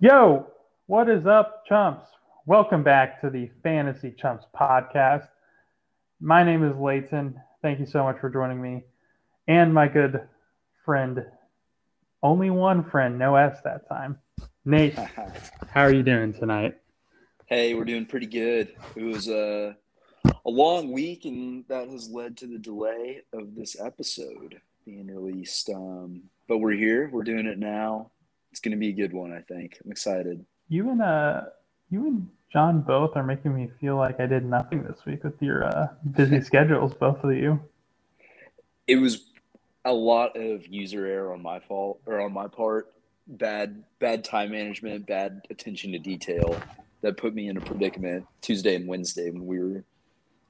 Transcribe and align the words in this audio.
Yo, 0.00 0.48
what 0.86 1.08
is 1.08 1.26
up, 1.26 1.64
chumps? 1.64 2.06
Welcome 2.44 2.82
back 2.82 3.20
to 3.20 3.30
the 3.30 3.48
Fantasy 3.62 4.10
Chumps 4.10 4.44
podcast. 4.52 5.28
My 6.20 6.42
name 6.42 6.64
is 6.64 6.76
Leighton. 6.76 7.40
Thank 7.62 7.78
you 7.78 7.86
so 7.86 8.02
much 8.02 8.18
for 8.18 8.28
joining 8.28 8.60
me. 8.60 8.82
And 9.46 9.72
my 9.72 9.86
good 9.86 10.28
friend, 10.84 11.24
only 12.20 12.50
one 12.50 12.82
friend, 12.90 13.16
no 13.16 13.36
S 13.36 13.60
that 13.62 13.88
time, 13.88 14.18
Nate. 14.64 14.94
How 15.70 15.82
are 15.82 15.92
you 15.92 16.02
doing 16.02 16.32
tonight? 16.32 16.78
Hey, 17.46 17.74
we're 17.74 17.84
doing 17.84 18.06
pretty 18.06 18.26
good. 18.26 18.74
It 18.96 19.04
was 19.04 19.28
a, 19.28 19.76
a 20.44 20.50
long 20.50 20.92
week, 20.92 21.24
and 21.24 21.64
that 21.68 21.88
has 21.88 22.10
led 22.10 22.36
to 22.38 22.46
the 22.46 22.58
delay 22.58 23.22
of 23.32 23.54
this 23.54 23.80
episode 23.80 24.60
being 24.84 25.06
released. 25.06 25.70
Um, 25.70 26.22
but 26.48 26.58
we're 26.58 26.72
here. 26.72 27.08
We're 27.12 27.22
doing 27.22 27.46
it 27.46 27.58
now. 27.58 28.10
It's 28.50 28.60
going 28.60 28.72
to 28.72 28.78
be 28.78 28.88
a 28.88 28.92
good 28.92 29.12
one, 29.12 29.32
I 29.32 29.40
think. 29.40 29.78
I'm 29.84 29.90
excited. 29.90 30.44
You 30.68 30.90
and 30.90 31.02
uh, 31.02 31.42
you 31.90 32.06
and 32.06 32.28
John 32.52 32.82
both 32.82 33.16
are 33.16 33.22
making 33.22 33.54
me 33.54 33.70
feel 33.80 33.96
like 33.96 34.20
I 34.20 34.26
did 34.26 34.44
nothing 34.44 34.82
this 34.82 35.06
week 35.06 35.24
with 35.24 35.40
your 35.40 35.64
uh, 35.64 35.88
busy 36.10 36.40
schedules, 36.42 36.92
both 36.94 37.22
of 37.24 37.32
you. 37.32 37.60
It 38.86 38.96
was 38.96 39.24
a 39.84 39.92
lot 39.92 40.36
of 40.36 40.66
user 40.66 41.06
error 41.06 41.32
on 41.32 41.42
my 41.42 41.60
fault 41.60 42.00
or 42.06 42.20
on 42.20 42.32
my 42.32 42.48
part. 42.48 42.92
Bad, 43.26 43.84
bad 44.00 44.24
time 44.24 44.50
management, 44.50 45.06
bad 45.06 45.42
attention 45.48 45.92
to 45.92 45.98
detail 45.98 46.60
that 47.02 47.16
put 47.16 47.34
me 47.34 47.48
in 47.48 47.56
a 47.56 47.60
predicament 47.60 48.26
Tuesday 48.40 48.74
and 48.74 48.86
Wednesday 48.86 49.30
when 49.30 49.46
we 49.46 49.58
were 49.58 49.84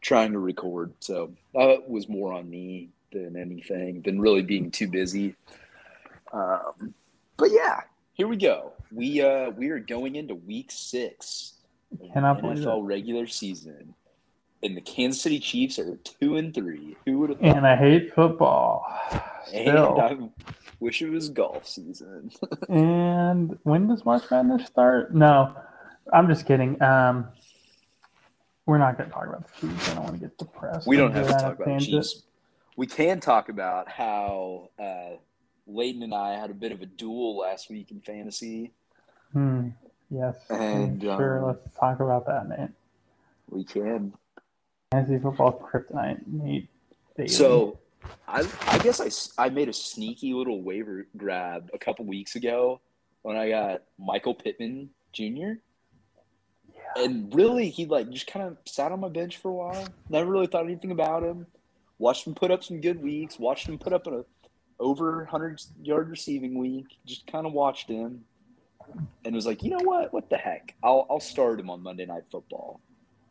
trying 0.02 0.32
to 0.32 0.38
record. 0.38 0.92
So 1.00 1.32
that 1.54 1.88
was 1.88 2.08
more 2.08 2.32
on 2.34 2.50
me 2.50 2.90
than 3.12 3.36
anything, 3.36 4.02
than 4.02 4.20
really 4.20 4.42
being 4.42 4.70
too 4.70 4.88
busy. 4.88 5.34
Um, 6.32 6.94
but 7.36 7.50
yeah, 7.50 7.80
here 8.12 8.28
we 8.28 8.36
go. 8.36 8.72
We 8.90 9.22
uh 9.22 9.50
we 9.50 9.70
are 9.70 9.78
going 9.78 10.16
into 10.16 10.34
week 10.34 10.70
six 10.70 11.54
Cannot 12.12 12.42
NFL 12.42 12.86
regular 12.86 13.26
season. 13.26 13.94
And 14.62 14.76
the 14.76 14.80
Kansas 14.80 15.20
City 15.20 15.40
Chiefs 15.40 15.78
are 15.78 15.96
two 15.96 16.36
and 16.36 16.54
three. 16.54 16.96
Who 17.04 17.18
would 17.18 17.30
have 17.30 17.38
And 17.42 17.66
I 17.66 17.74
hate 17.74 18.14
football. 18.14 18.86
And 19.52 19.68
Still. 19.68 20.00
I 20.00 20.16
wish 20.78 21.02
it 21.02 21.10
was 21.10 21.28
golf 21.30 21.66
season. 21.66 22.30
And 22.68 23.58
when 23.64 23.88
does 23.88 24.04
March 24.04 24.22
Madness 24.30 24.66
start? 24.66 25.14
No, 25.14 25.54
I'm 26.12 26.28
just 26.28 26.46
kidding. 26.46 26.80
Um, 26.80 27.28
we're 28.66 28.78
not 28.78 28.96
going 28.96 29.08
to 29.08 29.14
talk 29.14 29.26
about 29.26 29.46
the 29.46 29.60
Chiefs. 29.68 29.90
I 29.90 29.94
don't 29.94 30.04
want 30.04 30.14
to 30.14 30.20
get 30.20 30.38
depressed. 30.38 30.86
we 30.86 30.96
don't 30.96 31.12
have 31.12 31.26
to 31.26 31.32
talk 31.32 31.60
about 31.60 31.78
the. 31.78 31.84
Chiefs. 31.84 32.22
We 32.76 32.86
can 32.86 33.20
talk 33.20 33.48
about 33.48 33.88
how 33.88 34.70
uh, 34.78 35.16
Leighton 35.66 36.02
and 36.02 36.14
I 36.14 36.34
had 36.34 36.50
a 36.50 36.54
bit 36.54 36.72
of 36.72 36.80
a 36.80 36.86
duel 36.86 37.38
last 37.38 37.68
week 37.70 37.90
in 37.90 38.00
fantasy. 38.00 38.72
Hmm. 39.32 39.70
Yes. 40.10 40.36
And, 40.50 41.02
sure. 41.02 41.38
um, 41.38 41.46
Let's 41.46 41.60
talk 41.78 42.00
about 42.00 42.26
that, 42.26 42.48
Nate. 42.48 42.70
We 43.48 43.64
can. 43.64 44.14
Fantasy 44.92 45.18
football 45.18 45.52
kryptonite, 45.52 46.20
Nate. 46.26 46.68
So, 47.28 47.78
I, 48.26 48.46
I 48.66 48.78
guess 48.78 49.00
I 49.38 49.44
I 49.44 49.48
made 49.48 49.68
a 49.68 49.72
sneaky 49.72 50.34
little 50.34 50.62
waiver 50.62 51.06
grab 51.16 51.70
a 51.72 51.78
couple 51.78 52.04
weeks 52.04 52.36
ago 52.36 52.80
when 53.22 53.36
I 53.36 53.50
got 53.50 53.82
Michael 53.98 54.34
Pittman 54.34 54.90
Jr. 55.12 55.52
And 56.96 57.34
really, 57.34 57.68
he 57.70 57.86
like 57.86 58.10
just 58.10 58.26
kind 58.26 58.46
of 58.46 58.56
sat 58.66 58.92
on 58.92 59.00
my 59.00 59.08
bench 59.08 59.38
for 59.38 59.48
a 59.50 59.54
while. 59.54 59.86
Never 60.08 60.30
really 60.30 60.46
thought 60.46 60.64
anything 60.64 60.90
about 60.90 61.22
him. 61.22 61.46
Watched 61.98 62.26
him 62.26 62.34
put 62.34 62.50
up 62.50 62.62
some 62.64 62.80
good 62.80 63.02
weeks. 63.02 63.38
Watched 63.38 63.68
him 63.68 63.78
put 63.78 63.92
up 63.92 64.06
an 64.06 64.24
over 64.80 65.24
hundred 65.26 65.60
yard 65.82 66.10
receiving 66.10 66.58
week. 66.58 66.86
Just 67.06 67.26
kind 67.26 67.46
of 67.46 67.52
watched 67.52 67.88
him, 67.88 68.24
and 69.24 69.34
was 69.34 69.46
like, 69.46 69.62
you 69.62 69.70
know 69.70 69.84
what? 69.84 70.12
What 70.12 70.28
the 70.30 70.36
heck? 70.36 70.74
I'll 70.82 71.06
I'll 71.08 71.20
start 71.20 71.60
him 71.60 71.70
on 71.70 71.82
Monday 71.82 72.06
Night 72.06 72.24
Football 72.30 72.80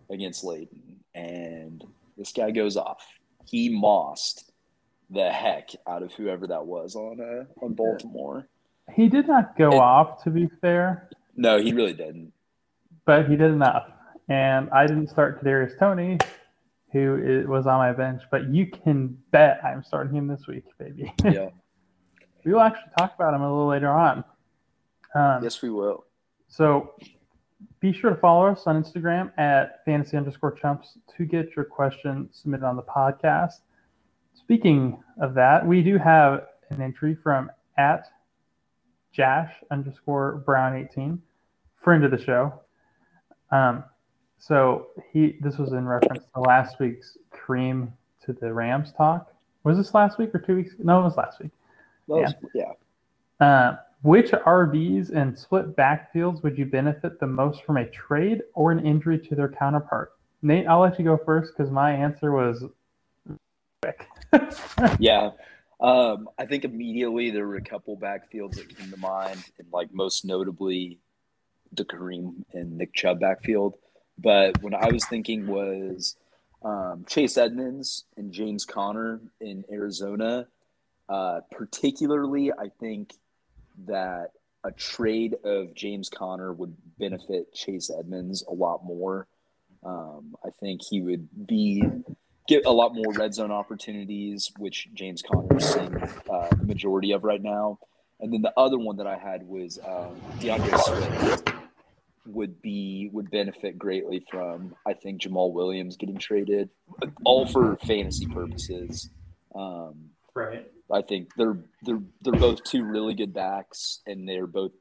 against 0.10 0.44
Leighton, 0.44 1.00
and 1.14 1.84
this 2.18 2.32
guy 2.32 2.52
goes 2.52 2.78
off. 2.78 3.06
He 3.46 3.70
mossed 3.70 4.52
the 5.10 5.30
heck 5.30 5.72
out 5.88 6.04
of 6.04 6.14
whoever 6.14 6.48
that 6.48 6.66
was 6.66 6.96
on 6.96 7.20
uh, 7.20 7.64
on 7.66 7.74
Baltimore. 7.74 8.48
he 8.94 9.10
did 9.10 9.28
not 9.28 9.58
go 9.58 9.68
It- 9.70 9.76
off, 9.76 10.24
to 10.24 10.30
be 10.30 10.48
fair, 10.62 11.10
No, 11.36 11.60
he 11.62 11.74
really 11.74 11.94
didn't. 11.94 12.32
But 13.06 13.30
he 13.30 13.36
did 13.36 13.52
enough. 13.52 13.88
And 14.30 14.70
I 14.70 14.88
didn't 14.88 15.10
start 15.10 15.44
Kadarius 15.44 15.78
Toney, 15.78 16.18
who 16.92 17.18
is, 17.24 17.48
was 17.48 17.68
on 17.68 17.80
my 17.80 17.92
bench, 17.92 18.22
but 18.32 18.50
you 18.50 18.68
can 18.68 19.18
bet 19.32 19.60
I'm 19.64 19.84
starting 19.84 20.16
him 20.16 20.28
this 20.28 20.48
week, 20.48 20.66
baby. 20.78 21.14
Yeah. 21.24 21.50
we 22.46 22.54
will 22.54 22.62
actually 22.62 22.92
talk 22.98 23.14
about 23.16 23.34
him 23.34 23.42
a 23.42 23.50
little 23.50 23.68
later 23.68 23.90
on. 23.90 24.24
Um, 25.16 25.44
yes, 25.44 25.62
we 25.62 25.70
will. 25.70 26.06
So 26.48 26.96
be 27.80 27.92
sure 27.92 28.12
to 28.12 28.16
follow 28.16 28.48
us 28.48 28.64
on 28.66 28.82
Instagram 28.82 29.32
at 29.38 29.84
fantasy 29.86 30.18
underscore 30.18 30.52
chumps 30.54 30.98
to 31.18 31.26
get 31.26 31.56
your 31.56 31.66
question 31.66 32.30
submitted 32.32 32.66
on 32.66 32.76
the 32.76 32.84
podcast. 32.84 33.62
Speaking 34.34 35.02
of 35.22 35.34
that, 35.34 35.66
we 35.66 35.82
do 35.82 35.98
have 35.98 36.46
an 36.70 36.82
entry 36.82 37.16
from 37.22 37.52
at 37.78 38.06
Jash 39.12 39.52
underscore 39.72 40.44
Brown 40.46 40.76
18, 40.76 41.22
friend 41.84 42.04
of 42.04 42.12
the 42.12 42.22
show. 42.24 42.62
Um, 43.52 43.84
so 44.40 44.88
he 45.12 45.38
this 45.42 45.58
was 45.58 45.74
in 45.74 45.88
reference 45.88 46.26
to 46.34 46.42
last 46.42 46.80
week's 46.80 47.18
cream 47.30 47.94
to 48.26 48.34
the 48.34 48.54
Rams 48.54 48.92
talk. 48.94 49.34
Was 49.64 49.78
this 49.78 49.94
last 49.94 50.18
week 50.18 50.34
or 50.34 50.40
two 50.40 50.56
weeks? 50.56 50.74
No, 50.80 51.00
it 51.02 51.04
was 51.04 51.18
last 51.18 51.40
week. 51.40 51.52
Was- 52.08 52.34
yeah. 52.54 52.72
Uh, 53.40 53.78
which 54.04 54.32
RBs 54.32 55.12
and 55.12 55.38
split 55.38 55.76
backfields 55.76 56.42
would 56.42 56.58
you 56.58 56.66
benefit 56.66 57.20
the 57.20 57.28
most 57.28 57.64
from 57.64 57.78
a 57.78 57.86
trade 57.90 58.42
or 58.56 58.72
an 58.72 58.84
injury 58.86 59.20
to 59.20 59.36
their 59.36 59.50
counterpart? 59.50 60.14
Nate, 60.42 60.66
I'll 60.68 60.80
let 60.80 60.98
you 60.98 61.06
go 61.06 61.18
first 61.24 61.56
because 61.56 61.72
my 61.72 61.92
answer 61.92 62.32
was 62.32 62.64
quick. 63.82 64.08
Yeah. 65.00 65.32
Um, 65.80 66.30
I 66.38 66.46
think 66.46 66.64
immediately 66.64 67.32
there 67.32 67.48
were 67.48 67.56
a 67.56 67.62
couple 67.62 67.98
backfields 67.98 68.56
that 68.56 68.76
came 68.76 68.92
to 68.92 68.98
mind, 68.98 69.44
and 69.58 69.68
like 69.74 69.92
most 69.92 70.26
notably 70.26 71.00
the 71.74 71.86
Kareem 71.86 72.44
and 72.54 72.78
Nick 72.78 72.94
Chubb 72.94 73.20
backfield. 73.20 73.76
But 74.18 74.62
what 74.62 74.74
I 74.74 74.90
was 74.92 75.06
thinking 75.06 75.48
was 75.48 76.16
um, 76.64 77.06
Chase 77.08 77.38
Edmonds 77.38 78.06
and 78.18 78.32
James 78.32 78.66
Conner 78.66 79.20
in 79.40 79.64
Arizona. 79.72 80.48
Uh, 81.10 81.42
particularly, 81.52 82.52
I 82.52 82.70
think 82.80 83.14
that 83.86 84.32
a 84.64 84.72
trade 84.72 85.36
of 85.44 85.74
James 85.74 86.10
Conner 86.10 86.54
would 86.54 86.76
benefit 87.00 87.54
Chase 87.54 87.90
Edmonds 87.90 88.44
a 88.48 88.54
lot 88.54 88.86
more. 88.86 89.28
Um, 89.84 90.36
I 90.46 90.50
think 90.60 90.82
he 90.88 91.02
would 91.02 91.28
be 91.48 91.84
get 92.48 92.66
a 92.66 92.72
lot 92.72 92.94
more 92.94 93.12
red 93.14 93.34
zone 93.34 93.52
opportunities, 93.52 94.52
which 94.58 94.88
James 94.94 95.24
Conner 95.24 95.58
is 95.58 95.66
seeing 95.66 95.96
uh, 96.30 96.48
the 96.50 96.64
majority 96.66 97.12
of 97.12 97.24
right 97.24 97.42
now. 97.42 97.80
And 98.20 98.32
then 98.32 98.44
the 98.44 98.54
other 98.56 98.78
one 98.78 98.98
that 98.98 99.08
I 99.08 99.18
had 99.18 99.48
was 99.48 99.80
um, 99.80 100.16
DeAndre 100.40 100.80
Swift 100.80 101.61
would 102.26 102.62
be 102.62 103.10
would 103.12 103.32
benefit 103.32 103.78
greatly 103.80 104.26
from 104.30 104.76
I 104.86 104.94
think 104.94 105.22
Jamaal 105.22 105.54
Williams 105.54 105.98
getting 105.98 106.18
traded, 106.18 106.70
all 107.24 107.46
for 107.46 107.78
fantasy 107.78 108.28
purposes. 108.28 109.10
Um, 109.56 110.10
right. 110.34 110.68
I 110.92 111.02
think 111.02 111.30
they're 111.36 111.58
they're 111.84 112.02
they're 112.22 112.34
both 112.34 112.64
two 112.64 112.84
really 112.84 113.14
good 113.14 113.34
backs, 113.34 114.02
and 114.06 114.28
they're 114.28 114.48
both 114.48 114.72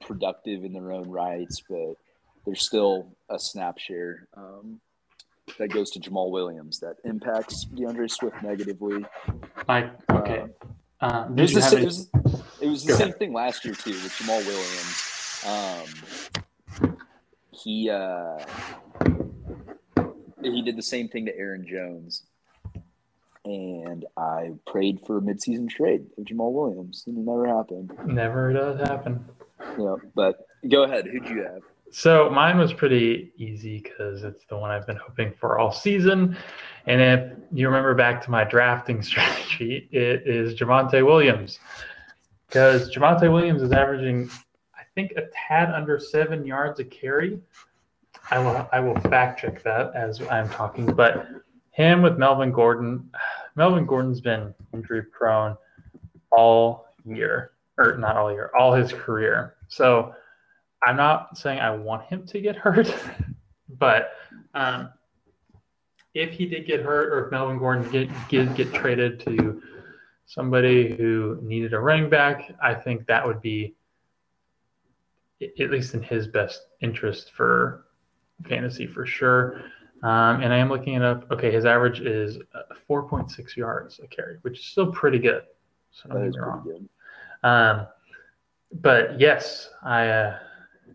productive 0.00 0.64
in 0.64 0.72
their 0.72 0.92
own 0.92 1.08
rights, 1.08 1.62
but 1.68 1.94
there's 2.46 2.62
still 2.62 3.14
a 3.28 3.38
snap 3.38 3.78
share 3.78 4.26
um, 4.34 4.80
that 5.58 5.68
goes 5.68 5.90
to 5.90 6.00
Jamaal 6.00 6.30
Williams 6.30 6.80
that 6.80 6.96
impacts 7.04 7.66
DeAndre 7.66 8.10
Swift 8.10 8.42
negatively. 8.42 9.04
Like, 9.68 9.92
okay. 10.10 10.46
Um, 11.02 11.38
It 11.38 11.42
was 11.42 11.52
the, 11.52 11.78
it 11.78 11.84
was, 11.84 12.10
it 12.62 12.66
was 12.66 12.82
the 12.84 12.92
Go 12.92 12.98
same 12.98 13.08
ahead. 13.08 13.18
thing 13.18 13.32
last 13.34 13.64
year 13.64 13.74
too 13.74 13.90
with 13.90 14.12
Jamaal 14.12 14.44
Williams. 14.46 15.04
Um, 15.46 16.42
he 17.62 17.90
uh, 17.90 18.38
he 20.42 20.62
did 20.62 20.76
the 20.76 20.82
same 20.82 21.08
thing 21.08 21.26
to 21.26 21.36
Aaron 21.36 21.66
Jones, 21.66 22.24
and 23.44 24.04
I 24.16 24.52
prayed 24.66 25.00
for 25.06 25.18
a 25.18 25.20
midseason 25.20 25.68
trade 25.68 26.06
of 26.18 26.24
Jamaal 26.24 26.52
Williams, 26.52 27.04
and 27.06 27.18
it 27.18 27.24
never 27.24 27.46
happened. 27.46 27.92
never 28.06 28.52
does 28.52 28.80
happen. 28.80 29.24
Yeah, 29.78 29.96
but 30.14 30.46
go 30.68 30.84
ahead. 30.84 31.06
Who'd 31.06 31.28
you 31.28 31.42
have? 31.42 31.62
So 31.92 32.30
mine 32.30 32.56
was 32.56 32.72
pretty 32.72 33.32
easy 33.36 33.80
because 33.80 34.22
it's 34.22 34.44
the 34.46 34.56
one 34.56 34.70
I've 34.70 34.86
been 34.86 34.96
hoping 34.96 35.32
for 35.38 35.58
all 35.58 35.72
season. 35.72 36.36
And 36.86 37.00
if 37.00 37.38
you 37.52 37.66
remember 37.66 37.94
back 37.94 38.22
to 38.24 38.30
my 38.30 38.44
drafting 38.44 39.02
strategy, 39.10 39.88
it 39.90 40.22
is 40.26 40.54
Javonte 40.54 41.04
Williams. 41.04 41.58
Because 42.46 42.94
Javonte 42.94 43.32
Williams 43.32 43.62
is 43.62 43.72
averaging, 43.72 44.30
think, 45.08 45.18
a 45.18 45.28
tad 45.32 45.70
under 45.70 45.98
seven 45.98 46.44
yards 46.44 46.80
a 46.80 46.84
carry. 46.84 47.40
I 48.30 48.38
will 48.38 48.68
I 48.72 48.80
will 48.80 48.98
fact 49.00 49.40
check 49.40 49.62
that 49.62 49.92
as 49.94 50.20
I'm 50.30 50.48
talking. 50.50 50.86
But 50.86 51.26
him 51.70 52.02
with 52.02 52.18
Melvin 52.18 52.52
Gordon, 52.52 53.10
Melvin 53.56 53.86
Gordon's 53.86 54.20
been 54.20 54.54
injury 54.72 55.02
prone 55.02 55.56
all 56.30 56.86
year, 57.04 57.52
or 57.78 57.96
not 57.98 58.16
all 58.16 58.32
year, 58.32 58.50
all 58.58 58.72
his 58.72 58.92
career. 58.92 59.56
So 59.68 60.14
I'm 60.84 60.96
not 60.96 61.36
saying 61.36 61.60
I 61.60 61.70
want 61.70 62.04
him 62.04 62.26
to 62.26 62.40
get 62.40 62.56
hurt, 62.56 62.94
but 63.78 64.12
um, 64.54 64.90
if 66.14 66.32
he 66.32 66.46
did 66.46 66.66
get 66.66 66.80
hurt, 66.80 67.12
or 67.12 67.26
if 67.26 67.30
Melvin 67.30 67.58
Gordon 67.58 67.90
get 67.90 68.08
get, 68.28 68.54
get 68.54 68.72
traded 68.72 69.20
to 69.20 69.62
somebody 70.26 70.94
who 70.94 71.38
needed 71.42 71.74
a 71.74 71.80
running 71.80 72.08
back, 72.08 72.52
I 72.62 72.74
think 72.74 73.06
that 73.06 73.26
would 73.26 73.42
be 73.42 73.74
at 75.40 75.70
least 75.70 75.94
in 75.94 76.02
his 76.02 76.26
best 76.26 76.66
interest 76.80 77.32
for 77.32 77.86
fantasy 78.48 78.86
for 78.86 79.06
sure. 79.06 79.62
Um, 80.02 80.42
and 80.42 80.52
I 80.52 80.56
am 80.56 80.68
looking 80.68 80.94
it 80.94 81.02
up. 81.02 81.30
Okay, 81.30 81.50
his 81.50 81.66
average 81.66 82.00
is 82.00 82.38
4.6 82.88 83.56
yards 83.56 84.00
a 84.02 84.06
carry, 84.06 84.38
which 84.42 84.58
is 84.58 84.64
still 84.64 84.90
pretty 84.92 85.18
good. 85.18 85.42
So 85.90 86.08
get 86.08 86.20
me 86.20 86.38
wrong. 86.38 86.88
Um, 87.42 87.86
but 88.80 89.20
yes, 89.20 89.70
I 89.82 90.08
uh, 90.08 90.38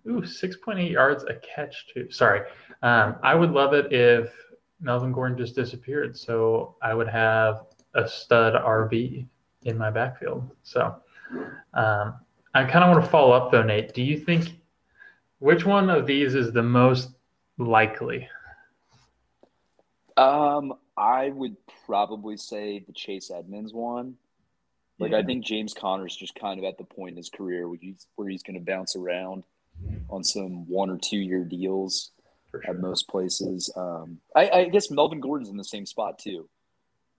ooh 0.08 0.22
6.8 0.22 0.90
yards 0.90 1.24
a 1.26 1.36
catch 1.36 1.88
too. 1.94 2.10
Sorry, 2.10 2.42
um, 2.82 3.18
I 3.22 3.36
would 3.36 3.52
love 3.52 3.74
it 3.74 3.92
if 3.92 4.32
Melvin 4.80 5.12
Gordon 5.12 5.38
just 5.38 5.56
disappeared, 5.56 6.18
so 6.18 6.76
I 6.82 6.94
would 6.94 7.08
have 7.08 7.66
a 7.94 8.08
stud 8.08 8.54
RB 8.54 9.28
in 9.64 9.78
my 9.78 9.92
backfield. 9.92 10.50
So 10.64 10.96
um, 11.74 12.16
I 12.56 12.64
kind 12.64 12.86
of 12.86 12.92
want 12.92 13.04
to 13.04 13.12
follow 13.12 13.34
up 13.34 13.52
though, 13.52 13.64
Nate. 13.64 13.94
Do 13.94 14.02
you 14.02 14.18
think 14.18 14.54
which 15.40 15.66
one 15.66 15.90
of 15.90 16.08
these 16.08 16.36
is 16.36 16.54
the 16.54 16.64
most 16.64 17.10
likely? 17.58 18.30
Um, 20.16 20.74
I 20.96 21.30
would 21.30 21.58
probably 21.86 22.38
say 22.38 22.80
the 22.80 22.94
Chase 22.94 23.30
Edmonds 23.30 23.74
one. 23.74 24.16
Like 25.00 25.12
yeah. 25.12 25.18
I 25.18 25.24
think 25.24 25.44
James 25.44 25.74
Conner's 25.74 26.16
just 26.16 26.34
kind 26.36 26.58
of 26.58 26.64
at 26.64 26.78
the 26.78 26.86
point 26.86 27.12
in 27.12 27.18
his 27.18 27.30
career 27.30 27.68
where 27.68 27.78
he's 27.80 28.08
where 28.16 28.30
he's 28.30 28.42
going 28.42 28.58
to 28.58 28.66
bounce 28.66 28.96
around 28.96 29.44
on 30.10 30.24
some 30.24 30.66
one 30.70 30.90
or 30.90 30.98
two 30.98 31.18
year 31.18 31.44
deals 31.44 32.12
sure. 32.52 32.64
at 32.70 32.80
most 32.80 33.10
places. 33.10 33.70
Um, 33.76 34.20
I, 34.34 34.50
I, 34.50 34.70
guess 34.70 34.90
Melvin 34.90 35.20
Gordon's 35.20 35.50
in 35.50 35.58
the 35.58 35.66
same 35.66 35.86
spot 35.86 36.20
too. 36.20 36.48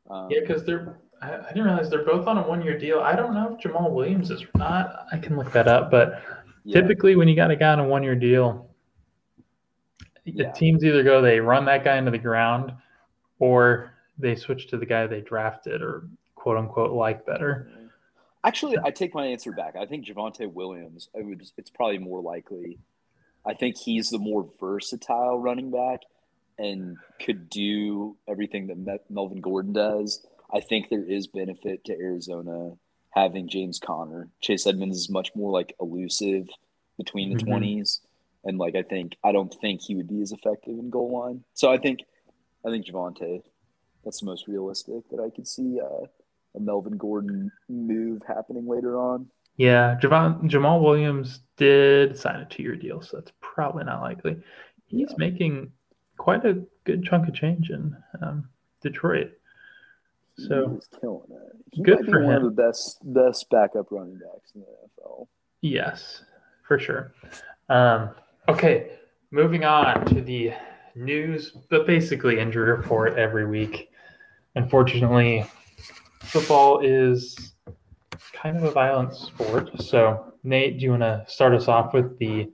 Um, 0.09 0.29
yeah, 0.31 0.41
because 0.41 0.65
they're 0.65 0.97
I, 1.23 1.37
I, 1.37 1.49
didn't 1.49 1.65
realize 1.65 1.91
they're 1.91 2.05
both 2.05 2.27
on 2.27 2.39
a 2.39 2.47
one 2.47 2.63
year 2.63 2.79
deal. 2.79 3.01
I 3.01 3.17
don't 3.17 3.35
know 3.35 3.55
if 3.55 3.61
Jamaal 3.61 3.91
Williams 3.91 4.31
is 4.31 4.45
not. 4.55 5.07
I 5.13 5.19
can 5.19 5.37
look 5.37 5.53
that 5.53 5.69
up, 5.69 5.91
but 5.91 6.23
yeah. 6.65 6.81
typically 6.81 7.17
when 7.17 7.29
you 7.29 7.37
got 7.37 7.51
a 7.51 7.57
guy 7.57 7.73
on 7.73 7.81
a 7.81 7.85
one 7.85 8.03
year 8.03 8.15
deal, 8.15 8.69
yeah. 10.25 10.49
the 10.49 10.59
teams 10.59 10.85
either 10.85 11.03
go 11.03 11.23
they 11.23 11.41
run 11.41 11.65
that 11.67 11.85
guy 11.85 11.97
into 11.97 12.11
the 12.11 12.19
ground 12.19 12.73
or 13.39 13.93
they 14.19 14.35
switch 14.35 14.69
to 14.69 14.77
the 14.77 14.87
guy 14.87 15.07
they 15.07 15.21
drafted 15.21 15.83
or 15.83 16.09
quote 16.35 16.59
unquote 16.59 16.93
like 16.93 17.25
better. 17.27 17.71
Actually, 18.45 18.77
I 18.85 18.91
take 18.91 19.13
my 19.13 19.27
answer 19.27 19.51
back. 19.51 19.75
I 19.75 19.87
think 19.87 20.07
Javonte 20.07 20.53
Williams. 20.53 21.09
I 21.19 21.23
would. 21.23 21.43
It's 21.57 21.71
probably 21.71 21.99
more 21.99 22.21
likely. 22.21 22.79
I 23.45 23.55
think 23.55 23.77
he's 23.77 24.11
the 24.11 24.19
more 24.19 24.49
versatile 24.61 25.39
running 25.39 25.71
back 25.71 26.01
and 26.59 26.97
could 27.21 27.51
do 27.51 28.17
everything 28.29 28.85
that 28.85 29.11
Melvin 29.11 29.41
Gordon 29.41 29.73
does. 29.73 30.27
I 30.57 30.61
think 30.61 30.89
there 30.89 31.05
is 31.05 31.27
benefit 31.27 31.85
to 31.85 31.93
Arizona 31.93 32.73
having 33.11 33.47
James 33.47 33.79
Conner. 33.79 34.31
Chase 34.41 34.67
Edmonds 34.67 34.97
is 34.97 35.11
much 35.11 35.31
more 35.35 35.51
like 35.51 35.75
elusive 35.83 36.49
between 36.97 37.37
the 37.37 37.45
mm-hmm. 37.45 37.53
20s 37.53 38.01
and 38.45 38.57
like 38.57 38.75
I 38.75 38.83
think 38.83 39.17
I 39.23 39.33
don't 39.33 39.55
think 39.61 39.83
he 39.83 39.95
would 39.97 40.09
be 40.09 40.23
as 40.23 40.33
effective 40.33 40.79
in 40.79 40.89
goal 40.89 41.13
line. 41.19 41.45
So 41.53 41.71
I 41.71 41.77
think 41.77 42.01
I 42.65 42.71
think 42.71 42.87
Javonte 42.87 43.43
that's 44.03 44.21
the 44.21 44.27
most 44.27 44.49
realistic 44.49 45.07
that 45.11 45.21
I 45.21 45.29
could 45.29 45.47
see 45.47 45.79
uh, 45.79 46.07
a 46.55 46.61
Melvin 46.61 46.97
Gordon 46.97 47.51
move 47.69 48.23
happening 48.27 48.67
later 48.67 48.99
on. 48.99 49.27
Yeah, 49.57 49.99
Javon, 50.01 50.49
Jamaal 50.51 50.83
Williams 50.83 51.41
did 51.57 52.17
sign 52.17 52.41
a 52.41 52.45
two-year 52.45 52.77
deal, 52.77 53.01
so 53.01 53.17
that's 53.17 53.33
probably 53.41 53.85
not 53.85 54.03
likely. 54.03 54.37
He's 54.87 55.09
yeah. 55.11 55.17
making 55.19 55.73
quite 56.19 56.45
a 56.45 56.63
good 56.85 57.05
chunk 57.05 57.27
of 57.27 57.35
change 57.35 57.71
in 57.71 57.97
um, 58.23 58.49
Detroit. 58.83 59.33
So 60.39 60.71
he's 60.75 60.89
killing 61.01 61.29
it. 61.31 61.57
He 61.73 61.83
good 61.83 62.07
for 62.07 62.23
one 62.23 62.37
him. 62.37 62.45
of 62.47 62.57
the 62.57 62.63
best 62.63 62.99
best 63.03 63.49
backup 63.51 63.91
running 63.91 64.19
backs 64.19 64.53
in 64.55 64.61
the 64.61 64.67
NFL. 64.67 65.27
Yes, 65.63 66.25
for 66.67 66.79
sure. 66.79 67.13
Um, 67.69 68.11
okay, 68.49 68.99
moving 69.31 69.65
on 69.65 70.05
to 70.07 70.21
the 70.21 70.53
news, 70.95 71.53
but 71.71 71.87
basically 71.87 72.39
injury 72.39 72.71
report 72.71 73.17
every 73.17 73.47
week. 73.47 73.91
Unfortunately, 74.55 75.47
football 76.21 76.81
is 76.81 77.55
kind 78.33 78.57
of 78.57 78.65
a 78.65 78.71
violent 78.71 79.15
sport. 79.15 79.71
So, 79.83 80.35
Nate, 80.45 80.79
do 80.79 80.85
you 80.85 80.91
want 80.91 81.03
to 81.03 81.25
start 81.27 81.55
us 81.55 81.69
off 81.69 81.95
with 81.95 82.19
the 82.19 82.51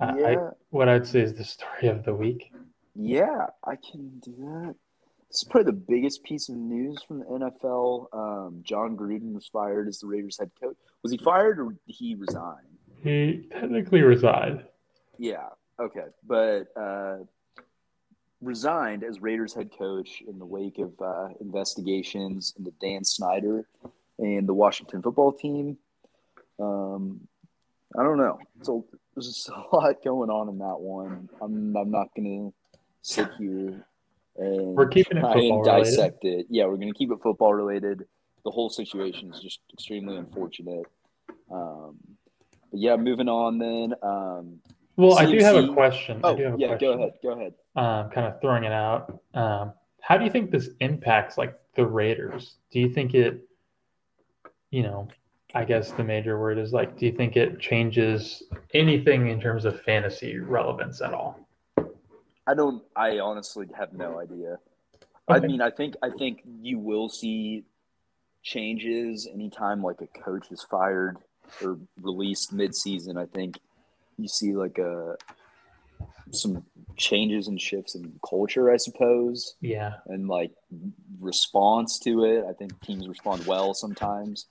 uh, 0.00 0.14
yeah. 0.18 0.26
I, 0.26 0.36
what 0.70 0.88
I'd 0.88 1.06
say 1.06 1.20
is 1.20 1.34
the 1.34 1.44
story 1.44 1.88
of 1.88 2.04
the 2.04 2.14
week? 2.14 2.50
Yeah, 2.94 3.46
I 3.64 3.76
can 3.76 4.18
do 4.20 4.34
that. 4.38 4.74
This 5.30 5.42
is 5.42 5.48
probably 5.48 5.70
the 5.70 5.78
biggest 5.78 6.24
piece 6.24 6.48
of 6.48 6.56
news 6.56 7.00
from 7.06 7.20
the 7.20 7.24
NFL. 7.24 8.06
Um, 8.12 8.62
Jon 8.64 8.96
Gruden 8.96 9.32
was 9.32 9.46
fired 9.46 9.86
as 9.86 10.00
the 10.00 10.08
Raiders 10.08 10.36
head 10.40 10.50
coach. 10.60 10.74
Was 11.04 11.12
he 11.12 11.18
fired 11.18 11.60
or 11.60 11.70
did 11.70 11.78
he 11.86 12.16
resign? 12.16 12.64
He 13.04 13.46
technically 13.52 14.02
resigned. 14.02 14.64
Yeah. 15.18 15.50
Okay. 15.78 16.06
But 16.26 16.64
uh, 16.76 17.18
resigned 18.40 19.04
as 19.04 19.20
Raiders 19.20 19.54
head 19.54 19.70
coach 19.78 20.20
in 20.26 20.40
the 20.40 20.44
wake 20.44 20.78
of 20.78 21.00
uh, 21.00 21.28
investigations 21.40 22.52
into 22.58 22.72
Dan 22.80 23.04
Snyder 23.04 23.66
and 24.18 24.48
the 24.48 24.54
Washington 24.54 25.00
football 25.00 25.32
team. 25.32 25.78
Um, 26.58 27.20
I 27.96 28.02
don't 28.02 28.18
know. 28.18 28.40
So 28.62 28.84
there's 29.14 29.48
a 29.48 29.60
lot 29.76 30.02
going 30.02 30.30
on 30.30 30.48
in 30.48 30.58
that 30.58 30.80
one. 30.80 31.28
I'm 31.40 31.76
I'm 31.76 31.90
not 31.92 32.08
gonna 32.16 32.50
sit 33.02 33.28
here 33.38 33.86
and 34.36 34.74
we're 34.74 34.88
keeping 34.88 35.18
it 35.18 35.22
football 35.22 35.64
dissect 35.64 36.24
related. 36.24 36.40
it. 36.40 36.46
Yeah, 36.50 36.66
we're 36.66 36.76
going 36.76 36.92
to 36.92 36.98
keep 36.98 37.10
it 37.10 37.18
football 37.22 37.54
related. 37.54 38.04
The 38.44 38.50
whole 38.50 38.70
situation 38.70 39.32
is 39.32 39.40
just 39.40 39.60
extremely 39.72 40.16
unfortunate. 40.16 40.86
Um, 41.50 41.98
but 42.70 42.80
yeah, 42.80 42.96
moving 42.96 43.28
on 43.28 43.58
then. 43.58 43.94
Um, 44.02 44.60
well, 44.96 45.16
CMC, 45.16 45.20
I 45.20 45.26
do 45.26 45.44
have 45.44 45.56
a 45.56 45.72
question. 45.72 46.20
Oh, 46.22 46.34
a 46.34 46.56
yeah, 46.56 46.68
question. 46.68 46.78
go 46.78 46.92
ahead. 46.92 47.12
Go 47.22 47.30
ahead. 47.32 47.54
Um, 47.76 48.10
kind 48.10 48.26
of 48.26 48.40
throwing 48.40 48.64
it 48.64 48.72
out. 48.72 49.20
Um, 49.34 49.72
how 50.00 50.16
do 50.16 50.24
you 50.24 50.30
think 50.30 50.50
this 50.50 50.70
impacts 50.80 51.36
like 51.36 51.58
the 51.74 51.86
Raiders? 51.86 52.56
Do 52.70 52.80
you 52.80 52.88
think 52.88 53.14
it, 53.14 53.42
you 54.70 54.82
know, 54.82 55.08
I 55.54 55.64
guess 55.64 55.92
the 55.92 56.04
major 56.04 56.38
word 56.38 56.58
is 56.58 56.72
like, 56.72 56.96
do 56.96 57.06
you 57.06 57.12
think 57.12 57.36
it 57.36 57.58
changes 57.60 58.42
anything 58.72 59.28
in 59.28 59.40
terms 59.40 59.64
of 59.64 59.80
fantasy 59.82 60.38
relevance 60.38 61.00
at 61.00 61.12
all? 61.12 61.48
I 62.46 62.54
don't. 62.54 62.82
I 62.96 63.18
honestly 63.18 63.66
have 63.76 63.92
no 63.92 64.18
idea. 64.18 64.58
Okay. 65.28 65.38
I 65.38 65.40
mean, 65.40 65.60
I 65.60 65.70
think 65.70 65.94
I 66.02 66.10
think 66.10 66.42
you 66.60 66.78
will 66.78 67.08
see 67.08 67.64
changes 68.42 69.28
anytime 69.32 69.82
like 69.82 70.00
a 70.00 70.06
coach 70.06 70.50
is 70.50 70.62
fired 70.62 71.18
or 71.62 71.78
released 72.00 72.52
mid-season. 72.52 73.16
I 73.16 73.26
think 73.26 73.58
you 74.16 74.28
see 74.28 74.54
like 74.54 74.78
a 74.78 75.16
some 76.32 76.64
changes 76.96 77.48
and 77.48 77.60
shifts 77.60 77.94
in 77.94 78.12
culture, 78.28 78.70
I 78.70 78.76
suppose. 78.76 79.56
Yeah. 79.60 79.94
And 80.06 80.28
like 80.28 80.52
response 81.20 81.98
to 82.00 82.24
it. 82.24 82.44
I 82.48 82.52
think 82.52 82.80
teams 82.80 83.08
respond 83.08 83.46
well 83.46 83.74
sometimes 83.74 84.46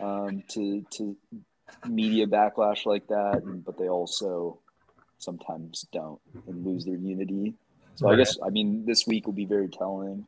um, 0.00 0.42
to 0.48 0.84
to 0.92 1.16
media 1.86 2.26
backlash 2.26 2.86
like 2.86 3.06
that, 3.08 3.42
but 3.64 3.78
they 3.78 3.88
also 3.88 4.60
sometimes 5.18 5.86
don't 5.92 6.20
and 6.46 6.64
lose 6.64 6.84
their 6.84 6.96
unity. 6.96 7.54
So 7.94 8.06
right. 8.06 8.14
I 8.14 8.16
guess 8.16 8.38
I 8.44 8.50
mean 8.50 8.84
this 8.86 9.06
week 9.06 9.26
will 9.26 9.34
be 9.34 9.44
very 9.44 9.68
telling. 9.68 10.26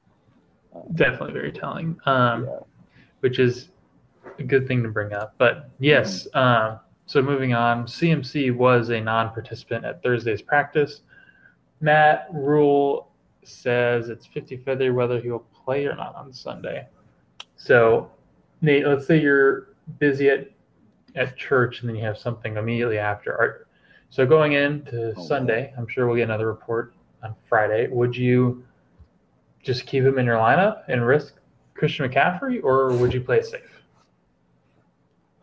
Um, 0.75 0.83
Definitely 0.95 1.33
very 1.33 1.53
telling. 1.53 1.99
Um, 2.07 2.45
yeah. 2.45 2.59
Which 3.21 3.39
is 3.39 3.69
a 4.39 4.43
good 4.43 4.67
thing 4.67 4.83
to 4.83 4.89
bring 4.89 5.13
up. 5.13 5.35
But 5.39 5.71
yes, 5.79 6.27
mm-hmm. 6.35 6.39
um, 6.39 6.81
so 7.07 7.23
moving 7.23 7.55
on, 7.55 7.85
CMC 7.85 8.55
was 8.55 8.91
a 8.91 9.01
non-participant 9.01 9.85
at 9.85 10.03
Thursday's 10.03 10.43
practice. 10.43 11.03
Matt 11.81 12.29
Rhule 12.33 13.11
says 13.43 14.09
it's 14.09 14.27
50-50 14.29 14.95
whether 14.95 15.21
he 15.21 15.31
will 15.31 15.47
play 15.65 15.87
or 15.87 15.97
not 15.97 16.15
on 16.15 16.33
Sunday. 16.33 16.87
So, 17.57 18.11
Nate, 18.61 18.87
let's 18.87 19.07
say 19.07 19.21
you're 19.21 19.69
busy 19.99 20.29
at 20.29 20.51
at 21.17 21.37
church 21.37 21.81
and 21.81 21.89
then 21.89 21.97
you 21.97 22.05
have 22.05 22.19
something 22.19 22.57
immediately 22.57 22.99
after. 22.99 23.33
Are, 23.33 23.67
so 24.11 24.27
going 24.27 24.53
into 24.53 25.15
oh, 25.17 25.27
Sunday, 25.27 25.73
I'm 25.79 25.87
sure 25.87 26.07
we'll 26.07 26.17
get 26.17 26.25
another 26.25 26.49
report 26.49 26.95
on 27.23 27.35
Friday. 27.49 27.89
Would 27.89 28.17
you 28.17 28.65
just 29.63 29.87
keep 29.87 30.05
him 30.05 30.19
in 30.19 30.27
your 30.27 30.37
lineup 30.37 30.83
and 30.89 31.07
risk 31.07 31.35
Christian 31.75 32.11
McCaffrey, 32.11 32.63
or 32.63 32.93
would 32.93 33.15
you 33.15 33.21
play 33.21 33.43
safe? 33.43 33.83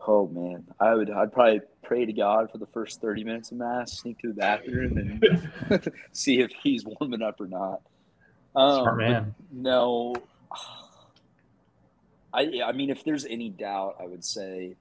Oh 0.06 0.28
man, 0.28 0.64
I 0.80 0.94
would. 0.94 1.10
I'd 1.10 1.32
probably 1.32 1.60
pray 1.82 2.04
to 2.04 2.12
God 2.12 2.50
for 2.50 2.58
the 2.58 2.66
first 2.66 3.00
30 3.00 3.24
minutes 3.24 3.50
of 3.50 3.58
mass, 3.58 3.98
sneak 3.98 4.18
to 4.20 4.28
the 4.28 4.34
bathroom, 4.34 4.96
and 4.96 5.92
see 6.12 6.40
if 6.40 6.50
he's 6.62 6.84
warming 6.84 7.22
up 7.22 7.40
or 7.40 7.46
not. 7.46 7.80
Um, 8.54 8.82
Smart 8.82 8.98
man. 8.98 9.34
No, 9.50 10.14
I 12.32 12.60
I 12.64 12.72
mean, 12.72 12.90
if 12.90 13.04
there's 13.04 13.24
any 13.24 13.50
doubt, 13.50 13.96
I 14.00 14.06
would 14.06 14.24
say, 14.24 14.76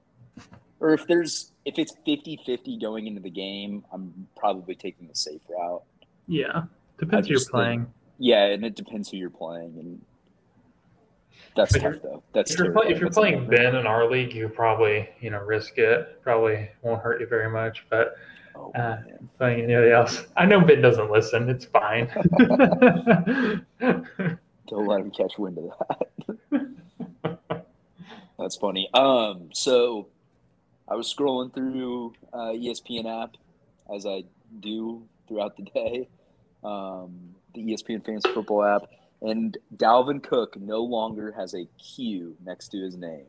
or 0.80 0.94
if 0.94 1.08
there's 1.08 1.52
if 1.68 1.78
it's 1.78 1.94
50-50 2.08 2.80
going 2.82 3.08
into 3.08 3.20
the 3.22 3.30
game, 3.30 3.84
I'm 3.92 4.28
probably 4.38 4.74
taking 4.74 5.08
the 5.08 5.16
safe 5.16 5.42
route. 5.50 5.84
Yeah, 6.28 6.64
depends 6.98 7.28
who 7.28 7.34
you're 7.34 7.40
think- 7.42 7.52
playing. 7.52 7.94
Yeah, 8.20 8.46
and 8.46 8.66
it 8.66 8.76
depends 8.76 9.10
who 9.12 9.18
you're 9.18 9.30
playing, 9.30 9.76
and 9.78 10.02
that's 11.56 11.74
But 11.74 11.82
tough 11.82 12.02
though. 12.02 12.24
That's 12.34 12.52
If 12.52 12.58
you're, 12.60 12.72
play, 12.72 12.88
if 12.88 13.00
you're 13.00 13.10
That's 13.10 13.18
playing. 13.18 13.48
Ben 13.48 13.76
in 13.76 13.86
our 13.86 14.10
league, 14.10 14.34
you 14.34 14.50
probably 14.50 15.08
you 15.20 15.30
know 15.30 15.40
risk 15.42 15.78
it. 15.78 16.20
Probably 16.24 16.68
won't 16.82 17.02
hurt 17.02 17.20
you 17.22 17.28
very 17.28 17.50
much. 17.52 17.86
But 17.90 18.16
Oh, 18.56 18.72
uh, 18.72 18.98
playing 19.38 19.66
anybody 19.66 19.92
else, 19.92 20.26
I 20.36 20.48
know 20.48 20.60
Ben 20.62 20.82
doesn't 20.82 21.12
listen. 21.12 21.48
It's 21.48 21.66
fine. 21.66 22.08
Don't 24.68 24.88
let 24.88 25.02
him 25.02 25.12
catch 25.12 25.38
wind 25.38 25.60
of 25.60 25.72
that. 26.50 27.66
That's 28.40 28.56
funny. 28.56 28.90
Um, 28.96 29.50
so 29.54 30.08
I 30.90 30.96
was 30.96 31.14
scrolling 31.14 31.54
through 31.54 32.14
uh, 32.34 32.54
ESPN 32.54 33.24
app 33.24 33.36
as 33.94 34.06
I 34.06 34.24
do 34.60 35.04
throughout 35.28 35.58
the 35.58 35.64
day, 35.64 36.08
um, 36.64 37.36
the 37.54 37.62
ESPN 37.62 38.06
Fantasy 38.06 38.34
Football 38.34 38.64
app, 38.64 38.84
and 39.22 39.58
Dalvin 39.76 40.24
Cook 40.24 40.58
no 40.60 40.84
longer 40.84 41.34
has 41.38 41.54
a 41.54 41.66
Q 41.78 42.38
next 42.46 42.70
to 42.70 42.82
his 42.82 42.96
name. 42.96 43.26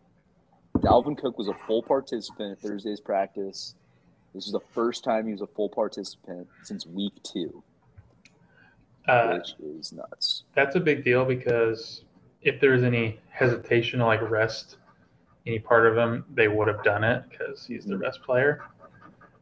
Dalvin 0.79 1.19
Cook 1.19 1.39
was 1.39 1.49
a 1.49 1.55
full 1.67 1.83
participant 1.83 2.53
at 2.53 2.61
Thursday's 2.61 3.01
practice. 3.01 3.75
This 4.35 4.47
is 4.47 4.53
the 4.53 4.61
first 4.75 5.03
time 5.03 5.27
he 5.27 5.33
was 5.33 5.41
a 5.41 5.47
full 5.47 5.69
participant 5.69 6.47
since 6.63 6.87
week 6.87 7.15
two, 7.25 7.63
uh, 9.09 9.39
which 9.39 9.55
is 9.61 9.93
nuts. 9.93 10.45
that's 10.55 10.77
a 10.77 10.81
big 10.81 11.03
deal 11.03 11.25
because 11.25 12.03
if 12.43 12.61
there's 12.61 12.85
any 12.85 13.19
hesitation 13.31 13.99
like 14.01 14.21
rest 14.31 14.77
any 15.49 15.59
part 15.59 15.87
of 15.87 15.97
him, 15.97 16.25
they 16.35 16.47
would 16.47 16.69
have 16.69 16.85
done 16.85 17.03
it 17.03 17.25
because 17.29 17.65
he's 17.67 17.85
the 17.85 17.97
best 17.97 18.23
player, 18.23 18.63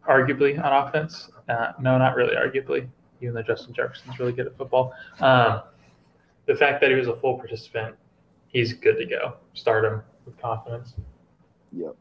arguably 0.09 0.63
on 0.63 0.87
offense. 0.87 1.29
Uh, 1.49 1.73
no, 1.81 1.99
not 1.99 2.15
really 2.17 2.37
arguably, 2.37 2.89
even 3.21 3.35
though 3.35 3.43
Justin 3.43 3.75
Jefferson's 3.75 4.19
really 4.19 4.33
good 4.33 4.47
at 4.47 4.57
football. 4.57 4.95
Um, 5.21 5.63
the 6.47 6.55
fact 6.55 6.81
that 6.81 6.91
he 6.91 6.97
was 6.97 7.09
a 7.09 7.17
full 7.17 7.37
participant, 7.37 7.97
he's 8.47 8.73
good 8.73 8.97
to 8.97 9.05
go. 9.05 9.35
Start 9.55 9.85
him 9.85 10.03
with 10.25 10.41
confidence. 10.41 10.95
Yep. 11.73 11.97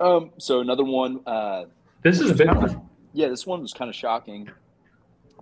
Um. 0.00 0.30
So 0.38 0.60
another 0.60 0.84
one. 0.84 1.20
Uh. 1.26 1.64
This 2.02 2.20
is 2.20 2.30
a 2.30 2.34
big 2.34 2.48
one. 2.48 2.82
Yeah, 3.12 3.28
this 3.28 3.46
one 3.46 3.62
was 3.62 3.72
kind 3.72 3.88
of 3.88 3.94
shocking. 3.96 4.48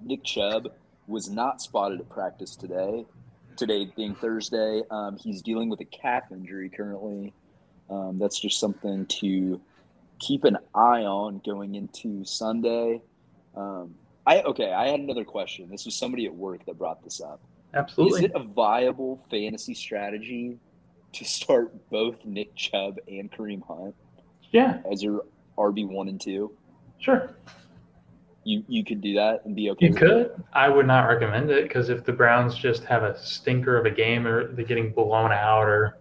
Nick 0.02 0.24
Chubb 0.24 0.68
was 1.06 1.28
not 1.28 1.60
spotted 1.60 2.00
at 2.00 2.08
practice 2.08 2.56
today. 2.56 3.04
Today 3.56 3.88
being 3.96 4.14
Thursday, 4.16 4.82
um, 4.90 5.16
he's 5.16 5.40
dealing 5.40 5.68
with 5.68 5.80
a 5.80 5.84
calf 5.84 6.24
injury 6.32 6.68
currently. 6.68 7.32
Um, 7.88 8.18
that's 8.18 8.40
just 8.40 8.58
something 8.58 9.06
to 9.06 9.60
keep 10.18 10.44
an 10.44 10.56
eye 10.74 11.02
on 11.02 11.40
going 11.46 11.74
into 11.74 12.24
Sunday. 12.24 13.00
Um, 13.56 13.94
I 14.26 14.40
okay. 14.42 14.72
I 14.72 14.88
had 14.88 15.00
another 15.00 15.24
question. 15.24 15.68
This 15.70 15.84
was 15.84 15.94
somebody 15.94 16.26
at 16.26 16.34
work 16.34 16.64
that 16.66 16.78
brought 16.78 17.04
this 17.04 17.20
up. 17.20 17.40
Absolutely. 17.74 18.18
Is 18.20 18.24
it 18.24 18.32
a 18.34 18.42
viable 18.42 19.24
fantasy 19.30 19.74
strategy 19.74 20.58
to 21.12 21.24
start 21.24 21.72
both 21.90 22.24
Nick 22.24 22.54
Chubb 22.56 22.98
and 23.06 23.30
Kareem 23.30 23.62
Hunt 23.66 23.94
Yeah, 24.50 24.78
as 24.90 25.02
your 25.02 25.24
RB 25.58 25.86
one 25.86 26.08
and 26.08 26.20
two? 26.20 26.52
sure. 26.98 27.36
You 28.44 28.62
you 28.68 28.84
could 28.84 29.00
do 29.00 29.14
that 29.14 29.44
and 29.44 29.56
be 29.56 29.70
okay. 29.70 29.86
You 29.86 29.92
with 29.92 30.02
it? 30.02 30.34
could. 30.36 30.44
I 30.52 30.68
would 30.68 30.86
not 30.86 31.06
recommend 31.08 31.50
it 31.50 31.62
because 31.64 31.88
if 31.88 32.04
the 32.04 32.12
Browns 32.12 32.54
just 32.54 32.84
have 32.84 33.02
a 33.02 33.18
stinker 33.18 33.76
of 33.78 33.86
a 33.86 33.90
game 33.90 34.26
or 34.26 34.52
they're 34.52 34.64
getting 34.66 34.92
blown 34.92 35.32
out 35.32 35.66
or, 35.66 35.98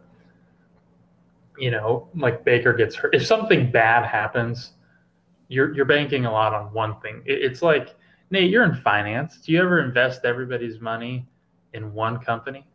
you 1.57 1.71
know, 1.71 2.09
like 2.15 2.43
Baker 2.43 2.73
gets 2.73 2.95
hurt, 2.95 3.15
if 3.15 3.25
something 3.25 3.71
bad 3.71 4.05
happens, 4.05 4.73
you're 5.47 5.73
you're 5.73 5.85
banking 5.85 6.25
a 6.25 6.31
lot 6.31 6.53
on 6.53 6.73
one 6.73 7.00
thing. 7.00 7.21
It, 7.25 7.41
it's 7.43 7.62
like 7.62 7.95
Nate, 8.29 8.50
you're 8.50 8.63
in 8.63 8.75
finance. 8.75 9.38
Do 9.38 9.51
you 9.53 9.62
ever 9.62 9.79
invest 9.81 10.25
everybody's 10.25 10.79
money 10.81 11.25
in 11.73 11.93
one 11.93 12.19
company 12.19 12.65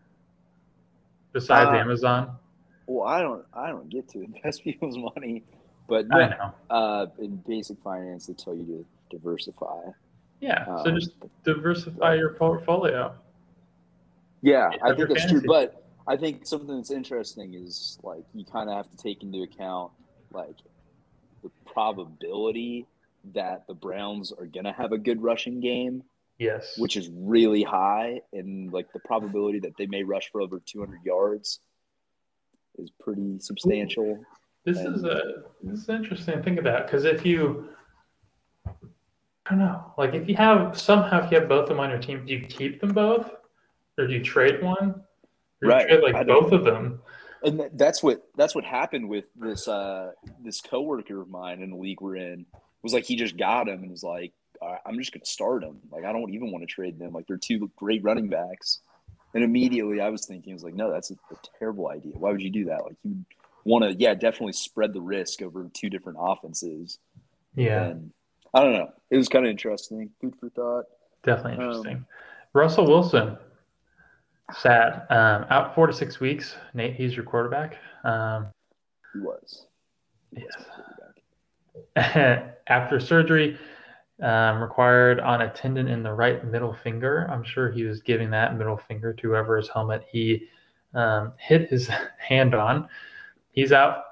besides 1.32 1.68
Uh, 1.68 1.74
Amazon? 1.74 2.36
Well, 2.86 3.06
I 3.06 3.20
don't 3.20 3.44
I 3.52 3.68
don't 3.68 3.90
get 3.90 4.08
to 4.10 4.22
invest 4.22 4.64
people's 4.64 4.96
money, 4.96 5.42
but 5.88 6.06
I 6.10 6.28
know. 6.30 6.54
uh, 6.70 7.06
in 7.18 7.36
basic 7.46 7.76
finance 7.82 8.26
they 8.26 8.32
tell 8.34 8.54
you 8.54 8.64
to 8.64 8.86
diversify. 9.10 9.80
Yeah. 10.40 10.64
so 10.66 10.90
Um, 10.90 10.94
just 10.94 11.12
diversify 11.44 12.14
your 12.14 12.34
portfolio. 12.34 13.14
yeah, 14.42 14.70
I 14.82 14.94
think 14.94 15.08
that's 15.08 15.22
fantasy. 15.22 15.40
true. 15.40 15.42
But 15.46 15.84
I 16.06 16.16
think 16.16 16.46
something 16.46 16.76
that's 16.76 16.90
interesting 16.90 17.54
is 17.54 17.98
like 18.02 18.24
you 18.34 18.44
kind 18.44 18.70
of 18.70 18.76
have 18.76 18.90
to 18.90 18.96
take 18.96 19.22
into 19.22 19.42
account 19.42 19.92
like 20.32 20.56
the 21.42 21.50
probability 21.66 22.86
that 23.34 23.66
the 23.66 23.74
Browns 23.74 24.32
are 24.32 24.46
gonna 24.46 24.72
have 24.72 24.92
a 24.92 24.98
good 24.98 25.20
rushing 25.22 25.60
game, 25.60 26.02
Yes. 26.38 26.78
which 26.78 26.96
is 26.96 27.10
really 27.12 27.62
high, 27.62 28.20
and 28.32 28.72
like 28.72 28.92
the 28.92 29.00
probability 29.00 29.58
that 29.60 29.72
they 29.76 29.86
may 29.86 30.02
rush 30.04 30.30
for 30.30 30.40
over 30.40 30.60
200 30.60 31.00
yards 31.04 31.60
is 32.78 32.90
pretty 33.00 33.38
substantial. 33.40 34.24
This 34.64 34.78
is 34.78 35.02
a 35.04 35.42
this 35.62 35.80
is 35.80 35.88
interesting 35.88 36.36
to 36.36 36.42
think 36.42 36.58
about 36.60 36.86
because 36.86 37.04
if 37.04 37.26
you 37.26 37.70
I 39.48 39.54
don't 39.54 39.60
know, 39.60 39.94
like 39.96 40.14
if 40.14 40.28
you 40.28 40.36
have 40.36 40.78
somehow 40.78 41.24
if 41.24 41.30
you 41.30 41.40
have 41.40 41.48
both 41.48 41.62
of 41.62 41.68
them 41.70 41.80
on 41.80 41.88
your 41.90 41.98
team, 41.98 42.26
do 42.26 42.34
you 42.34 42.40
keep 42.40 42.80
them 42.80 42.92
both, 42.92 43.30
or 43.96 44.06
do 44.06 44.12
you 44.12 44.22
trade 44.22 44.62
one, 44.62 45.02
or 45.62 45.68
Right. 45.68 45.88
you 45.88 46.00
trade 46.00 46.14
like 46.14 46.26
both 46.26 46.52
of 46.52 46.64
them? 46.64 47.00
And 47.42 47.70
that's 47.74 48.02
what 48.02 48.22
that's 48.36 48.54
what 48.54 48.64
happened 48.64 49.08
with 49.08 49.24
this 49.36 49.66
uh 49.68 50.10
this 50.42 50.60
coworker 50.60 51.22
of 51.22 51.30
mine 51.30 51.62
in 51.62 51.70
the 51.70 51.76
league 51.76 52.00
we're 52.00 52.16
in. 52.16 52.44
Was 52.82 52.92
like 52.92 53.04
he 53.04 53.16
just 53.16 53.36
got 53.36 53.68
him 53.68 53.82
and 53.82 53.90
was 53.90 54.02
like, 54.02 54.32
I'm 54.84 54.98
just 54.98 55.12
gonna 55.12 55.24
start 55.24 55.62
him. 55.64 55.78
Like 55.90 56.04
I 56.04 56.12
don't 56.12 56.32
even 56.34 56.50
want 56.52 56.62
to 56.62 56.72
trade 56.72 56.98
them. 56.98 57.12
Like 57.12 57.26
they're 57.26 57.36
two 57.36 57.70
great 57.76 58.02
running 58.02 58.28
backs. 58.28 58.80
And 59.34 59.44
immediately 59.44 60.00
I 60.00 60.08
was 60.08 60.26
thinking, 60.26 60.52
I 60.52 60.54
was 60.54 60.64
like, 60.64 60.74
no, 60.74 60.90
that's 60.90 61.10
a, 61.10 61.14
a 61.14 61.36
terrible 61.58 61.88
idea. 61.88 62.12
Why 62.16 62.32
would 62.32 62.42
you 62.42 62.50
do 62.50 62.64
that? 62.66 62.84
Like 62.84 62.96
you 63.04 63.24
want 63.64 63.84
to, 63.84 63.94
yeah, 63.94 64.14
definitely 64.14 64.54
spread 64.54 64.92
the 64.92 65.00
risk 65.00 65.42
over 65.42 65.68
two 65.72 65.90
different 65.90 66.18
offenses. 66.20 66.98
Yeah, 67.54 67.86
And 67.88 68.12
I 68.54 68.60
don't 68.62 68.72
know. 68.72 68.92
It 69.10 69.16
was 69.16 69.28
kind 69.28 69.44
of 69.44 69.50
interesting. 69.50 70.10
Food 70.20 70.34
for 70.38 70.50
thought. 70.50 70.84
definitely 71.22 71.52
um, 71.64 71.70
interesting. 71.70 72.06
Russell 72.54 72.86
Wilson, 72.86 73.36
sad, 74.54 75.06
um, 75.10 75.46
out 75.50 75.74
four 75.74 75.86
to 75.86 75.92
six 75.92 76.20
weeks. 76.20 76.56
Nate, 76.74 76.94
he's 76.94 77.14
your 77.14 77.24
quarterback. 77.24 77.76
Um, 78.04 78.48
He 79.12 79.20
was. 79.20 79.66
He 80.34 80.42
Yes. 80.42 80.64
quarterback. 81.94 82.54
after 82.66 83.00
surgery, 83.00 83.58
um, 84.22 84.60
required 84.60 85.20
on 85.20 85.42
a 85.42 85.50
tendon 85.50 85.88
in 85.88 86.02
the 86.02 86.12
right 86.12 86.44
middle 86.44 86.74
finger. 86.82 87.26
I'm 87.30 87.44
sure 87.44 87.70
he 87.70 87.84
was 87.84 88.02
giving 88.02 88.30
that 88.30 88.56
middle 88.56 88.76
finger 88.76 89.12
to 89.12 89.28
whoever's 89.28 89.68
helmet 89.68 90.04
he 90.10 90.48
um, 90.94 91.32
hit 91.38 91.68
his 91.68 91.88
hand 92.18 92.54
on. 92.54 92.88
He's 93.50 93.72
out. 93.72 94.04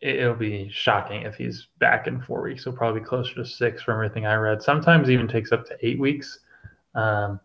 It- 0.00 0.16
It'll 0.16 0.34
be 0.34 0.68
shocking 0.70 1.22
if 1.22 1.34
he's 1.36 1.68
back 1.78 2.06
in 2.06 2.20
four 2.20 2.42
weeks. 2.42 2.64
He'll 2.64 2.72
probably 2.72 3.00
be 3.00 3.06
closer 3.06 3.34
to 3.34 3.44
six 3.44 3.82
from 3.82 3.94
everything 3.94 4.26
I 4.26 4.34
read. 4.34 4.62
Sometimes 4.62 5.10
even 5.10 5.28
takes 5.28 5.52
up 5.52 5.66
to 5.66 5.76
eight 5.86 5.98
weeks. 5.98 6.40
Um, 6.94 7.40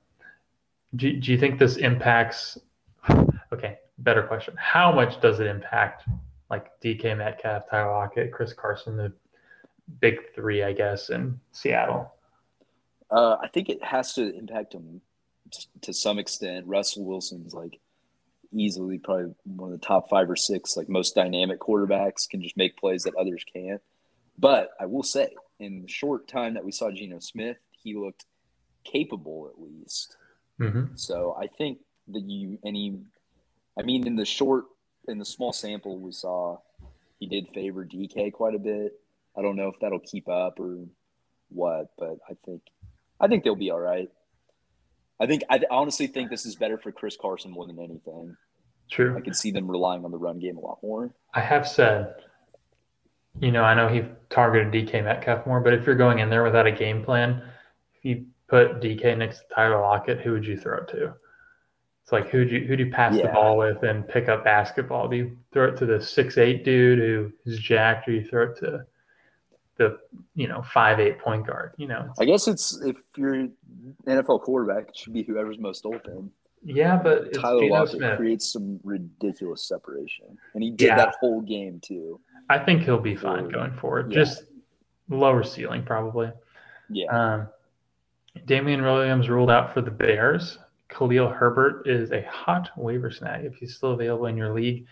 do, 0.95 1.13
do 1.19 1.31
you 1.31 1.37
think 1.37 1.59
this 1.59 1.77
impacts? 1.77 2.57
Okay, 3.51 3.79
better 3.99 4.23
question. 4.23 4.55
How 4.57 4.91
much 4.91 5.19
does 5.21 5.39
it 5.39 5.47
impact 5.47 6.03
like 6.49 6.79
DK 6.81 7.17
Metcalf, 7.17 7.69
Tyler 7.69 7.91
Lockett, 7.91 8.31
Chris 8.31 8.53
Carson, 8.53 8.97
the 8.97 9.11
big 9.99 10.33
three, 10.33 10.63
I 10.63 10.73
guess, 10.73 11.09
in 11.09 11.39
Seattle. 11.51 12.11
Uh, 13.11 13.37
I 13.41 13.47
think 13.47 13.69
it 13.69 13.83
has 13.83 14.13
to 14.13 14.35
impact 14.35 14.73
him 14.73 15.01
to 15.81 15.93
some 15.93 16.17
extent. 16.19 16.65
Russell 16.65 17.05
Wilson's 17.05 17.53
like 17.53 17.79
easily 18.55 18.97
probably 18.97 19.33
one 19.43 19.71
of 19.71 19.79
the 19.79 19.85
top 19.85 20.09
five 20.09 20.29
or 20.29 20.35
six 20.35 20.77
like 20.77 20.89
most 20.89 21.15
dynamic 21.15 21.59
quarterbacks. 21.59 22.29
Can 22.29 22.41
just 22.41 22.57
make 22.57 22.77
plays 22.77 23.03
that 23.03 23.15
others 23.15 23.43
can't. 23.51 23.81
But 24.37 24.71
I 24.79 24.85
will 24.85 25.03
say, 25.03 25.35
in 25.59 25.81
the 25.81 25.87
short 25.87 26.27
time 26.27 26.55
that 26.55 26.65
we 26.65 26.71
saw 26.71 26.91
Geno 26.91 27.19
Smith, 27.19 27.57
he 27.71 27.95
looked 27.95 28.25
capable 28.83 29.49
at 29.51 29.61
least. 29.61 30.17
Mm-hmm. 30.59 30.95
So 30.95 31.35
I 31.39 31.47
think 31.47 31.79
that 32.09 32.23
you 32.23 32.59
any, 32.65 32.99
I 33.77 33.83
mean, 33.83 34.07
in 34.07 34.15
the 34.15 34.25
short, 34.25 34.65
in 35.07 35.17
the 35.17 35.25
small 35.25 35.53
sample 35.53 35.99
we 35.99 36.11
saw, 36.11 36.57
he 37.19 37.27
did 37.27 37.49
favor 37.49 37.85
DK 37.85 38.33
quite 38.33 38.55
a 38.55 38.59
bit. 38.59 38.99
I 39.37 39.41
don't 39.41 39.55
know 39.55 39.67
if 39.67 39.79
that'll 39.79 39.99
keep 39.99 40.29
up 40.29 40.59
or 40.59 40.85
what, 41.49 41.91
but 41.97 42.17
I 42.29 42.33
think, 42.45 42.61
I 43.19 43.27
think 43.27 43.43
they'll 43.43 43.55
be 43.55 43.71
all 43.71 43.79
right. 43.79 44.09
I 45.19 45.27
think 45.27 45.43
I 45.49 45.61
honestly 45.69 46.07
think 46.07 46.29
this 46.29 46.45
is 46.45 46.55
better 46.55 46.77
for 46.77 46.91
Chris 46.91 47.17
Carson 47.19 47.51
more 47.51 47.65
than 47.65 47.79
anything. 47.79 48.35
True. 48.89 49.15
I 49.17 49.21
can 49.21 49.33
see 49.33 49.51
them 49.51 49.69
relying 49.69 50.05
on 50.05 50.11
the 50.11 50.17
run 50.17 50.39
game 50.39 50.57
a 50.57 50.59
lot 50.59 50.79
more. 50.83 51.13
I 51.33 51.39
have 51.39 51.67
said, 51.67 52.15
you 53.39 53.51
know, 53.51 53.63
I 53.63 53.73
know 53.73 53.87
he 53.87 54.03
targeted 54.29 54.71
DK 54.71 55.03
Metcalf 55.03 55.47
more, 55.47 55.59
but 55.59 55.73
if 55.73 55.85
you're 55.85 55.95
going 55.95 56.19
in 56.19 56.29
there 56.29 56.43
without 56.43 56.67
a 56.67 56.71
game 56.71 57.03
plan, 57.03 57.41
if 57.95 58.05
you 58.05 58.25
put 58.47 58.81
DK 58.81 59.17
next 59.17 59.39
to 59.39 59.43
Tyler 59.55 59.81
Lockett, 59.81 60.21
who 60.21 60.33
would 60.33 60.45
you 60.45 60.57
throw 60.57 60.79
it 60.79 60.87
to? 60.89 61.13
It's 62.03 62.11
like 62.11 62.29
who 62.29 62.45
do 62.45 62.57
you 62.57 62.67
who 62.67 62.75
do 62.75 62.83
you 62.83 62.91
pass 62.91 63.15
the 63.17 63.29
ball 63.29 63.57
with 63.57 63.81
and 63.81 64.07
pick 64.07 64.29
up 64.29 64.43
basketball? 64.43 65.07
Do 65.07 65.15
you 65.15 65.37
throw 65.51 65.69
it 65.69 65.77
to 65.77 65.87
the 65.87 65.99
six 65.99 66.37
eight 66.37 66.63
dude 66.63 66.99
who 66.99 67.31
is 67.51 67.57
jacked, 67.57 68.07
or 68.07 68.11
you 68.11 68.23
throw 68.23 68.51
it 68.51 68.59
to 68.59 68.85
the 69.77 69.97
you 70.35 70.47
know 70.47 70.63
five 70.73 70.99
eight 70.99 71.19
point 71.19 71.45
guard? 71.47 71.73
You 71.77 71.87
know, 71.87 72.13
I 72.19 72.25
guess 72.25 72.47
it's 72.47 72.79
if 72.85 72.97
you're 73.17 73.47
NFL 74.07 74.41
quarterback, 74.41 74.89
it 74.89 74.97
should 74.97 75.13
be 75.13 75.23
whoever's 75.23 75.59
most 75.59 75.85
open. 75.85 76.31
yeah, 76.63 76.97
but 76.97 77.33
Tyler 77.33 77.67
Lockett 77.69 78.17
creates 78.17 78.51
some 78.51 78.79
ridiculous 78.83 79.67
separation, 79.67 80.37
and 80.53 80.63
he 80.63 80.71
did 80.71 80.87
Yeah. 80.87 80.95
that 80.97 81.15
whole 81.19 81.41
game 81.41 81.79
too. 81.83 82.19
I 82.49 82.59
think 82.59 82.83
he'll 82.83 82.99
be 82.99 83.15
fine 83.15 83.49
going 83.49 83.73
forward. 83.73 84.11
yeah. 84.11 84.19
Just 84.19 84.43
lower 85.09 85.43
ceiling 85.43 85.83
probably. 85.83 86.31
Yeah, 86.89 87.05
Um, 87.11 87.47
Damien 88.45 88.81
Williams 88.83 89.29
ruled 89.29 89.49
out 89.49 89.73
for 89.73 89.81
the 89.81 89.91
Bears. 89.91 90.57
Khalil 90.89 91.29
Herbert 91.29 91.87
is 91.87 92.11
a 92.11 92.21
hot 92.23 92.69
waiver 92.77 93.09
snag 93.09 93.45
if 93.45 93.55
he's 93.55 93.75
still 93.75 93.91
available 93.93 94.27
in 94.27 94.37
your 94.37 94.53
league 94.53 94.85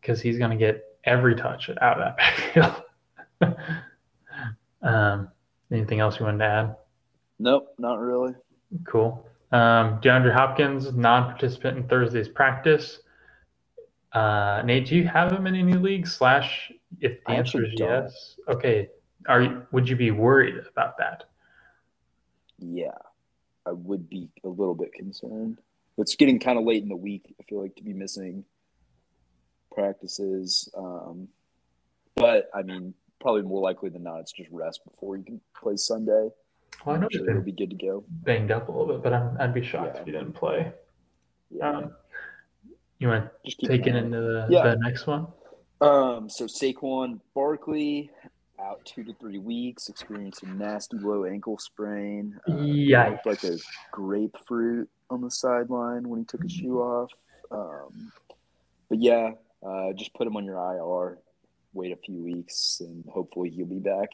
because 0.00 0.20
he's 0.20 0.38
going 0.38 0.50
to 0.50 0.56
get 0.56 0.84
every 1.04 1.34
touch 1.36 1.70
out 1.80 2.00
of 2.00 2.04
that 2.04 2.16
backfield. 2.54 2.82
um, 4.82 5.28
anything 5.70 6.00
else 6.00 6.18
you 6.18 6.26
wanted 6.26 6.38
to 6.38 6.44
add? 6.44 6.76
nope, 7.38 7.74
not 7.78 8.00
really. 8.00 8.34
Cool. 8.86 9.24
Um, 9.52 10.00
DeAndre 10.00 10.32
Hopkins, 10.32 10.92
non-participant 10.92 11.78
in 11.78 11.88
Thursday's 11.88 12.28
practice. 12.28 13.00
Uh, 14.12 14.62
Nate, 14.64 14.86
do 14.86 14.96
you 14.96 15.06
have 15.06 15.32
him 15.32 15.46
in 15.46 15.54
any 15.54 15.74
league? 15.74 16.06
Slash, 16.06 16.72
if 17.00 17.22
the 17.24 17.32
I 17.32 17.34
answer 17.36 17.64
is 17.64 17.72
don't. 17.76 18.04
yes, 18.04 18.36
okay. 18.48 18.88
Are 19.26 19.42
you? 19.42 19.62
Would 19.72 19.88
you 19.88 19.96
be 19.96 20.10
worried 20.10 20.54
about 20.70 20.96
that? 20.98 21.24
Yeah, 22.58 22.96
I 23.66 23.72
would 23.72 24.08
be 24.08 24.28
a 24.44 24.48
little 24.48 24.74
bit 24.74 24.92
concerned. 24.92 25.58
It's 25.98 26.14
getting 26.14 26.38
kind 26.38 26.58
of 26.58 26.64
late 26.64 26.82
in 26.82 26.88
the 26.88 26.96
week. 26.96 27.34
I 27.40 27.42
feel 27.44 27.60
like 27.60 27.76
to 27.76 27.82
be 27.82 27.92
missing 27.92 28.44
practices, 29.72 30.68
um, 30.76 31.28
but 32.14 32.50
I 32.54 32.62
mean, 32.62 32.94
probably 33.20 33.42
more 33.42 33.60
likely 33.60 33.90
than 33.90 34.02
not, 34.04 34.20
it's 34.20 34.32
just 34.32 34.50
rest 34.50 34.80
before 34.84 35.16
you 35.16 35.24
can 35.24 35.40
play 35.60 35.76
Sunday. 35.76 36.30
Well, 36.84 36.96
I 36.96 36.98
know 36.98 37.08
sure 37.10 37.32
he'll 37.32 37.42
be 37.42 37.52
good 37.52 37.70
to 37.70 37.76
go. 37.76 38.04
banged 38.08 38.50
up 38.50 38.68
a 38.68 38.72
little 38.72 38.86
bit, 38.94 39.02
but 39.02 39.12
I'm, 39.12 39.36
I'd 39.40 39.54
be 39.54 39.62
shocked 39.64 39.94
Yeah. 39.96 40.00
if 40.00 40.06
he 40.06 40.12
didn't 40.12 40.32
play. 40.32 40.72
Yeah, 41.50 41.70
Um, 41.78 41.92
you 42.98 43.08
want 43.08 43.28
to 43.46 43.66
take 43.66 43.86
it 43.86 43.96
into 43.96 44.20
the, 44.20 44.46
Yeah. 44.50 44.64
the 44.70 44.76
next 44.76 45.06
one? 45.06 45.26
Um, 45.80 46.28
so 46.28 46.44
Saquon 46.46 47.20
Barkley 47.34 48.10
out 48.60 48.84
two 48.84 49.04
to 49.04 49.14
three 49.14 49.38
weeks, 49.38 49.88
experiencing 49.88 50.58
nasty 50.58 50.98
low 50.98 51.24
ankle 51.24 51.58
sprain. 51.58 52.38
Uh, 52.48 52.52
Yikes. 52.54 53.24
like 53.24 53.44
a 53.44 53.56
grapefruit 53.92 54.88
on 55.10 55.20
the 55.20 55.30
sideline 55.30 56.08
when 56.08 56.20
he 56.20 56.24
took 56.26 56.42
his 56.42 56.52
shoe 56.52 56.80
off. 56.80 57.10
Um, 57.50 58.12
but 58.88 58.98
yeah, 59.00 59.32
uh, 59.64 59.92
just 59.94 60.12
put 60.14 60.26
him 60.26 60.36
on 60.36 60.44
your 60.44 60.56
IR. 60.56 61.18
Wait 61.72 61.92
a 61.92 61.96
few 61.96 62.22
weeks, 62.22 62.78
and 62.80 63.04
hopefully 63.08 63.50
he'll 63.50 63.66
be 63.66 63.78
back 63.78 64.08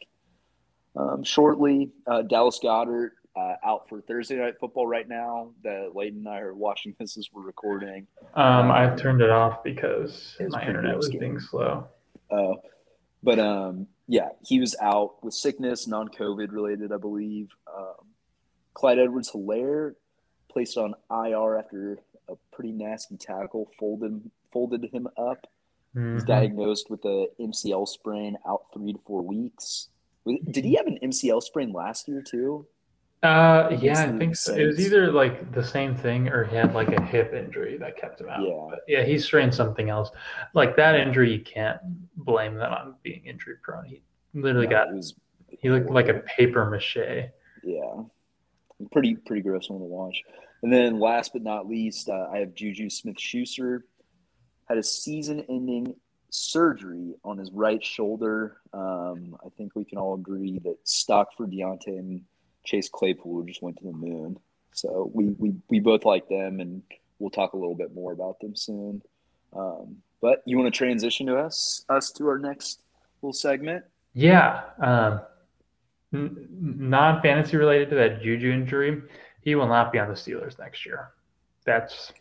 um, 0.96 1.22
shortly. 1.22 1.90
Uh, 2.06 2.22
Dallas 2.22 2.58
Goedert 2.62 3.10
uh, 3.36 3.54
out 3.64 3.88
for 3.88 4.00
Thursday 4.00 4.36
night 4.36 4.54
football 4.60 4.86
right 4.86 5.08
now. 5.08 5.50
That 5.62 5.92
Leighton 5.94 6.20
and 6.20 6.28
I 6.28 6.38
are 6.40 6.54
watching 6.54 6.94
this 6.98 7.16
as 7.18 7.28
we're 7.32 7.42
recording. 7.42 8.06
Um, 8.34 8.70
I 8.70 8.86
Um, 8.86 8.96
turned 8.96 9.20
it 9.22 9.30
off 9.30 9.62
because 9.62 10.36
it 10.38 10.50
my 10.50 10.66
internet 10.66 10.96
was 10.96 11.08
being 11.08 11.38
slow. 11.40 11.86
Uh, 12.30 12.54
but 13.22 13.38
um, 13.38 13.86
yeah, 14.06 14.30
he 14.44 14.60
was 14.60 14.76
out 14.80 15.22
with 15.24 15.34
sickness, 15.34 15.86
non-COVID 15.86 16.52
related, 16.52 16.92
I 16.92 16.96
believe. 16.98 17.48
Um, 17.74 18.06
Clyde 18.74 18.98
Edwards-Hilaire 18.98 19.94
placed 20.50 20.76
on 20.76 20.94
IR 21.10 21.58
after 21.58 21.98
a 22.28 22.34
pretty 22.52 22.72
nasty 22.72 23.16
tackle 23.16 23.70
folded 23.78 24.30
folded 24.52 24.88
him 24.92 25.08
up. 25.16 25.46
He's 25.94 26.24
Mhm. 26.24 26.26
diagnosed 26.26 26.90
with 26.90 27.04
a 27.04 27.28
MCL 27.38 27.86
sprain, 27.86 28.36
out 28.46 28.66
three 28.74 28.92
to 28.92 28.98
four 29.06 29.22
weeks. 29.22 29.88
Did 30.26 30.64
he 30.64 30.74
have 30.74 30.86
an 30.86 30.98
MCL 31.02 31.40
sprain 31.40 31.72
last 31.72 32.08
year 32.08 32.20
too? 32.22 32.66
Uh, 33.22 33.74
yeah, 33.80 34.02
I 34.12 34.18
think 34.18 34.36
so. 34.36 34.54
It 34.54 34.66
was 34.66 34.80
either 34.84 35.10
like 35.12 35.52
the 35.52 35.62
same 35.62 35.94
thing 35.94 36.28
or 36.28 36.44
he 36.44 36.56
had 36.56 36.74
like 36.74 36.92
a 36.92 37.00
hip 37.00 37.32
injury 37.32 37.78
that 37.78 37.96
kept 37.96 38.20
him 38.20 38.28
out. 38.28 38.42
Yeah. 38.42 38.66
But 38.70 38.80
yeah, 38.88 39.02
he 39.04 39.18
strained 39.18 39.54
something 39.54 39.88
else. 39.88 40.10
Like 40.52 40.76
that 40.76 40.94
injury, 40.96 41.32
you 41.32 41.40
can't 41.42 41.80
blame 42.16 42.54
that 42.56 42.70
on 42.70 42.96
being 43.02 43.24
injury 43.24 43.56
prone. 43.62 43.86
He 43.86 44.02
literally 44.34 44.66
No, 44.66 44.72
got, 44.72 44.92
was 44.94 45.14
he 45.48 45.70
looked 45.70 45.90
like 45.90 46.08
a 46.08 46.14
paper 46.36 46.68
mache. 46.68 47.30
Yeah, 47.62 48.02
pretty 48.92 49.14
pretty 49.14 49.42
gross 49.42 49.70
one 49.70 49.78
to 49.80 49.86
watch. 49.86 50.22
And 50.62 50.72
then 50.72 50.98
last 50.98 51.32
but 51.32 51.42
not 51.42 51.66
least, 51.68 52.08
uh, 52.08 52.28
I 52.30 52.38
have 52.38 52.54
Juju 52.54 52.90
Smith 52.90 53.18
Schuster 53.20 53.84
had 54.68 54.78
a 54.78 54.82
season-ending 54.82 55.94
surgery 56.30 57.14
on 57.24 57.38
his 57.38 57.50
right 57.52 57.84
shoulder. 57.84 58.58
Um, 58.72 59.36
I 59.44 59.48
think 59.56 59.74
we 59.74 59.84
can 59.84 59.98
all 59.98 60.14
agree 60.14 60.58
that 60.64 60.76
stock 60.84 61.28
for 61.36 61.46
Diontae 61.46 61.98
and 61.98 62.22
Chase 62.64 62.88
Claypool 62.88 63.44
just 63.44 63.62
went 63.62 63.76
to 63.78 63.84
the 63.84 63.92
moon. 63.92 64.38
So 64.72 65.10
we 65.14 65.26
we, 65.38 65.52
we 65.68 65.80
both 65.80 66.04
like 66.04 66.28
them, 66.28 66.60
and 66.60 66.82
we'll 67.18 67.30
talk 67.30 67.52
a 67.52 67.56
little 67.56 67.76
bit 67.76 67.94
more 67.94 68.12
about 68.12 68.40
them 68.40 68.56
soon. 68.56 69.02
Um, 69.54 69.98
but 70.20 70.42
you 70.46 70.56
want 70.58 70.72
to 70.72 70.76
transition 70.76 71.26
to 71.26 71.36
us 71.36 71.84
us 71.88 72.10
to 72.12 72.26
our 72.26 72.38
next 72.38 72.80
little 73.22 73.32
segment? 73.32 73.84
Yeah. 74.14 74.62
Um, 74.80 75.20
n- 76.12 76.48
non 76.50 77.20
fantasy 77.22 77.56
related 77.56 77.90
to 77.90 77.96
that 77.96 78.22
Juju 78.22 78.50
injury, 78.50 79.02
he 79.42 79.54
will 79.54 79.68
not 79.68 79.92
be 79.92 79.98
on 79.98 80.08
the 80.08 80.14
Steelers 80.14 80.58
next 80.58 80.86
year. 80.86 81.10
That's 81.66 82.12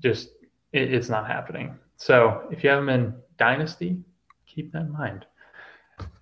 just, 0.00 0.30
it, 0.72 0.92
it's 0.92 1.08
not 1.08 1.26
happening. 1.26 1.76
So 1.96 2.46
if 2.50 2.62
you 2.62 2.70
have 2.70 2.80
him 2.80 2.88
in 2.88 3.14
Dynasty, 3.38 3.98
keep 4.46 4.72
that 4.72 4.82
in 4.82 4.92
mind, 4.92 5.26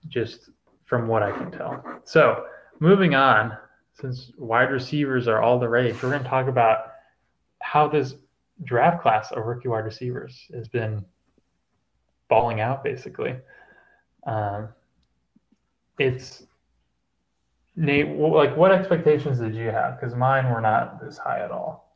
just 0.09 0.51
from 0.85 1.09
what 1.09 1.23
I 1.23 1.33
can 1.33 1.51
tell. 1.51 1.83
So 2.05 2.47
moving 2.79 3.15
on, 3.15 3.57
since 4.01 4.33
wide 4.37 4.71
receivers 4.71 5.27
are 5.29 5.43
all 5.43 5.59
the 5.59 5.69
rage, 5.69 6.03
we're 6.03 6.11
going 6.11 6.23
to 6.23 6.29
talk 6.29 6.49
about 6.49 6.93
how 7.61 7.89
this 7.89 8.15
draft 8.65 9.03
class 9.03 9.33
of 9.33 9.45
rookie 9.45 9.69
wide 9.69 9.85
receivers 9.85 10.47
has 10.55 10.69
been 10.69 11.05
balling 12.29 12.61
out 12.61 12.83
basically. 12.83 13.37
Um, 14.27 14.69
it's 15.99 16.45
Nate. 17.77 18.09
Like, 18.09 18.57
what 18.57 18.73
expectations 18.73 19.39
did 19.39 19.55
you 19.55 19.69
have? 19.69 19.99
Because 19.99 20.15
mine 20.15 20.51
were 20.51 20.61
not 20.61 21.01
this 21.01 21.19
high 21.19 21.41
at 21.41 21.51
all. 21.51 21.95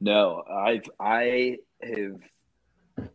No, 0.00 0.42
I've 0.50 0.84
I 1.00 1.58
have 1.86 3.08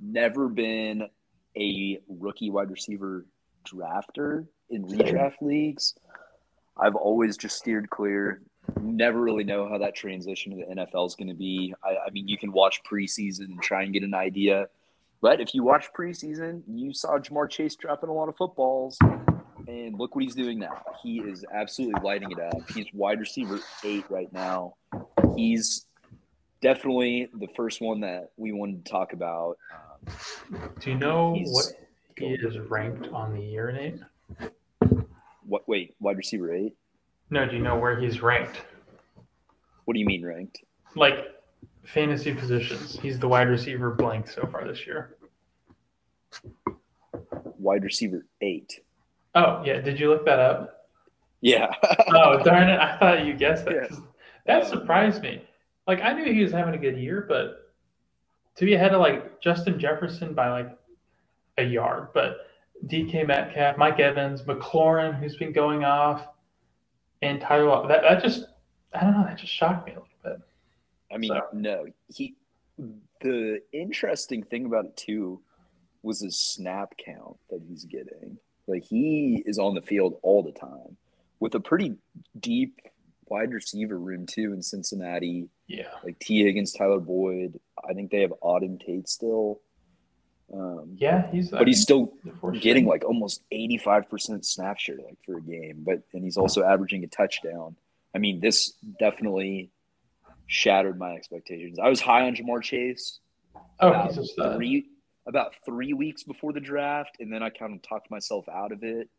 never 0.00 0.48
been 0.48 1.08
a 1.56 1.98
rookie 2.08 2.50
wide 2.50 2.70
receiver 2.70 3.26
drafter 3.66 4.46
in 4.70 4.86
redraft 4.86 5.40
leagues. 5.40 5.94
I've 6.76 6.94
always 6.94 7.36
just 7.36 7.56
steered 7.56 7.90
clear. 7.90 8.42
Never 8.80 9.20
really 9.20 9.44
know 9.44 9.68
how 9.68 9.78
that 9.78 9.94
transition 9.94 10.52
to 10.52 10.64
the 10.64 10.74
NFL 10.74 11.06
is 11.06 11.14
going 11.14 11.28
to 11.28 11.34
be. 11.34 11.74
I, 11.82 12.06
I 12.06 12.10
mean, 12.10 12.28
you 12.28 12.38
can 12.38 12.52
watch 12.52 12.80
preseason 12.90 13.46
and 13.46 13.62
try 13.62 13.82
and 13.82 13.92
get 13.92 14.02
an 14.02 14.14
idea, 14.14 14.66
but 15.20 15.40
if 15.40 15.54
you 15.54 15.64
watch 15.64 15.86
preseason, 15.98 16.62
you 16.68 16.92
saw 16.92 17.18
Ja'Marr 17.18 17.50
Chase 17.50 17.74
dropping 17.74 18.08
a 18.08 18.12
lot 18.12 18.28
of 18.28 18.36
footballs, 18.36 18.98
and 19.66 19.98
look 19.98 20.14
what 20.14 20.22
he's 20.22 20.34
doing 20.34 20.58
now. 20.58 20.82
He 21.02 21.18
is 21.18 21.44
absolutely 21.52 22.00
lighting 22.02 22.30
it 22.30 22.38
up. 22.38 22.70
He's 22.70 22.86
wide 22.92 23.18
receiver 23.18 23.58
eight 23.84 24.04
right 24.10 24.32
now. 24.32 24.74
He's 25.34 25.86
definitely 26.60 27.28
the 27.32 27.48
first 27.56 27.80
one 27.80 28.00
that 28.00 28.30
we 28.36 28.52
wanted 28.52 28.84
to 28.84 28.90
talk 28.90 29.12
about. 29.12 29.56
Um, 30.06 30.70
Do 30.80 30.90
you 30.90 30.96
know 30.98 31.34
what 31.46 31.66
he 32.16 32.26
is 32.26 32.58
ranked 32.68 33.08
on 33.08 33.34
the 33.34 33.40
year, 33.42 33.70
Nate? 33.72 34.00
what? 35.44 35.68
Wait, 35.68 35.94
wide 36.00 36.16
receiver 36.16 36.54
eight? 36.54 36.76
No. 37.30 37.46
Do 37.46 37.56
you 37.56 37.62
know 37.62 37.78
where 37.78 37.98
he's 38.00 38.20
ranked? 38.22 38.60
What 39.84 39.94
do 39.94 40.00
you 40.00 40.06
mean 40.06 40.24
ranked? 40.24 40.60
Like 40.94 41.26
fantasy 41.84 42.34
positions. 42.34 42.98
He's 43.00 43.18
the 43.18 43.28
wide 43.28 43.48
receiver 43.48 43.90
blank 43.90 44.28
so 44.28 44.46
far 44.46 44.66
this 44.66 44.86
year. 44.86 45.16
Wide 47.58 47.84
receiver 47.84 48.26
eight. 48.40 48.80
Oh 49.34 49.62
yeah. 49.64 49.80
Did 49.80 49.98
you 49.98 50.08
look 50.10 50.24
that 50.26 50.38
up? 50.38 50.88
Yeah. 51.40 51.72
Oh 52.10 52.42
darn 52.42 52.70
it! 52.70 52.80
I 52.80 52.96
thought 52.98 53.26
you 53.26 53.34
guessed 53.34 53.66
that. 53.66 53.74
Yeah. 53.90 53.96
That 54.46 54.66
surprised 54.66 55.22
me. 55.22 55.42
Like 55.88 56.02
I 56.02 56.12
knew 56.12 56.32
he 56.32 56.42
was 56.42 56.52
having 56.52 56.74
a 56.74 56.78
good 56.78 56.98
year, 56.98 57.24
but 57.26 57.72
to 58.56 58.64
be 58.66 58.74
ahead 58.74 58.92
of 58.92 59.00
like 59.00 59.40
Justin 59.40 59.80
Jefferson 59.80 60.34
by 60.34 60.50
like 60.50 60.78
a 61.56 61.62
yard, 61.62 62.08
but 62.12 62.46
DK 62.86 63.26
Metcalf, 63.26 63.78
Mike 63.78 63.98
Evans, 63.98 64.42
McLaurin, 64.42 65.18
who's 65.18 65.36
been 65.36 65.52
going 65.52 65.84
off, 65.84 66.22
and 67.22 67.40
Tyler 67.40 67.88
that 67.88 68.02
that 68.02 68.22
just 68.22 68.44
I 68.92 69.00
don't 69.00 69.12
know. 69.14 69.24
That 69.24 69.38
just 69.38 69.52
shocked 69.52 69.86
me 69.86 69.92
a 69.94 70.00
little 70.00 70.08
bit. 70.22 70.40
I 71.10 71.16
mean, 71.16 71.30
So- 71.30 71.46
no. 71.52 71.86
He. 72.14 72.36
The 73.20 73.60
interesting 73.72 74.44
thing 74.44 74.66
about 74.66 74.84
it 74.84 74.96
too 74.96 75.40
was 76.02 76.20
his 76.20 76.38
snap 76.38 76.94
count 77.04 77.36
that 77.50 77.60
he's 77.66 77.84
getting. 77.84 78.38
Like 78.68 78.84
he 78.84 79.42
is 79.46 79.58
on 79.58 79.74
the 79.74 79.82
field 79.82 80.20
all 80.22 80.42
the 80.44 80.52
time 80.52 80.96
with 81.40 81.54
a 81.56 81.60
pretty 81.60 81.96
deep 82.38 82.78
wide 83.30 83.52
receiver 83.52 83.98
room 83.98 84.26
too 84.26 84.52
in 84.52 84.62
Cincinnati. 84.62 85.48
Yeah. 85.66 85.88
Like 86.04 86.18
Tee 86.18 86.42
Higgins, 86.44 86.72
Tyler 86.72 87.00
Boyd. 87.00 87.58
I 87.88 87.92
think 87.94 88.10
they 88.10 88.20
have 88.22 88.32
Auden 88.42 88.84
Tate 88.84 89.08
still. 89.08 89.60
Um, 90.52 90.96
Yeah, 90.96 91.30
he's. 91.30 91.50
but 91.50 91.66
he's 91.66 91.82
still 91.82 92.12
getting 92.60 92.86
like 92.86 93.04
almost 93.04 93.42
85% 93.52 94.44
snap 94.46 94.78
share 94.78 94.96
like 94.96 95.18
for 95.26 95.36
a 95.36 95.42
game 95.42 95.82
but 95.84 96.02
and 96.14 96.24
he's 96.24 96.38
also 96.38 96.64
averaging 96.64 97.04
a 97.04 97.06
touchdown 97.06 97.76
i 98.14 98.18
mean 98.18 98.40
this 98.40 98.72
definitely 98.98 99.70
shattered 100.46 100.98
my 100.98 101.12
expectations 101.12 101.78
i 101.78 101.90
was 101.90 102.00
high 102.00 102.26
on 102.26 102.34
Ja'Marr 102.34 102.62
Chase 102.62 103.18
Oh, 103.80 103.88
about 103.88 104.14
he's 104.14 104.32
a 104.38 104.54
three 104.56 104.86
about 105.26 105.52
three 105.66 105.92
weeks 105.92 106.22
before 106.22 106.54
the 106.54 106.60
draft 106.60 107.18
and 107.20 107.30
then 107.30 107.42
i 107.42 107.50
kind 107.50 107.74
of 107.74 107.82
talked 107.82 108.10
myself 108.10 108.48
out 108.48 108.72
of 108.72 108.82
it 108.82 109.10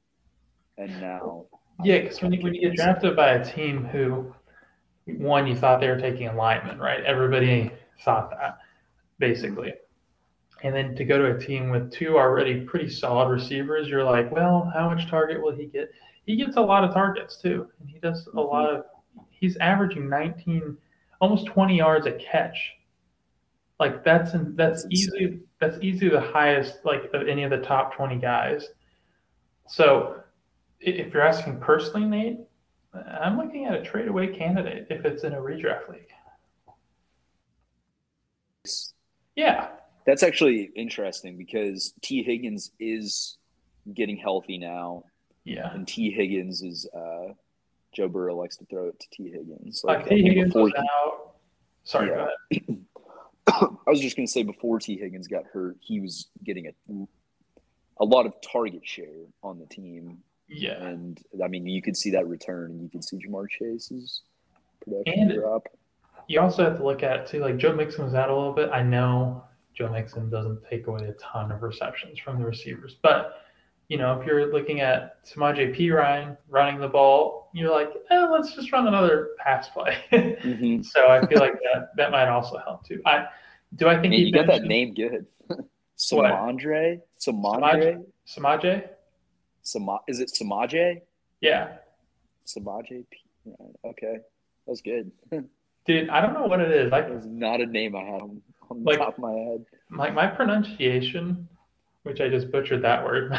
and 0.80 1.00
now 1.00 1.46
Yeah, 1.84 2.00
because 2.00 2.22
when 2.22 2.34
you, 2.34 2.42
when 2.42 2.54
you 2.54 2.70
get 2.70 2.76
drafted 2.76 3.16
by 3.16 3.34
a 3.34 3.46
team 3.46 3.86
who, 3.86 4.34
one, 5.06 5.48
you 5.48 5.56
thought 5.56 5.80
they 5.80 5.88
were 5.88 6.00
taking 6.00 6.28
a 6.28 6.36
lineman, 6.36 6.78
right? 6.78 7.04
Everybody 7.06 7.72
thought 8.04 8.30
that, 8.32 8.60
basically. 9.18 9.74
And 10.62 10.76
then 10.76 10.94
to 10.96 11.06
go 11.06 11.18
to 11.18 11.36
a 11.36 11.40
team 11.40 11.70
with 11.70 11.92
two 11.92 12.18
already 12.18 12.62
pretty 12.62 12.90
solid 12.90 13.30
receivers, 13.30 13.88
you're 13.88 14.04
like, 14.04 14.30
well, 14.32 14.70
how 14.74 14.90
much 14.90 15.10
target 15.10 15.42
will 15.42 15.56
he 15.56 15.68
get? 15.68 15.90
He 16.26 16.36
gets 16.36 16.58
a 16.58 16.62
lot 16.62 16.84
of 16.84 16.94
targets 16.94 17.38
too, 17.38 17.68
and 17.80 17.90
he 17.90 17.98
does 18.00 18.28
a 18.36 18.42
lot 18.42 18.70
of. 18.70 18.84
He's 19.30 19.56
averaging 19.58 20.10
19, 20.10 20.78
almost 21.22 21.46
20 21.46 21.78
yards 21.78 22.06
a 22.08 22.12
catch. 22.12 22.58
Like 23.80 24.04
that's 24.04 24.32
that's 24.34 24.84
That's 24.84 24.86
easily 24.90 25.40
that's 25.60 25.78
easily 25.82 26.10
the 26.10 26.20
highest 26.20 26.80
like 26.84 27.10
of 27.14 27.28
any 27.28 27.44
of 27.44 27.52
the 27.52 27.60
top 27.60 27.96
20 27.96 28.18
guys. 28.18 28.68
So 29.68 30.22
if 30.80 31.14
you're 31.14 31.22
asking 31.26 31.60
personally, 31.60 32.06
Nate, 32.08 32.40
I'm 32.94 33.38
looking 33.38 33.66
at 33.66 33.74
a 33.76 33.84
trade 33.84 34.08
away 34.08 34.28
candidate 34.28 34.88
if 34.90 35.06
it's 35.06 35.24
in 35.24 35.34
a 35.34 35.38
redraft 35.38 35.90
league. 35.90 36.08
Yeah, 39.36 39.70
that's 40.06 40.24
actually 40.24 40.72
interesting 40.76 41.38
because 41.38 41.94
Tee 42.02 42.24
Higgins 42.24 42.72
is 42.80 43.38
getting 43.94 44.18
healthy 44.18 44.58
now 44.58 45.04
yeah. 45.46 45.74
and 45.74 45.88
Tee 45.88 46.12
Higgins 46.12 46.62
is 46.62 46.88
uh 46.96 47.34
joe 47.92 48.08
burrow 48.08 48.36
likes 48.38 48.56
to 48.58 48.66
throw 48.66 48.88
it 48.90 49.00
to 49.00 49.08
Tee 49.12 49.32
Higgins 49.32 49.82
Like 49.84 50.06
I 50.06 50.10
Tee 50.10 50.22
Higgins 50.24 50.54
was 50.54 50.72
he- 50.72 50.78
out. 50.78 51.32
Sorry, 51.86 52.10
Yeah. 52.10 52.28
go 52.52 52.58
ahead. 52.68 52.86
I 53.88 53.90
was 53.90 54.00
just 54.00 54.16
going 54.16 54.28
to 54.28 54.32
say 54.32 54.44
before 54.44 54.80
Tee 54.80 54.98
Higgins 54.98 55.28
got 55.28 55.46
hurt, 55.46 55.78
he 55.80 56.00
was 56.00 56.28
getting 56.44 56.68
a 56.68 56.74
a 58.02 58.06
lot 58.06 58.26
of 58.28 58.34
target 58.42 58.82
share 58.88 59.26
on 59.42 59.58
the 59.60 59.66
team, 59.66 60.20
Yeah. 60.50 60.84
and 60.84 61.20
I 61.44 61.48
mean 61.48 61.66
you 61.68 61.82
could 61.82 61.96
see 61.96 62.10
that 62.12 62.28
return, 62.28 62.72
and 62.72 62.82
you 62.82 62.90
could 62.90 63.04
see 63.04 63.18
Ja'Marr 63.18 63.48
Chase's 63.50 64.22
production 64.84 65.20
And- 65.30 65.34
drop. 65.34 65.68
You 66.28 66.42
also 66.42 66.64
have 66.64 66.78
to 66.78 66.84
look 66.84 67.02
at 67.02 67.26
too. 67.26 67.40
Like 67.40 67.58
Joe 67.58 67.74
Mixon 67.74 68.06
was 68.06 68.14
out 68.14 68.30
a 68.30 68.36
little 68.36 68.54
bit. 68.54 68.70
I 68.72 68.84
know 68.84 69.44
Joe 69.74 69.90
Mixon 69.90 70.30
doesn't 70.30 70.60
take 70.70 70.86
away 70.86 71.06
a 71.06 71.14
ton 71.14 71.52
of 71.52 71.64
receptions 71.64 72.20
from 72.20 72.38
the 72.40 72.46
receivers, 72.46 72.98
but 73.02 73.42
you 73.88 73.98
know 73.98 74.20
if 74.20 74.28
you're 74.28 74.52
looking 74.54 74.82
at 74.82 75.18
Samaj 75.24 75.58
P 75.74 75.90
Ryan 75.90 76.38
running 76.48 76.80
the 76.80 76.88
ball, 76.88 77.50
you're 77.54 77.72
like, 77.72 77.90
eh, 78.12 78.28
let's 78.28 78.54
just 78.54 78.72
run 78.72 78.86
another 78.88 79.30
pass 79.40 79.70
play. 79.70 79.98
Mm-hmm. 80.12 80.82
so 80.84 81.08
I 81.08 81.26
feel 81.26 81.40
like 81.40 81.54
that 81.74 81.96
that 81.98 82.12
might 82.12 82.28
also 82.28 82.58
help 82.60 82.86
too. 82.86 83.02
I 83.08 83.26
do. 83.76 83.88
I 83.88 84.00
think 84.00 84.14
he 84.14 84.26
you 84.26 84.32
got 84.32 84.46
that 84.48 84.64
name 84.64 84.94
good. 84.94 85.26
Samandre, 85.98 87.02
Samandre, 87.20 88.04
Samaje. 88.28 88.88
Sama, 89.70 90.00
is 90.08 90.20
it 90.20 90.32
Samaje? 90.40 91.02
Yeah, 91.42 91.78
Samaje. 92.46 93.06
Okay, 93.86 94.14
that 94.16 94.24
was 94.66 94.82
good. 94.82 95.12
dude. 95.86 96.10
I 96.10 96.22
don't 96.22 96.34
know 96.34 96.48
what 96.48 96.60
it 96.60 96.72
is. 96.72 96.90
That 96.92 97.06
Like 97.06 97.14
was 97.16 97.26
not 97.26 97.62
a 97.62 97.66
name 97.66 97.96
I 97.96 98.02
had 98.02 98.22
on, 98.22 98.42
on 98.70 98.84
the 98.84 98.90
Like- 98.90 99.00
top 99.00 99.14
of 99.14 99.20
my 99.20 99.32
head. 99.34 99.66
my 99.90 100.10
my 100.10 100.28
pronunciation, 100.28 101.48
which 102.04 102.20
I 102.20 102.30
just 102.30 102.52
butchered 102.52 102.82
that 102.84 103.04
word, 103.04 103.32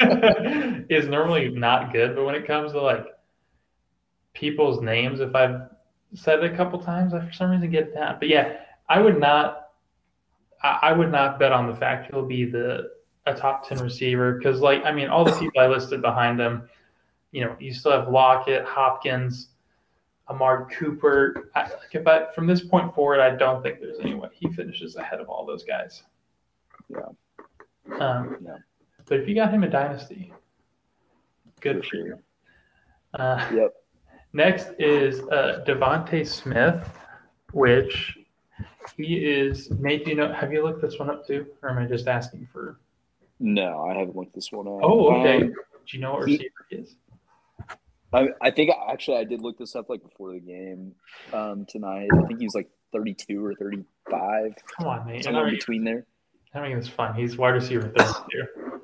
is 0.90 1.06
normally 1.08 1.48
not 1.50 1.92
good. 1.92 2.16
But 2.16 2.24
when 2.24 2.34
it 2.34 2.46
comes 2.46 2.72
to 2.72 2.80
like 2.82 3.06
people's 4.34 4.80
names, 4.82 5.20
if 5.20 5.34
I've 5.34 5.60
said 6.14 6.42
it 6.42 6.52
a 6.52 6.56
couple 6.56 6.80
times, 6.80 7.14
I 7.14 7.24
for 7.24 7.32
some 7.32 7.50
reason 7.50 7.70
get 7.70 7.94
that. 7.94 8.18
But 8.20 8.28
yeah, 8.28 8.56
I 8.88 9.00
would 9.00 9.18
not. 9.20 9.68
I 10.62 10.78
I 10.82 10.92
would 10.92 11.12
not 11.12 11.38
bet 11.38 11.52
on 11.52 11.68
the 11.68 11.76
fact 11.76 12.10
he'll 12.10 12.26
be 12.26 12.44
the 12.44 12.90
a 13.26 13.34
top 13.34 13.68
ten 13.68 13.78
receiver 13.78 14.34
because, 14.34 14.60
like, 14.60 14.84
I 14.84 14.92
mean, 14.92 15.08
all 15.08 15.24
the 15.24 15.32
people 15.32 15.60
I 15.60 15.66
listed 15.66 16.00
behind 16.02 16.40
him, 16.40 16.68
you 17.32 17.44
know, 17.44 17.56
you 17.60 17.72
still 17.72 17.92
have 17.92 18.08
Lockett, 18.08 18.64
Hopkins, 18.64 19.48
Amari 20.28 20.72
Cooper. 20.74 21.50
I, 21.54 21.62
like 21.62 22.06
I 22.06 22.32
from 22.32 22.46
this 22.46 22.62
point 22.62 22.94
forward, 22.94 23.20
I 23.20 23.36
don't 23.36 23.62
think 23.62 23.80
there's 23.80 23.98
any 24.00 24.14
way 24.14 24.28
he 24.32 24.48
finishes 24.50 24.96
ahead 24.96 25.20
of 25.20 25.28
all 25.28 25.44
those 25.44 25.64
guys. 25.64 26.02
Yeah. 26.88 27.00
Um, 27.98 28.36
Yeah. 28.44 28.56
But 29.06 29.20
if 29.20 29.28
you 29.28 29.34
got 29.34 29.52
him 29.52 29.64
a 29.64 29.68
Dynasty, 29.68 30.32
good 31.60 31.84
For 31.84 31.90
for, 31.90 31.96
you. 31.96 32.18
Uh, 33.14 33.50
Yep. 33.52 33.74
Next 34.32 34.68
is 34.78 35.20
uh, 35.22 35.64
Devonte 35.66 36.24
Smith, 36.24 36.88
which 37.52 38.16
he 38.96 39.16
is. 39.16 39.68
Nate, 39.72 40.04
do 40.04 40.10
you 40.10 40.16
know? 40.16 40.32
Have 40.32 40.52
you 40.52 40.62
looked 40.62 40.80
this 40.80 41.00
one 41.00 41.10
up 41.10 41.26
too, 41.26 41.46
or 41.62 41.70
am 41.70 41.78
I 41.78 41.86
just 41.86 42.06
asking 42.06 42.48
for? 42.52 42.78
No, 43.40 43.86
I 43.88 43.94
haven't 43.98 44.14
looked 44.14 44.34
this 44.34 44.52
one 44.52 44.66
up. 44.68 44.80
Oh, 44.82 45.14
okay. 45.16 45.44
Um, 45.44 45.48
do 45.48 45.96
you 45.96 46.00
know 46.00 46.12
what 46.12 46.24
receiver 46.24 46.50
he 46.68 46.76
is? 46.76 46.94
I, 48.12 48.28
I 48.42 48.50
think 48.50 48.70
actually 48.88 49.16
I 49.18 49.24
did 49.24 49.40
look 49.40 49.58
this 49.58 49.74
up 49.74 49.88
like 49.88 50.02
before 50.02 50.32
the 50.32 50.40
game 50.40 50.92
um, 51.32 51.64
tonight. 51.64 52.08
I 52.12 52.26
think 52.26 52.40
he 52.40 52.44
was 52.44 52.54
like 52.54 52.68
32 52.92 53.44
or 53.44 53.54
35, 53.54 54.52
Come 54.76 54.86
on, 54.86 55.06
man. 55.06 55.22
Somewhere 55.22 55.48
in 55.48 55.54
between 55.54 55.84
there. 55.84 56.04
not 56.54 56.62
making 56.62 56.78
this 56.78 56.88
fun. 56.88 57.14
He's 57.14 57.36
wide 57.36 57.50
receiver 57.50 57.92
32. 57.96 58.80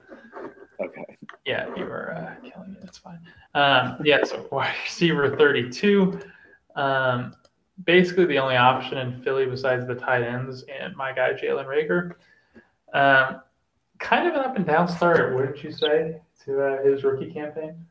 Okay. 0.81 1.05
Yeah, 1.45 1.69
you 1.77 1.85
were 1.85 2.15
uh, 2.15 2.49
killing 2.49 2.73
it. 2.73 2.83
That's 2.83 2.99
fine. 2.99 3.19
Um, 3.55 3.97
yeah, 4.05 4.23
so 4.25 4.47
wide 4.53 4.75
receiver 4.85 5.37
32. 5.37 6.21
Um, 6.77 7.35
basically, 7.85 8.27
the 8.27 8.39
only 8.39 8.57
option 8.57 8.99
in 8.99 9.23
Philly 9.23 9.47
besides 9.47 9.87
the 9.87 9.95
tight 9.95 10.23
ends 10.23 10.65
and 10.81 10.95
my 10.97 11.13
guy, 11.13 11.33
Jalen 11.33 11.67
Reagor. 11.67 12.13
Um, 12.93 13.43
kind 13.99 14.29
of 14.29 14.35
an 14.35 14.41
up 14.41 14.57
and 14.57 14.67
down 14.67 14.89
start, 14.89 15.35
wouldn't 15.35 15.63
you 15.63 15.73
say, 15.73 16.21
to 16.45 16.63
uh, 16.63 16.83
his 16.83 17.05
rookie 17.05 17.33
campaign? 17.33 17.87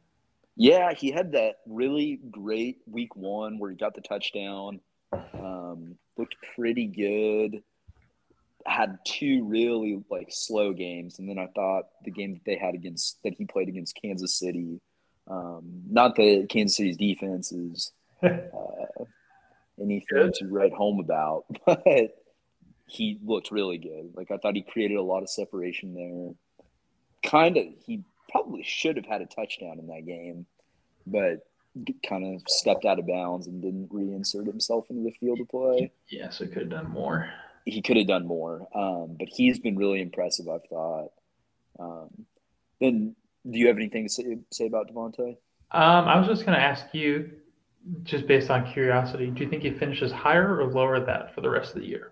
Yeah, 0.55 0.93
he 0.93 1.11
had 1.11 1.33
that 1.33 1.57
really 1.67 2.19
great 2.31 2.77
week 2.89 3.15
one 3.15 3.59
where 3.59 3.69
he 3.69 3.75
got 3.75 3.93
the 3.93 4.01
touchdown. 4.01 4.79
Um, 5.11 5.97
looked 6.17 6.35
pretty 6.55 6.87
good. 6.87 7.61
Had 8.65 8.97
two 9.05 9.43
really 9.43 10.01
like 10.09 10.29
slow 10.31 10.73
games, 10.73 11.19
and 11.19 11.29
then 11.29 11.37
I 11.37 11.47
thought 11.47 11.85
the 12.03 12.11
game 12.11 12.33
that 12.33 12.45
they 12.45 12.57
had 12.57 12.73
against 12.73 13.21
that 13.23 13.33
he 13.33 13.45
played 13.45 13.67
against 13.67 13.99
Kansas 14.01 14.33
City. 14.33 14.79
Um, 15.27 15.83
not 15.87 16.15
that 16.15 16.47
Kansas 16.49 16.77
City's 16.77 16.97
defense 16.97 17.51
is 17.51 17.91
uh, 18.23 18.29
anything 19.79 20.05
Good. 20.09 20.33
to 20.35 20.47
write 20.47 20.73
home 20.73 20.99
about, 20.99 21.45
but 21.65 22.24
he 22.85 23.19
looked 23.23 23.51
really 23.51 23.77
good. 23.77 24.11
Like 24.15 24.31
I 24.31 24.37
thought 24.37 24.55
he 24.55 24.61
created 24.61 24.97
a 24.97 25.03
lot 25.03 25.23
of 25.23 25.29
separation 25.29 25.93
there. 25.93 26.33
Kind 27.29 27.57
of, 27.57 27.65
he 27.85 28.03
probably 28.29 28.63
should 28.63 28.97
have 28.97 29.05
had 29.05 29.21
a 29.21 29.25
touchdown 29.25 29.79
in 29.79 29.87
that 29.87 30.05
game, 30.05 30.45
but 31.07 31.47
kind 32.07 32.35
of 32.35 32.41
stepped 32.47 32.85
out 32.85 32.99
of 32.99 33.07
bounds 33.07 33.47
and 33.47 33.61
didn't 33.61 33.89
reinsert 33.89 34.45
himself 34.45 34.85
into 34.89 35.03
the 35.03 35.11
field 35.11 35.39
of 35.39 35.49
play. 35.49 35.91
Yeah, 36.09 36.29
so 36.29 36.45
could 36.45 36.63
have 36.63 36.69
done 36.69 36.89
more. 36.89 37.29
He 37.65 37.81
could 37.81 37.97
have 37.97 38.07
done 38.07 38.27
more, 38.27 38.67
um, 38.75 39.15
but 39.17 39.27
he's 39.27 39.59
been 39.59 39.75
really 39.75 40.01
impressive. 40.01 40.47
I've 40.47 40.65
thought. 40.69 41.11
Um, 41.79 42.25
then, 42.79 43.15
do 43.49 43.57
you 43.57 43.67
have 43.67 43.77
anything 43.77 44.07
to 44.07 44.09
say, 44.09 44.37
say 44.51 44.67
about 44.67 44.89
Devontae? 44.91 45.37
Um, 45.71 46.07
I 46.07 46.17
was 46.19 46.27
just 46.27 46.45
going 46.45 46.57
to 46.57 46.63
ask 46.63 46.85
you, 46.93 47.31
just 48.03 48.27
based 48.27 48.49
on 48.49 48.71
curiosity, 48.71 49.27
do 49.27 49.43
you 49.43 49.49
think 49.49 49.63
he 49.63 49.71
finishes 49.71 50.11
higher 50.11 50.59
or 50.59 50.65
lower 50.65 50.99
that 50.99 51.33
for 51.33 51.41
the 51.41 51.49
rest 51.49 51.75
of 51.75 51.81
the 51.81 51.87
year? 51.87 52.11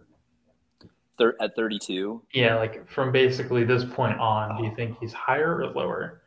Thir- 1.17 1.35
at 1.39 1.55
32, 1.55 2.23
Yeah, 2.33 2.55
like 2.55 2.89
from 2.89 3.11
basically 3.11 3.63
this 3.63 3.83
point 3.85 4.19
on, 4.19 4.57
do 4.57 4.63
you 4.67 4.73
think 4.75 4.97
he's 4.99 5.13
higher 5.13 5.57
or 5.61 5.67
lower? 5.67 6.19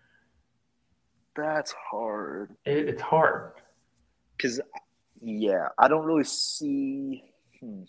that's 1.34 1.74
hard. 1.90 2.56
It, 2.64 2.88
it's 2.88 3.02
hard. 3.02 3.52
Because, 4.36 4.58
yeah, 5.20 5.68
I 5.78 5.86
don't 5.88 6.06
really 6.06 6.24
see. 6.24 7.24
Hmm. 7.60 7.82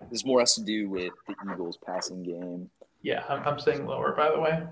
this 0.10 0.24
more 0.24 0.40
has 0.40 0.54
to 0.54 0.62
do 0.62 0.88
with 0.88 1.12
the 1.28 1.34
Eagles' 1.52 1.76
passing 1.84 2.22
game. 2.22 2.70
Yeah, 3.02 3.24
I'm, 3.28 3.46
I'm 3.46 3.58
saying 3.58 3.84
lower, 3.86 4.14
by 4.16 4.30
the 4.30 4.40
way. 4.40 4.62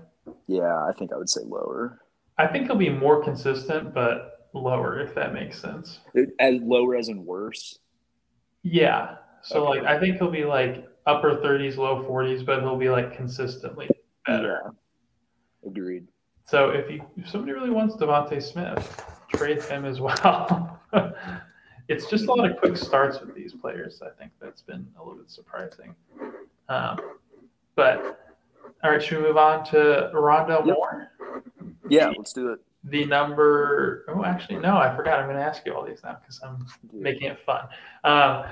Yeah, 0.47 0.75
I 0.87 0.93
think 0.97 1.11
I 1.13 1.17
would 1.17 1.29
say 1.29 1.41
lower. 1.43 2.01
I 2.37 2.47
think 2.47 2.65
he'll 2.67 2.75
be 2.75 2.89
more 2.89 3.23
consistent, 3.23 3.93
but 3.93 4.49
lower, 4.53 4.99
if 4.99 5.13
that 5.15 5.33
makes 5.33 5.59
sense. 5.59 5.99
As 6.39 6.55
lower 6.61 6.95
as 6.95 7.09
in 7.09 7.23
worse. 7.25 7.77
Yeah. 8.63 9.17
So, 9.43 9.67
Okay. 9.67 9.79
like, 9.81 9.87
I 9.87 9.99
think 9.99 10.17
he'll 10.17 10.31
be 10.31 10.43
like 10.45 10.87
upper 11.05 11.35
30s, 11.37 11.77
low 11.77 12.03
40s, 12.03 12.45
but 12.45 12.61
he'll 12.61 12.77
be 12.77 12.89
like 12.89 13.15
consistently 13.15 13.89
better. 14.25 14.61
Yeah. 14.65 15.69
Agreed. 15.69 16.07
So, 16.45 16.69
if 16.69 16.89
you 16.89 17.03
if 17.17 17.29
somebody 17.29 17.53
really 17.53 17.69
wants 17.69 17.95
Devontae 17.95 18.41
Smith, 18.41 19.05
trade 19.29 19.61
him 19.63 19.85
as 19.85 19.99
well. 20.01 20.79
it's 21.87 22.07
just 22.09 22.25
a 22.27 22.33
lot 22.33 22.49
of 22.49 22.57
quick 22.57 22.77
starts 22.77 23.19
with 23.21 23.33
these 23.35 23.53
players. 23.53 24.01
I 24.01 24.09
think 24.17 24.31
that's 24.41 24.61
been 24.61 24.87
a 24.97 25.03
little 25.03 25.17
bit 25.19 25.29
surprising. 25.29 25.95
Um, 26.69 26.99
but 27.75 28.19
all 28.83 28.91
right, 28.91 29.01
should 29.01 29.17
we 29.19 29.23
move 29.23 29.37
on 29.37 29.63
to 29.65 30.11
Rondale 30.13 30.65
Yep. 30.65 30.75
Moore? 30.75 31.11
Yeah, 31.89 32.11
let's 32.17 32.33
do 32.33 32.51
it. 32.51 32.59
The 32.85 33.05
number. 33.05 34.05
Oh, 34.07 34.23
actually, 34.25 34.59
no, 34.59 34.77
I 34.77 34.95
forgot. 34.95 35.19
I'm 35.19 35.25
going 35.25 35.37
to 35.37 35.43
ask 35.43 35.63
you 35.65 35.73
all 35.75 35.85
these 35.85 36.01
now 36.03 36.17
because 36.19 36.41
I'm 36.43 36.65
making 36.91 37.27
it 37.27 37.39
fun. 37.45 37.67
Um, 38.03 38.45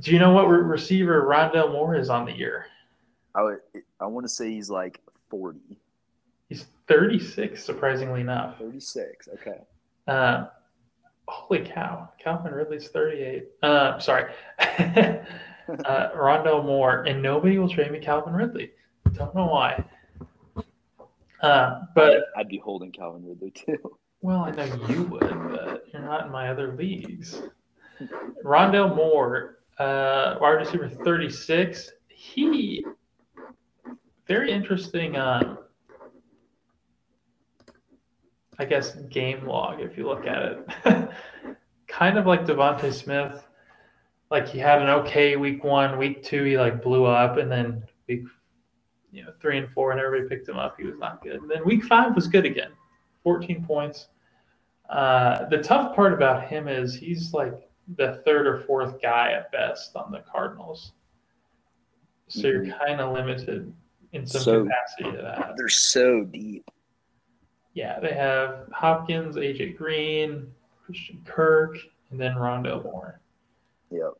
do 0.00 0.12
you 0.12 0.18
know 0.18 0.32
what 0.32 0.44
re- 0.48 0.62
receiver 0.62 1.22
Rondale 1.22 1.72
Moore 1.72 1.94
is 1.94 2.10
on 2.10 2.24
the 2.24 2.32
year? 2.32 2.66
I 3.34 3.42
would, 3.42 3.58
I 4.00 4.06
want 4.06 4.24
to 4.24 4.28
say 4.28 4.50
he's 4.50 4.70
like 4.70 5.00
40, 5.30 5.78
He's 6.48 6.66
36, 6.88 7.62
surprisingly 7.64 8.22
enough. 8.22 8.58
36. 8.58 9.28
Okay. 9.34 9.58
Uh, 10.08 10.46
holy 11.28 11.60
cow, 11.60 12.08
Calvin 12.18 12.52
Ridley's 12.52 12.88
38. 12.88 13.46
Uh, 13.62 13.98
sorry, 14.00 14.32
uh, 14.58 15.20
Rondale 16.16 16.64
Moore, 16.64 17.04
and 17.04 17.22
nobody 17.22 17.58
will 17.58 17.68
trade 17.68 17.92
me 17.92 18.00
Calvin 18.00 18.32
Ridley. 18.34 18.72
Don't 19.12 19.34
know 19.34 19.46
why. 19.46 19.84
Uh, 21.40 21.82
but 21.94 22.24
I'd 22.36 22.48
be 22.48 22.58
holding 22.58 22.90
Calvin 22.90 23.24
Ridley 23.24 23.52
too. 23.52 23.78
well, 24.20 24.40
I 24.40 24.50
know 24.50 24.64
you 24.88 25.04
would, 25.04 25.20
but 25.20 25.84
you're 25.92 26.02
not 26.02 26.26
in 26.26 26.32
my 26.32 26.48
other 26.48 26.74
leagues. 26.74 27.40
Rondale 28.44 28.94
Moore, 28.94 29.59
uh, 29.80 30.36
wide 30.40 30.50
receiver 30.50 30.88
36. 30.88 31.92
He 32.08 32.84
very 34.28 34.52
interesting. 34.52 35.16
Um, 35.16 35.58
I 38.58 38.66
guess 38.66 38.94
game 39.08 39.46
log 39.46 39.80
if 39.80 39.96
you 39.96 40.06
look 40.06 40.26
at 40.26 40.42
it. 40.42 41.10
kind 41.88 42.18
of 42.18 42.26
like 42.26 42.44
Devontae 42.44 42.92
Smith. 42.92 43.42
Like 44.30 44.46
he 44.46 44.58
had 44.58 44.82
an 44.82 44.90
okay 44.90 45.36
week 45.36 45.64
one, 45.64 45.98
week 45.98 46.22
two 46.22 46.44
he 46.44 46.58
like 46.58 46.82
blew 46.82 47.06
up, 47.06 47.38
and 47.38 47.50
then 47.50 47.82
week 48.06 48.24
you 49.10 49.24
know 49.24 49.32
three 49.40 49.58
and 49.58 49.68
four, 49.70 49.90
and 49.90 50.00
everybody 50.00 50.28
picked 50.28 50.48
him 50.48 50.56
up. 50.56 50.76
He 50.78 50.84
was 50.84 50.98
not 50.98 51.22
good. 51.24 51.40
And 51.40 51.50
then 51.50 51.64
week 51.64 51.84
five 51.84 52.14
was 52.14 52.28
good 52.28 52.44
again, 52.44 52.70
14 53.24 53.64
points. 53.64 54.08
Uh, 54.88 55.48
the 55.48 55.58
tough 55.58 55.96
part 55.96 56.12
about 56.12 56.44
him 56.44 56.68
is 56.68 56.94
he's 56.94 57.32
like 57.32 57.69
the 57.96 58.22
third 58.24 58.46
or 58.46 58.60
fourth 58.60 59.00
guy 59.00 59.32
at 59.32 59.50
best 59.52 59.96
on 59.96 60.12
the 60.12 60.20
Cardinals. 60.20 60.92
So 62.28 62.46
you're 62.46 62.66
kind 62.66 63.00
of 63.00 63.12
limited 63.12 63.72
in 64.12 64.26
some 64.26 64.40
So- 64.42 64.62
capacity 64.64 65.10
to 65.16 65.22
that. 65.22 65.54
They're 65.56 65.68
so 65.68 66.24
deep. 66.24 66.68
Yeah, 67.74 68.00
they 68.00 68.12
have 68.12 68.68
Hopkins, 68.72 69.36
AJ 69.36 69.76
Green, 69.76 70.52
Christian 70.84 71.22
Kirk, 71.24 71.76
and 72.10 72.20
then 72.20 72.34
Rondale 72.34 72.82
Moore. 72.82 73.20
Yep. 73.90 74.12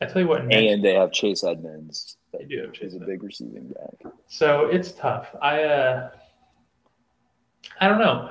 I 0.00 0.06
tell 0.06 0.20
you 0.22 0.28
what, 0.28 0.42
And 0.52 0.84
they 0.84 0.94
have 0.94 1.12
Chase 1.12 1.44
Edmonds. 1.44 2.18
they 2.32 2.44
do 2.44 2.60
have 2.60 2.72
Chase 2.72 2.92
He's 2.92 3.00
a 3.00 3.04
big 3.04 3.22
receiving 3.22 3.68
back. 3.68 4.12
So 4.26 4.66
it's 4.66 4.92
tough. 4.92 5.34
I 5.40 5.62
uh, 5.64 6.10
I 7.80 7.88
don't 7.88 7.98
know. 7.98 8.30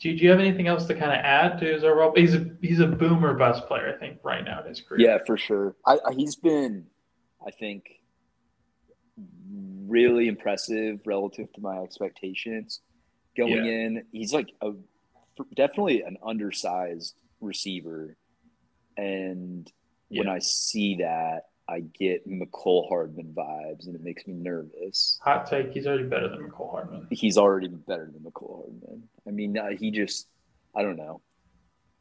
Do, 0.00 0.16
do 0.16 0.24
you 0.24 0.30
have 0.30 0.40
anything 0.40 0.66
else 0.66 0.86
to 0.86 0.94
kind 0.94 1.12
of 1.12 1.18
add 1.18 1.58
to 1.60 1.66
his 1.66 1.84
overall? 1.84 2.12
He's 2.16 2.34
a 2.34 2.46
he's 2.62 2.80
a 2.80 2.86
boomer 2.86 3.34
bust 3.34 3.66
player, 3.66 3.94
I 3.94 3.98
think, 3.98 4.20
right 4.24 4.42
now 4.42 4.62
in 4.62 4.68
his 4.68 4.80
career. 4.80 5.06
Yeah, 5.06 5.18
for 5.26 5.36
sure. 5.36 5.76
I, 5.86 5.98
I, 6.06 6.14
he's 6.14 6.36
been, 6.36 6.86
I 7.46 7.50
think, 7.50 7.84
really 9.86 10.28
impressive 10.28 11.00
relative 11.04 11.52
to 11.52 11.60
my 11.60 11.78
expectations 11.78 12.80
going 13.36 13.64
Yeah. 13.64 13.72
in. 13.72 14.04
He's 14.10 14.32
like 14.32 14.48
a 14.62 14.72
definitely 15.54 16.02
an 16.02 16.16
undersized 16.24 17.14
receiver, 17.42 18.16
and 18.96 19.70
when 20.08 20.28
I 20.28 20.38
see 20.38 20.96
that, 20.96 21.42
I 21.70 21.80
get 21.80 22.28
Mecole 22.28 22.88
Hardman 22.88 23.32
vibes, 23.32 23.86
and 23.86 23.94
it 23.94 24.02
makes 24.02 24.26
me 24.26 24.34
nervous. 24.34 25.18
Hot 25.22 25.46
take: 25.46 25.72
He's 25.72 25.86
already 25.86 26.04
better 26.04 26.28
than 26.28 26.50
Mecole 26.50 26.70
Hardman. 26.72 27.06
He's 27.10 27.38
already 27.38 27.68
better 27.68 28.10
than 28.12 28.22
Mecole 28.22 28.64
Hardman. 28.64 29.08
I 29.26 29.30
mean, 29.30 29.56
uh, 29.56 29.70
he 29.78 29.92
just, 29.92 30.26
I 30.74 30.82
don't 30.82 30.96
know. 30.96 31.20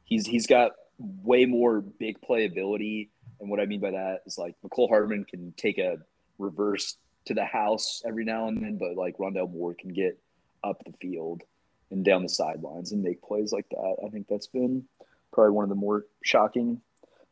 He's 0.05 0.25
he's 0.25 0.47
got 0.47 0.71
way 0.97 1.45
more 1.45 1.81
big 1.81 2.19
playability, 2.21 3.09
and 3.39 3.49
what 3.49 3.59
I 3.59 3.65
mean 3.65 3.79
by 3.79 3.91
that 3.91 4.21
is 4.25 4.39
like 4.39 4.55
Mecole 4.65 4.89
Hardman 4.89 5.25
can 5.25 5.53
take 5.55 5.77
a 5.77 5.97
reverse 6.39 6.97
to 7.25 7.35
the 7.35 7.45
house 7.45 8.01
every 8.05 8.25
now 8.25 8.47
and 8.47 8.63
then, 8.63 8.77
but 8.77 8.95
like 8.95 9.17
Rondale 9.17 9.51
Moore 9.51 9.75
can 9.75 9.93
get 9.93 10.17
up 10.63 10.81
the 10.83 10.93
field 10.99 11.43
and 11.91 12.03
down 12.03 12.23
the 12.23 12.29
sidelines 12.29 12.91
and 12.91 13.03
make 13.03 13.21
plays 13.21 13.51
like 13.51 13.69
that. 13.69 13.97
I 14.03 14.09
think 14.09 14.27
that's 14.27 14.47
been 14.47 14.85
probably 15.31 15.51
one 15.51 15.63
of 15.63 15.69
the 15.69 15.75
more 15.75 16.05
shocking 16.23 16.81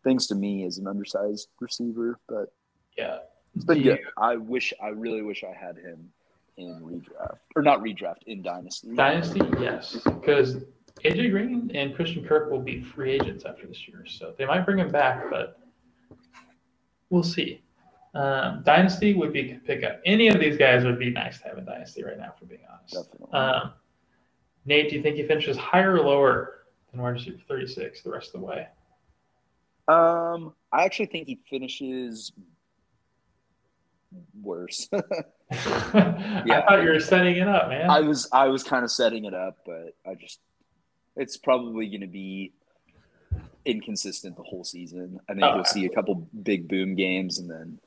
things 0.07 0.25
to 0.27 0.35
me 0.35 0.65
as 0.65 0.77
an 0.77 0.87
undersized 0.87 1.49
receiver, 1.59 2.17
but 2.29 2.53
Yeah. 2.97 3.19
it's 3.55 3.65
been 3.65 3.83
good. 3.83 3.99
I 4.17 4.37
wish, 4.37 4.73
I 4.81 4.87
really 4.89 5.21
wish 5.21 5.43
I 5.43 5.51
had 5.53 5.75
him 5.77 6.11
in 6.55 6.79
redraft 6.81 7.39
or 7.55 7.61
not 7.61 7.81
redraft 7.81 8.23
in 8.25 8.41
dynasty. 8.41 8.95
Dynasty, 8.95 9.41
yes, 9.59 9.95
because 10.05 10.63
AJ 11.03 11.29
Green 11.31 11.71
and 11.75 11.93
Christian 11.93 12.25
Kirk 12.25 12.49
will 12.49 12.61
be 12.61 12.81
free 12.81 13.11
agents 13.11 13.43
after 13.45 13.67
this 13.67 13.85
year, 13.87 14.05
so 14.07 14.33
they 14.37 14.45
might 14.45 14.65
bring 14.65 14.79
him 14.79 14.89
back, 14.89 15.29
but 15.29 15.59
we'll 17.09 17.21
see. 17.23 17.61
Um, 18.15 18.63
Dynasty 18.63 19.13
would 19.13 19.31
be 19.33 19.41
a 19.41 19.47
good 19.53 19.65
pickup. 19.65 20.01
Any 20.05 20.29
of 20.29 20.39
these 20.39 20.57
guys 20.57 20.83
would 20.85 20.97
be 20.97 21.11
nice 21.11 21.39
to 21.41 21.49
have 21.49 21.57
in 21.57 21.65
Dynasty 21.65 22.03
right 22.03 22.17
now, 22.17 22.33
for 22.39 22.45
being 22.45 22.61
honest. 22.71 22.93
Definitely. 23.11 23.37
Um, 23.37 23.73
Nate, 24.65 24.89
do 24.89 24.95
you 24.95 25.03
think 25.03 25.17
he 25.17 25.23
finishes 25.27 25.57
higher 25.57 25.97
or 25.97 26.01
lower 26.01 26.53
than 26.91 27.01
wide 27.01 27.09
receiver 27.09 27.37
36 27.47 28.01
the 28.01 28.09
rest 28.09 28.33
of 28.33 28.39
the 28.41 28.47
way? 28.47 28.67
Um, 29.87 30.53
I 30.71 30.83
actually 30.85 31.05
think 31.07 31.27
he 31.27 31.39
finishes 31.49 32.31
worse. 34.41 34.87
I 35.51 36.63
thought 36.67 36.81
you 36.83 36.89
were 36.89 36.99
setting 36.99 37.37
it 37.37 37.47
up, 37.47 37.69
man. 37.69 37.89
I 37.89 38.01
was 38.01 38.27
I 38.31 38.47
was 38.47 38.63
kind 38.63 38.83
of 38.83 38.91
setting 38.91 39.25
it 39.25 39.33
up, 39.33 39.57
but 39.65 39.95
I 40.05 40.15
just 40.15 40.39
it's 41.15 41.37
probably 41.37 41.87
going 41.87 42.01
to 42.01 42.07
be 42.07 42.51
inconsistent 43.65 44.35
the 44.35 44.43
whole 44.43 44.63
season. 44.63 45.19
I 45.29 45.33
think 45.33 45.43
Oh, 45.45 45.55
you'll 45.55 45.65
see 45.65 45.85
a 45.85 45.89
couple 45.89 46.27
big 46.43 46.67
boom 46.67 46.95
games 46.95 47.39
and 47.39 47.49
then 47.49 47.79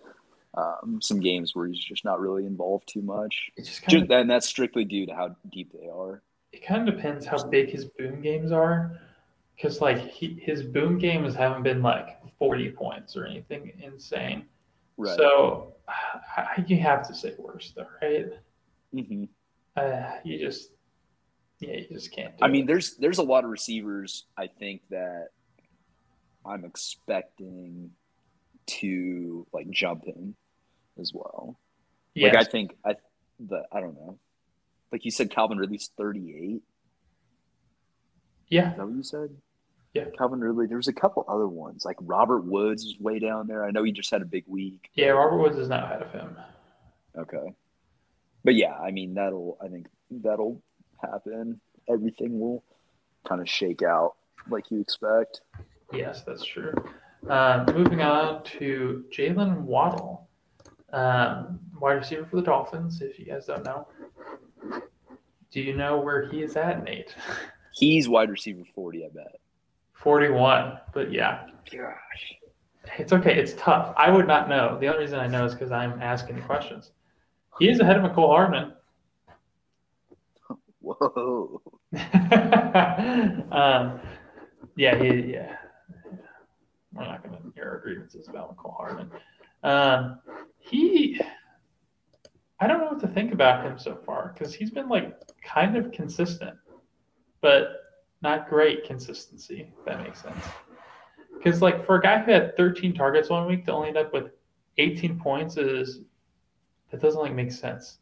um, 0.54 1.00
some 1.00 1.20
games 1.20 1.54
where 1.54 1.66
he's 1.68 1.78
just 1.84 2.04
not 2.04 2.20
really 2.20 2.44
involved 2.44 2.88
too 2.88 3.02
much. 3.02 3.50
just 3.56 3.82
kind 3.82 3.90
Just, 3.92 4.04
of 4.04 4.10
and 4.10 4.28
that's 4.30 4.48
strictly 4.48 4.84
due 4.84 5.06
to 5.06 5.14
how 5.14 5.36
deep 5.52 5.72
they 5.72 5.88
are. 5.88 6.22
it 6.52 6.66
kind 6.66 6.88
of 6.88 6.94
depends 6.96 7.24
how 7.24 7.42
big 7.44 7.70
his 7.70 7.84
boom 7.84 8.20
games 8.20 8.50
are, 8.52 8.98
because 9.60 9.80
like 9.80 9.98
he, 10.10 10.40
his 10.42 10.62
boom 10.62 10.98
games 10.98 11.34
haven't 11.34 11.62
been 11.62 11.82
like 11.82 12.18
40 12.38 12.70
points 12.70 13.16
or 13.16 13.26
anything 13.26 13.72
insane. 13.82 14.46
Right. 14.96 15.16
So 15.16 15.74
I, 15.88 16.64
you 16.66 16.78
have 16.78 17.06
to 17.08 17.14
say 17.14 17.34
worse 17.38 17.72
though, 17.76 17.86
right? 18.02 18.26
Mm-hmm. 18.94 19.24
Uh, 19.76 20.10
you 20.24 20.38
just 20.38 20.70
yeah, 21.58 21.74
you 21.76 21.86
just 21.88 22.10
can't. 22.12 22.36
Do 22.38 22.44
I 22.44 22.48
mean, 22.48 22.66
there's 22.66 22.96
there's 22.96 23.18
a 23.18 23.22
lot 23.22 23.44
of 23.44 23.50
receivers 23.50 24.24
I 24.36 24.46
think 24.46 24.82
that 24.90 25.28
I'm 26.44 26.64
expecting 26.64 27.90
to 28.66 29.46
like 29.52 29.68
jump 29.70 30.04
in 30.06 30.34
as 30.98 31.12
well. 31.14 31.58
yes. 32.14 32.34
Like 32.34 32.46
I 32.46 32.50
think 32.50 32.76
I 32.84 32.94
the 33.38 33.64
I 33.72 33.80
don't 33.80 33.94
know. 33.94 34.18
Like 34.90 35.04
you 35.04 35.10
said, 35.10 35.30
Calvin 35.30 35.58
Ridley's 35.58 35.90
38. 35.96 36.62
yeah, 38.48 38.72
Is 38.72 38.76
that 38.76 38.86
what 38.86 38.96
you 38.96 39.02
said? 39.04 39.30
Yeah. 39.94 40.04
Calvin 40.16 40.40
Ridley. 40.40 40.66
There 40.66 40.76
was 40.76 40.88
a 40.88 40.92
couple 40.92 41.24
other 41.28 41.48
ones. 41.48 41.84
Like 41.84 41.96
Robert 42.00 42.44
Woods 42.44 42.84
was 42.84 42.98
way 43.00 43.18
down 43.18 43.46
there. 43.48 43.64
I 43.64 43.70
know 43.70 43.82
he 43.82 43.92
just 43.92 44.10
had 44.10 44.22
a 44.22 44.26
big 44.26 44.44
week. 44.46 44.88
yeah. 44.94 45.08
Robert 45.08 45.38
Woods 45.38 45.56
is 45.58 45.68
now 45.68 45.84
ahead 45.84 46.02
of 46.02 46.12
him. 46.12 46.36
Okay. 47.18 47.54
But 48.44 48.54
yeah, 48.54 48.74
I 48.74 48.90
mean 48.90 49.14
that'll 49.14 49.58
I 49.62 49.68
think 49.68 49.86
that'll 50.10 50.62
happen. 51.02 51.60
Everything 51.88 52.38
will 52.38 52.62
kind 53.28 53.40
of 53.40 53.48
shake 53.48 53.82
out 53.82 54.14
like 54.48 54.70
you 54.70 54.80
expect. 54.80 55.40
Yes, 55.92 56.22
that's 56.22 56.44
true. 56.44 56.72
Um, 57.28 57.66
moving 57.74 58.00
on 58.00 58.42
to 58.44 59.04
Jaylen 59.12 59.62
Waddle, 59.62 60.28
um, 60.92 61.58
wide 61.78 61.94
receiver 61.94 62.24
for 62.24 62.36
the 62.36 62.42
Dolphins. 62.42 63.02
If 63.02 63.18
you 63.18 63.26
guys 63.26 63.46
don't 63.46 63.64
know, 63.64 63.88
do 65.50 65.60
you 65.60 65.76
know 65.76 66.00
where 66.00 66.26
he 66.28 66.42
is 66.42 66.56
at, 66.56 66.84
Nate? 66.84 67.14
He's 67.74 68.08
wide 68.08 68.30
receiver 68.30 68.62
40, 68.74 69.04
I 69.04 69.08
bet. 69.14 69.39
Forty-one. 70.02 70.78
But 70.92 71.12
yeah, 71.12 71.46
Gosh. 71.70 72.34
it's 72.98 73.12
okay. 73.12 73.34
It's 73.38 73.54
tough. 73.54 73.94
I 73.96 74.10
would 74.10 74.26
not 74.26 74.48
know. 74.48 74.78
The 74.80 74.88
only 74.88 75.00
reason 75.00 75.18
I 75.18 75.26
know 75.26 75.44
is 75.44 75.54
because 75.54 75.72
I'm 75.72 76.00
asking 76.00 76.36
the 76.36 76.42
questions. 76.42 76.92
He 77.58 77.68
is 77.68 77.80
ahead 77.80 77.96
of 77.96 78.10
Mecole 78.10 78.28
Hardman. 78.28 78.72
Whoa. 80.80 81.60
um, 83.52 84.00
yeah, 84.76 84.96
he, 84.96 85.32
yeah. 85.32 85.56
We're 86.92 87.04
not 87.04 87.22
going 87.22 87.36
to 87.36 87.60
air 87.60 87.70
our 87.70 87.80
grievances 87.80 88.28
about 88.28 88.56
Mecole 88.56 88.76
Hardman. 88.76 89.10
Um, 89.62 90.20
he, 90.58 91.20
I 92.58 92.66
don't 92.66 92.78
know 92.78 92.86
what 92.86 93.00
to 93.00 93.08
think 93.08 93.32
about 93.32 93.64
him 93.64 93.78
so 93.78 93.98
far 94.06 94.32
because 94.32 94.54
he's 94.54 94.70
been 94.70 94.88
like 94.88 95.14
kind 95.44 95.76
of 95.76 95.92
consistent, 95.92 96.56
but 97.42 97.89
not 98.22 98.48
great 98.48 98.84
consistency. 98.84 99.72
If 99.78 99.84
that 99.84 100.02
makes 100.02 100.22
sense. 100.22 100.44
Because 101.36 101.62
like 101.62 101.86
for 101.86 101.96
a 101.96 102.00
guy 102.00 102.18
who 102.18 102.32
had 102.32 102.56
13 102.56 102.94
targets 102.94 103.30
one 103.30 103.46
week 103.46 103.64
to 103.66 103.72
only 103.72 103.88
end 103.88 103.96
up 103.96 104.12
with 104.12 104.32
18 104.78 105.18
points 105.18 105.56
is 105.56 106.00
that 106.90 107.00
doesn't 107.00 107.20
like 107.20 107.34
make 107.34 107.52
sense. 107.52 107.98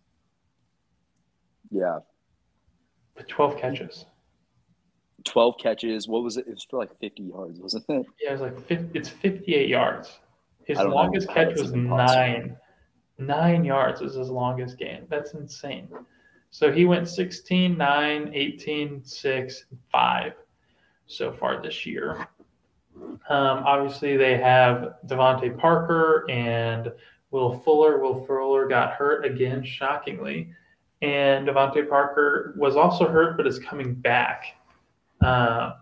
Yeah. 1.70 1.98
But 3.14 3.28
12 3.28 3.58
catches. 3.58 4.06
12 5.24 5.54
catches. 5.58 6.08
What 6.08 6.22
was 6.22 6.36
it? 6.36 6.46
It 6.46 6.54
was 6.54 6.66
for 6.68 6.78
like 6.78 6.98
50 7.00 7.22
yards, 7.22 7.60
wasn't 7.60 7.84
it? 7.88 8.06
Yeah, 8.20 8.30
it 8.30 8.32
was 8.32 8.40
like 8.40 8.66
50, 8.66 8.98
it's 8.98 9.08
58 9.08 9.68
yards. 9.68 10.18
His 10.64 10.78
I 10.78 10.82
don't 10.82 10.90
know 10.90 10.96
longest 10.96 11.28
catch 11.28 11.58
was 11.58 11.72
nine. 11.72 12.56
Nine 13.18 13.64
yards 13.64 14.00
was 14.00 14.14
his 14.14 14.30
longest 14.30 14.78
gain. 14.78 15.06
That's 15.08 15.34
insane. 15.34 15.88
So 16.50 16.72
he 16.72 16.84
went 16.84 17.08
16, 17.08 17.76
9, 17.76 18.30
18, 18.34 19.04
6, 19.04 19.64
5 19.92 20.32
so 21.06 21.32
far 21.32 21.62
this 21.62 21.84
year. 21.86 22.28
Um, 23.28 23.62
obviously, 23.64 24.16
they 24.16 24.36
have 24.38 24.94
DeVante 25.06 25.56
Parker 25.56 26.28
and 26.30 26.92
Will 27.30 27.58
Fuller. 27.60 27.98
Will 27.98 28.24
Fuller 28.26 28.66
got 28.66 28.92
hurt 28.92 29.24
again, 29.24 29.64
shockingly. 29.64 30.50
And 31.02 31.46
DeVante 31.46 31.88
Parker 31.88 32.54
was 32.56 32.76
also 32.76 33.06
hurt, 33.06 33.36
but 33.36 33.46
is 33.46 33.58
coming 33.58 33.94
back. 33.94 34.44
Uh, 35.20 35.74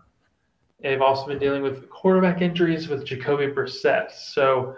they've 0.81 1.01
also 1.01 1.27
been 1.27 1.39
dealing 1.39 1.63
with 1.63 1.89
quarterback 1.89 2.41
injuries 2.41 2.87
with 2.87 3.05
Jacoby 3.05 3.47
Brissett. 3.47 4.11
So, 4.11 4.75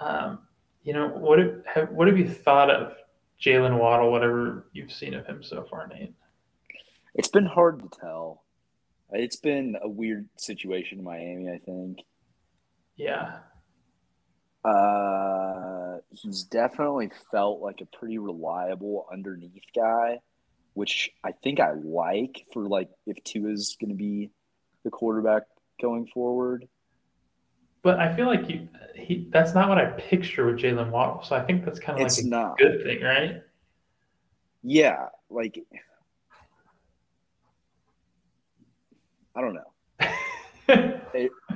um, 0.00 0.40
you 0.82 0.92
know, 0.92 1.08
what 1.08 1.38
have 1.66 1.90
what 1.90 2.08
have 2.08 2.18
you 2.18 2.28
thought 2.28 2.70
of 2.70 2.94
Jaylen 3.44 3.78
Waddle? 3.78 4.10
Whatever 4.10 4.66
you've 4.72 4.92
seen 4.92 5.14
of 5.14 5.26
him 5.26 5.42
so 5.42 5.66
far, 5.68 5.86
Nate. 5.86 6.14
It's 7.14 7.28
been 7.28 7.46
hard 7.46 7.80
to 7.80 7.88
tell. 8.00 8.42
It's 9.12 9.36
been 9.36 9.76
a 9.82 9.88
weird 9.88 10.28
situation 10.36 10.98
in 10.98 11.04
Miami, 11.04 11.48
I 11.50 11.58
think. 11.58 11.98
Yeah, 12.96 13.38
Uh, 14.64 15.98
he's 16.10 16.44
definitely 16.44 17.10
felt 17.30 17.60
like 17.60 17.80
a 17.82 17.96
pretty 17.98 18.18
reliable 18.18 19.06
underneath 19.12 19.62
guy, 19.76 20.20
which 20.72 21.10
I 21.22 21.32
think 21.32 21.60
I 21.60 21.72
like 21.72 22.46
for 22.52 22.66
like 22.66 22.88
if 23.06 23.22
Tua's 23.24 23.76
going 23.78 23.90
to 23.90 23.96
be 23.96 24.30
the 24.84 24.90
quarterback 24.90 25.42
going 25.80 26.06
forward. 26.06 26.66
But 27.84 28.00
I 28.00 28.16
feel 28.16 28.26
like 28.26 28.48
you 28.48 28.66
he 28.96 29.28
that's 29.30 29.54
not 29.54 29.68
what 29.68 29.76
I 29.78 29.84
picture 29.84 30.46
with 30.46 30.56
Jaylen 30.56 30.90
Waddle. 30.90 31.22
So 31.22 31.36
I 31.36 31.44
think 31.44 31.64
that's 31.64 31.78
kind 31.78 32.00
of 32.00 32.06
It's 32.06 32.16
like 32.18 32.24
a 32.26 32.28
not. 32.28 32.58
good 32.58 32.82
thing, 32.82 33.02
right? 33.02 33.42
Yeah, 34.62 35.08
like 35.28 35.58
I 39.36 39.40
don't 39.42 39.54
know. 39.54 39.70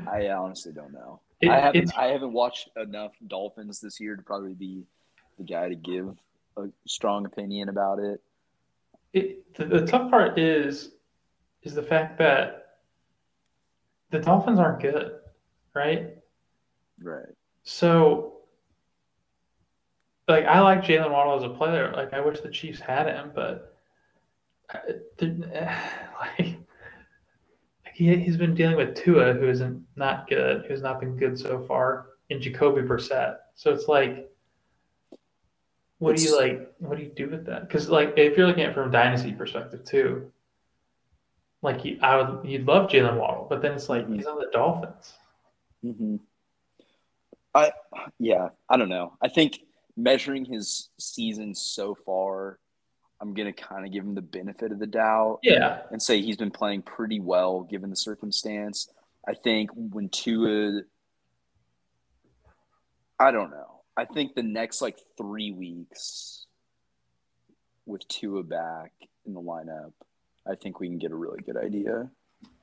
I 0.07 0.29
honestly 0.29 0.73
don't 0.73 0.93
know. 0.93 1.21
It- 1.41 1.49
I 1.49 1.59
haven't 1.61 1.93
I 1.97 2.07
haven't 2.09 2.33
watched 2.35 2.69
enough 2.77 3.12
Dolphins 3.27 3.81
this 3.81 3.99
year 3.99 4.14
to 4.14 4.23
probably 4.23 4.53
be 4.53 4.85
the 5.38 5.45
guy 5.45 5.71
to 5.71 5.75
give 5.77 6.14
a 6.59 6.67
strong 6.87 7.25
opinion 7.25 7.71
about 7.71 8.01
it. 8.01 8.21
it, 9.14 9.55
the, 9.55 9.64
the 9.64 9.87
tough 9.87 10.11
part 10.11 10.38
is 10.38 10.91
is 11.62 11.75
the 11.75 11.83
fact 11.83 12.19
that 12.19 12.67
the 14.11 14.19
Dolphins 14.19 14.59
aren't 14.59 14.81
good, 14.81 15.21
right? 15.75 16.17
Right. 17.03 17.35
So, 17.65 18.35
like, 20.27 20.45
I 20.45 20.61
like 20.61 20.83
Jaylen 20.83 21.11
Waddle 21.11 21.37
as 21.37 21.43
a 21.45 21.49
player. 21.55 21.93
Like, 21.95 22.13
I 22.13 22.21
wish 22.21 22.41
the 22.41 22.51
Chiefs 22.51 22.81
had 22.81 23.07
him, 23.07 23.31
but 23.35 23.77
uh, 24.75 24.79
like, 26.39 26.57
he, 27.95 28.17
he's 28.17 28.37
been 28.37 28.55
dealing 28.55 28.77
with 28.77 28.95
Tua, 28.95 29.35
who 29.35 29.49
isn't 29.49 29.85
not 29.97 30.29
good, 30.29 30.67
who's 30.67 30.83
not 30.83 31.01
been 31.01 31.17
good 31.17 31.39
so 31.39 31.65
far, 31.67 32.07
and 32.31 32.41
Jacoby 32.41 32.83
Brissett. 32.83 33.37
So 33.55 33.73
it's 33.73 33.89
like, 33.89 34.31
what 35.99 36.17
do 36.17 36.23
you 36.23 36.37
like? 36.39 36.73
What 36.79 36.97
do 36.97 37.03
you 37.03 37.11
do 37.11 37.29
with 37.29 37.45
that? 37.47 37.67
Because 37.67 37.89
like, 37.89 38.15
if 38.17 38.37
you're 38.37 38.47
looking 38.47 38.63
at 38.63 38.71
it 38.71 38.75
from 38.75 38.89
a 38.89 38.93
dynasty 38.93 39.33
perspective 39.33 39.85
too, 39.85 40.31
like 41.61 41.85
you, 41.85 41.99
I 42.03 42.17
would, 42.23 42.49
you'd 42.49 42.67
love 42.67 42.89
Jaylen 42.89 43.17
Waddle, 43.19 43.47
but 43.51 43.63
then 43.63 43.73
it's 43.73 43.89
like 43.89 44.07
Mhm. 44.07 44.15
he's 44.17 44.27
on 44.27 44.39
the 44.39 44.49
Dolphins. 44.53 45.15
hmm 45.83 46.17
I 47.59 47.73
yeah, 48.18 48.49
I 48.68 48.77
don't 48.77 48.88
know. 48.88 49.14
I 49.23 49.29
think 49.29 49.59
measuring 49.97 50.44
his 50.44 50.90
season 50.99 51.55
so 51.55 51.94
far, 51.94 52.59
I'm 53.21 53.35
gonna 53.35 53.53
kind 53.53 53.85
of 53.85 53.92
give 53.92 54.05
him 54.05 54.14
the 54.14 54.23
benefit 54.23 54.73
of 54.73 54.79
the 54.79 54.87
doubt 54.87 55.40
Yeah, 55.42 55.81
and 55.90 56.01
say 56.01 56.21
he's 56.23 56.37
been 56.37 56.51
playing 56.51 56.83
pretty 56.83 57.21
well 57.21 57.62
given 57.62 57.90
the 57.90 57.97
circumstance. 57.97 58.88
I 59.27 59.35
think 59.35 59.71
when 59.75 60.09
Tua, 60.09 60.83
I 63.18 63.31
don't 63.31 63.51
know. 63.51 63.83
I 63.97 64.05
think 64.05 64.35
the 64.35 64.42
next 64.44 64.81
like 64.81 64.99
three 65.16 65.51
weeks 65.51 66.47
with 67.87 68.07
Tua 68.09 68.42
back 68.44 68.92
in 69.27 69.35
the 69.35 69.40
lineup, 69.40 69.92
I 70.51 70.55
think 70.55 70.79
we 70.79 70.87
can 70.88 70.99
get 70.99 71.11
a 71.11 71.16
really 71.16 71.42
good 71.42 71.57
idea. 71.57 72.09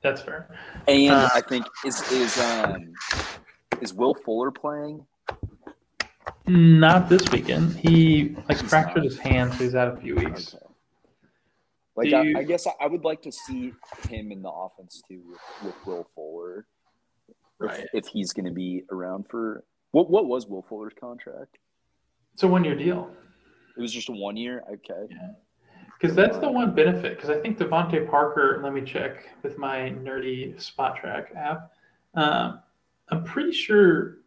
that's 0.02 0.22
fair. 0.22 0.48
And 0.88 1.10
Uh, 1.10 1.28
I 1.34 1.42
think 1.42 1.66
is 1.84 2.00
is 2.10 2.38
um 2.40 2.94
is 3.80 3.92
Will 3.94 4.14
Fuller 4.14 4.50
playing? 4.50 5.06
Not 6.46 7.08
this 7.08 7.28
weekend. 7.30 7.72
He 7.76 8.36
like 8.48 8.60
He's 8.60 8.68
fractured 8.68 9.02
not. 9.02 9.04
his 9.04 9.18
hand, 9.18 9.52
so 9.52 9.58
he's 9.58 9.74
out 9.74 9.96
a 9.96 10.00
few 10.00 10.14
weeks. 10.16 10.54
Okay. 10.54 10.64
Like 11.96 12.12
I, 12.12 12.22
you- 12.22 12.38
I 12.38 12.42
guess 12.42 12.66
I, 12.66 12.72
I 12.80 12.86
would 12.86 13.04
like 13.04 13.22
to 13.22 13.32
see 13.32 13.72
him 14.08 14.30
in 14.32 14.42
the 14.42 14.50
offense 14.50 15.02
too 15.08 15.22
with, 15.28 15.40
with 15.64 15.86
Will 15.86 16.08
Fuller, 16.14 16.66
if, 17.28 17.34
Right. 17.58 17.86
if 17.94 18.06
he's 18.06 18.32
going 18.32 18.44
to 18.46 18.52
be 18.52 18.84
around 18.90 19.26
for 19.30 19.64
what? 19.92 20.10
What 20.10 20.26
was 20.26 20.46
Will 20.46 20.62
Fuller's 20.68 20.92
contract? 20.98 21.58
It's 22.34 22.42
a 22.42 22.48
one-year 22.48 22.76
deal 22.76 23.10
It 23.78 23.80
was 23.80 23.92
just 23.92 24.10
a 24.10 24.12
one 24.12 24.36
year. 24.36 24.62
Okay. 24.70 25.06
Yeah. 25.10 25.30
because 25.98 26.14
that's 26.14 26.36
the 26.38 26.50
one 26.50 26.74
benefit. 26.74 27.16
Because 27.16 27.30
I 27.30 27.40
think 27.40 27.58
DeVante 27.58 28.08
Parker. 28.10 28.60
Let 28.62 28.74
me 28.74 28.82
check 28.82 29.24
with 29.42 29.56
my 29.58 29.90
nerdy 30.02 30.54
Spotrac 30.56 31.34
app. 31.34 31.72
Um, 32.14 32.60
I'm 33.08 33.24
pretty 33.24 33.52
sure 33.52 34.18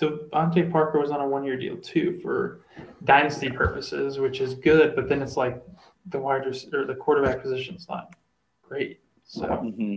DeVante 0.00 0.70
Parker 0.72 0.98
was 0.98 1.10
on 1.10 1.20
a 1.20 1.28
one-year 1.28 1.58
deal 1.58 1.76
too 1.76 2.18
for 2.22 2.60
dynasty 3.04 3.50
purposes, 3.50 4.18
which 4.18 4.40
is 4.40 4.54
good. 4.54 4.94
But 4.96 5.08
then 5.08 5.20
it's 5.22 5.36
like 5.36 5.62
the 6.06 6.18
wide 6.18 6.46
or 6.72 6.86
the 6.86 6.94
quarterback 6.94 7.42
position's 7.42 7.86
not 7.88 8.14
great. 8.62 9.00
So. 9.24 9.42
mm-hmm. 9.42 9.96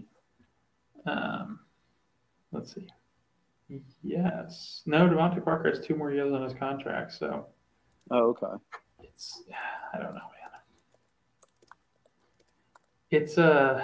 Um, 1.05 1.59
let's 2.51 2.73
see. 2.73 2.87
Yes. 4.03 4.81
No, 4.85 5.07
DeVante 5.07 5.43
Parker 5.43 5.69
has 5.69 5.85
two 5.85 5.95
more 5.95 6.11
years 6.11 6.31
on 6.31 6.43
his 6.43 6.53
contract, 6.53 7.13
so 7.13 7.47
Oh, 8.11 8.29
okay. 8.29 8.61
it's 9.01 9.43
I 9.93 9.97
don't 9.97 10.13
know, 10.13 10.21
man. 10.21 10.59
It's 13.09 13.37
uh 13.37 13.83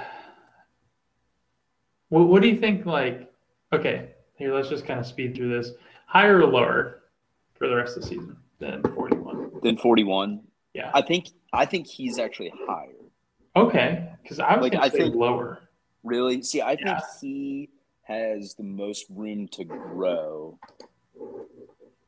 what 2.10 2.28
what 2.28 2.42
do 2.42 2.48
you 2.48 2.60
think 2.60 2.86
like 2.86 3.29
okay, 3.74 4.12
here 4.36 4.54
let's 4.54 4.70
just 4.70 4.86
kind 4.86 5.00
of 5.00 5.06
speed 5.06 5.36
through 5.36 5.50
this. 5.50 5.72
Higher 6.06 6.40
or 6.40 6.46
lower 6.48 7.02
for 7.58 7.68
the 7.68 7.76
rest 7.76 7.96
of 7.98 8.04
the 8.04 8.10
season 8.10 8.38
than 8.60 8.82
41? 8.96 9.52
Then 9.64 9.78
forty 9.78 10.04
one. 10.04 10.42
Yeah. 10.74 10.92
I 10.94 11.02
think 11.02 11.28
I 11.54 11.66
think 11.66 11.86
he's 11.88 12.18
actually 12.20 12.54
higher. 12.68 12.94
Okay, 13.56 14.10
because 14.24 14.40
I 14.40 14.56
was 14.56 14.64
Like, 14.72 14.76
I 14.82 14.90
say 14.90 15.00
think- 15.00 15.16
lower. 15.16 15.70
Really? 16.04 16.42
See, 16.44 16.62
I 16.62 16.76
think 16.76 16.88
Yeah. 16.88 17.00
he 17.22 17.70
has 18.04 18.54
the 18.56 18.64
most 18.64 19.06
room 19.10 19.48
to 19.50 19.66
grow 19.66 20.58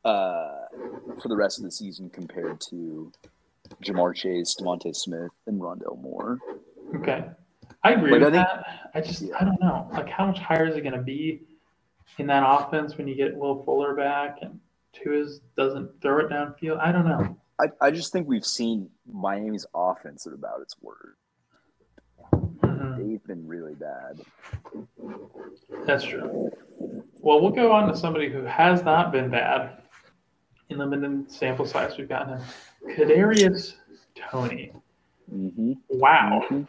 uh, 0.04 0.62
for 1.20 1.28
the 1.28 1.36
rest 1.36 1.58
of 1.58 1.64
the 1.64 1.70
season 1.70 2.08
compared 2.10 2.60
to 2.70 3.12
Ja'Marr 3.84 4.14
Chase, 4.14 4.56
DeVonta 4.58 4.94
Smith, 4.96 5.30
and 5.46 5.60
Rondale 5.60 6.00
Moore. 6.00 6.38
Okay. 6.96 7.24
I 7.84 7.92
agree 7.92 8.12
Like, 8.12 8.22
I 8.22 8.24
with 8.24 8.34
think- 8.34 8.46
that. 8.46 8.90
I 8.94 9.00
just 9.00 9.22
Yeah. 9.22 9.36
I 9.40 9.44
don't 9.44 9.60
know. 9.60 9.88
Like 9.92 10.08
how 10.08 10.26
much 10.26 10.38
higher 10.38 10.66
is 10.66 10.76
it 10.76 10.80
gonna 10.82 11.02
be 11.02 11.42
in 12.18 12.26
that 12.26 12.42
offense 12.46 12.96
when 12.98 13.08
you 13.08 13.14
get 13.14 13.34
Will 13.36 13.62
Fuller 13.64 13.94
back 13.94 14.38
and 14.42 14.58
Tua's 14.92 15.40
doesn't 15.56 16.00
throw 16.02 16.20
it 16.26 16.30
downfield? 16.30 16.78
I 16.78 16.92
don't 16.92 17.06
know. 17.08 17.36
I, 17.60 17.66
I 17.86 17.90
just 17.90 18.12
think 18.12 18.26
we've 18.28 18.44
seen 18.46 18.88
Miami's 19.10 19.66
offense 19.74 20.26
at 20.26 20.32
about 20.32 20.60
its 20.62 20.74
word. 20.80 21.14
Mhm. 22.32 22.96
They've 22.98 23.24
been 23.24 23.46
really 23.46 23.74
bad. 23.74 24.20
That's 25.86 26.04
true. 26.04 26.50
Well, 27.20 27.40
we'll 27.40 27.50
go 27.52 27.72
on 27.72 27.88
to 27.88 27.96
somebody 27.96 28.28
who 28.28 28.42
has 28.44 28.82
not 28.84 29.12
been 29.12 29.30
bad 29.30 29.78
in 30.70 30.78
the 30.78 30.86
limited 30.86 31.30
sample 31.30 31.66
size 31.66 31.96
we've 31.96 32.08
gotten 32.08 32.38
him. 32.38 32.42
Kadarius 32.96 33.74
Toney. 34.14 34.72
hmm 35.30 35.74
Wow. 35.88 36.66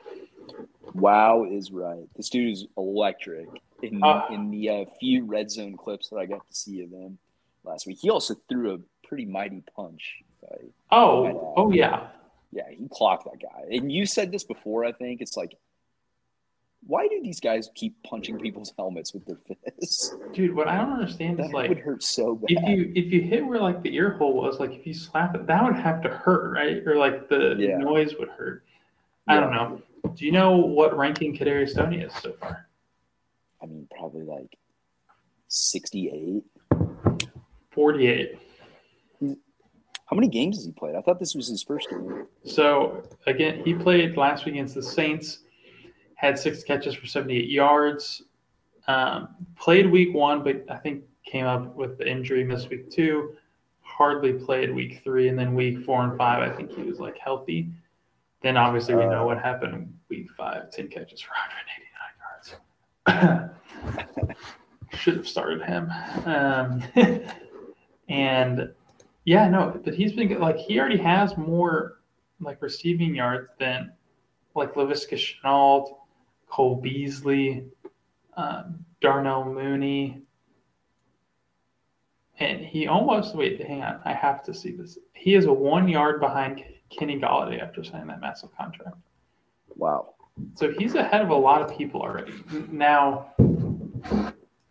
Wow 0.94 1.46
is 1.46 1.72
right. 1.72 2.08
This 2.16 2.30
dude 2.30 2.52
is 2.52 2.68
electric. 2.78 3.48
In 3.84 4.02
Uh, 4.04 4.26
in 4.32 4.50
the 4.50 4.70
uh, 4.70 4.86
few 5.00 5.26
red 5.26 5.52
zone 5.52 5.76
clips 5.76 6.10
that 6.10 6.18
I 6.18 6.26
got 6.26 6.48
to 6.48 6.56
see 6.56 6.82
of 6.84 6.92
him 6.92 7.18
last 7.64 7.86
week, 7.86 7.98
he 8.02 8.10
also 8.10 8.36
threw 8.48 8.74
a 8.76 9.08
pretty 9.08 9.26
mighty 9.26 9.62
punch. 9.76 10.24
Oh, 10.92 11.54
oh 11.58 11.72
yeah. 11.72 12.08
yeah, 12.52 12.70
he 12.70 12.88
clocked 12.92 13.26
that 13.26 13.42
guy. 13.42 13.76
And 13.76 13.92
you 13.92 14.06
said 14.06 14.32
this 14.32 14.44
before. 14.44 14.86
I 14.86 14.92
think 14.92 15.22
it's 15.22 15.36
like 15.38 15.58
why 16.86 17.08
do 17.08 17.22
these 17.24 17.40
guys 17.40 17.70
keep 17.76 17.96
punching 18.04 18.40
people's 18.40 18.74
helmets 18.78 19.14
with 19.14 19.26
their 19.26 19.38
fists? 19.48 20.14
Dude, 20.34 20.54
what 20.54 20.68
I 20.68 20.78
don't 20.78 20.92
understand 20.92 21.38
That 21.40 21.46
is 21.48 21.54
like 21.54 21.70
would 21.70 21.80
hurt 21.80 22.04
so 22.04 22.36
bad. 22.36 22.50
if 22.50 22.68
you 22.70 22.92
if 22.96 23.12
you 23.12 23.22
hit 23.22 23.46
where 23.46 23.60
like 23.62 23.82
the 23.84 23.96
ear 23.96 24.12
hole 24.12 24.34
was, 24.34 24.60
like 24.60 24.72
if 24.74 24.86
you 24.86 24.94
slap 24.94 25.34
it, 25.36 25.48
that 25.48 25.64
would 25.64 25.76
have 25.76 26.02
to 26.02 26.10
hurt, 26.10 26.54
right? 26.54 26.86
Or 26.86 26.96
like 26.98 27.30
the 27.30 27.56
Yeah. 27.58 27.78
noise 27.78 28.16
would 28.20 28.30
hurt. 28.30 28.64
I 29.28 29.40
don't 29.40 29.52
know. 29.52 29.82
Do 30.16 30.26
you 30.26 30.34
know 30.34 30.58
what 30.58 30.98
ranking 30.98 31.36
Kadarius 31.36 31.74
Toney 31.76 32.00
is 32.02 32.14
so 32.16 32.34
far? 32.34 32.68
I 33.64 33.66
mean, 33.66 33.88
probably 33.98 34.24
like 34.24 34.58
sixty-eight. 35.48 36.44
Forty-eight. 37.72 38.38
How 40.06 40.16
many 40.16 40.28
games 40.28 40.58
has 40.58 40.66
he 40.66 40.72
played? 40.72 40.96
I 40.96 41.02
thought 41.02 41.20
this 41.20 41.34
was 41.34 41.48
his 41.48 41.64
first 41.64 41.90
game. 41.90 42.28
So 42.46 43.04
again, 43.26 43.64
he 43.64 43.74
played 43.74 44.18
last 44.18 44.46
week 44.46 44.56
against 44.56 44.76
the 44.76 44.84
Saints, 44.84 45.40
had 46.16 46.38
six 46.38 46.64
catches 46.64 46.94
for 46.94 47.08
78 47.08 47.50
yards. 47.50 48.22
Um, 48.88 49.30
played 49.58 49.90
week 49.90 50.14
one, 50.14 50.44
but 50.44 50.66
I 50.70 50.76
think 50.78 51.06
came 51.26 51.46
up 51.46 51.76
with 51.76 51.98
the 51.98 52.08
injury, 52.08 52.44
missed 52.44 52.70
week 52.70 52.92
two. 52.92 53.34
Hardly 53.82 54.34
played 54.34 54.74
week 54.74 55.02
three, 55.04 55.30
and 55.30 55.40
then 55.40 55.56
week 55.56 55.84
four 55.86 56.04
and 56.04 56.18
five, 56.18 56.42
I 56.42 56.56
think 56.56 56.72
he 56.72 56.84
was 56.84 57.00
like 57.00 57.18
healthy. 57.18 57.70
Then 58.42 58.58
obviously 58.58 58.96
we 58.96 59.06
know 59.06 59.26
what 59.26 59.42
happened 59.42 59.74
in 59.74 59.94
week 60.10 60.30
five 60.38 60.70
10 60.70 60.90
catches 60.90 61.22
for 61.22 61.30
189 61.32 61.83
yards. 61.83 61.83
Should 64.94 65.18
have 65.18 65.28
started 65.28 65.62
him. 65.64 65.92
Um, 66.26 66.84
and 68.10 68.72
yeah, 69.26 69.50
no, 69.50 69.80
but 69.84 69.94
he's 69.94 70.14
been 70.14 70.28
good. 70.28 70.40
like 70.40 70.58
he 70.58 70.80
already 70.80 70.98
has 70.98 71.38
more 71.38 72.00
like 72.40 72.62
receiving 72.62 73.16
yards 73.16 73.50
than 73.60 73.92
like 74.56 74.74
Laviska 74.76 75.18
Shenault, 75.18 75.98
Cole 76.48 76.80
Beasley, 76.82 77.66
um, 78.38 78.86
Darnell 79.02 79.46
Mooney. 79.46 80.22
And 82.40 82.62
he 82.62 82.88
almost 82.88 83.36
wait, 83.36 83.66
hang 83.66 83.84
on, 83.84 84.00
I 84.06 84.14
have 84.14 84.44
to 84.46 84.54
see 84.54 84.72
this. 84.72 84.98
He 85.14 85.36
is 85.36 85.46
a 85.46 85.54
one 85.54 85.88
yard 85.88 86.20
behind 86.20 86.64
Kenny 86.90 87.20
Golladay 87.20 87.62
after 87.62 87.84
signing 87.84 88.08
that 88.08 88.22
massive 88.22 88.56
contract. 88.56 88.98
Wow. 89.76 90.16
So 90.56 90.72
he's 90.78 90.96
ahead 90.96 91.22
of 91.22 91.30
a 91.30 91.36
lot 91.36 91.62
of 91.62 91.76
people 91.78 92.02
already. 92.02 92.34
Now, 92.70 93.34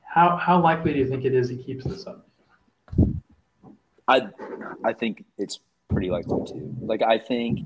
how 0.03 0.37
how 0.37 0.61
likely 0.61 0.93
do 0.93 0.99
you 0.99 1.09
think 1.09 1.25
it 1.25 1.35
is 1.35 1.49
he 1.49 1.57
keeps 1.57 1.85
this 1.85 2.07
up? 2.07 2.27
I 4.09 4.29
I 4.85 4.93
think 4.93 5.25
it's 5.39 5.61
pretty 5.89 6.11
likely 6.11 6.45
too. 6.47 6.75
Like 6.81 7.03
I 7.03 7.19
think 7.19 7.61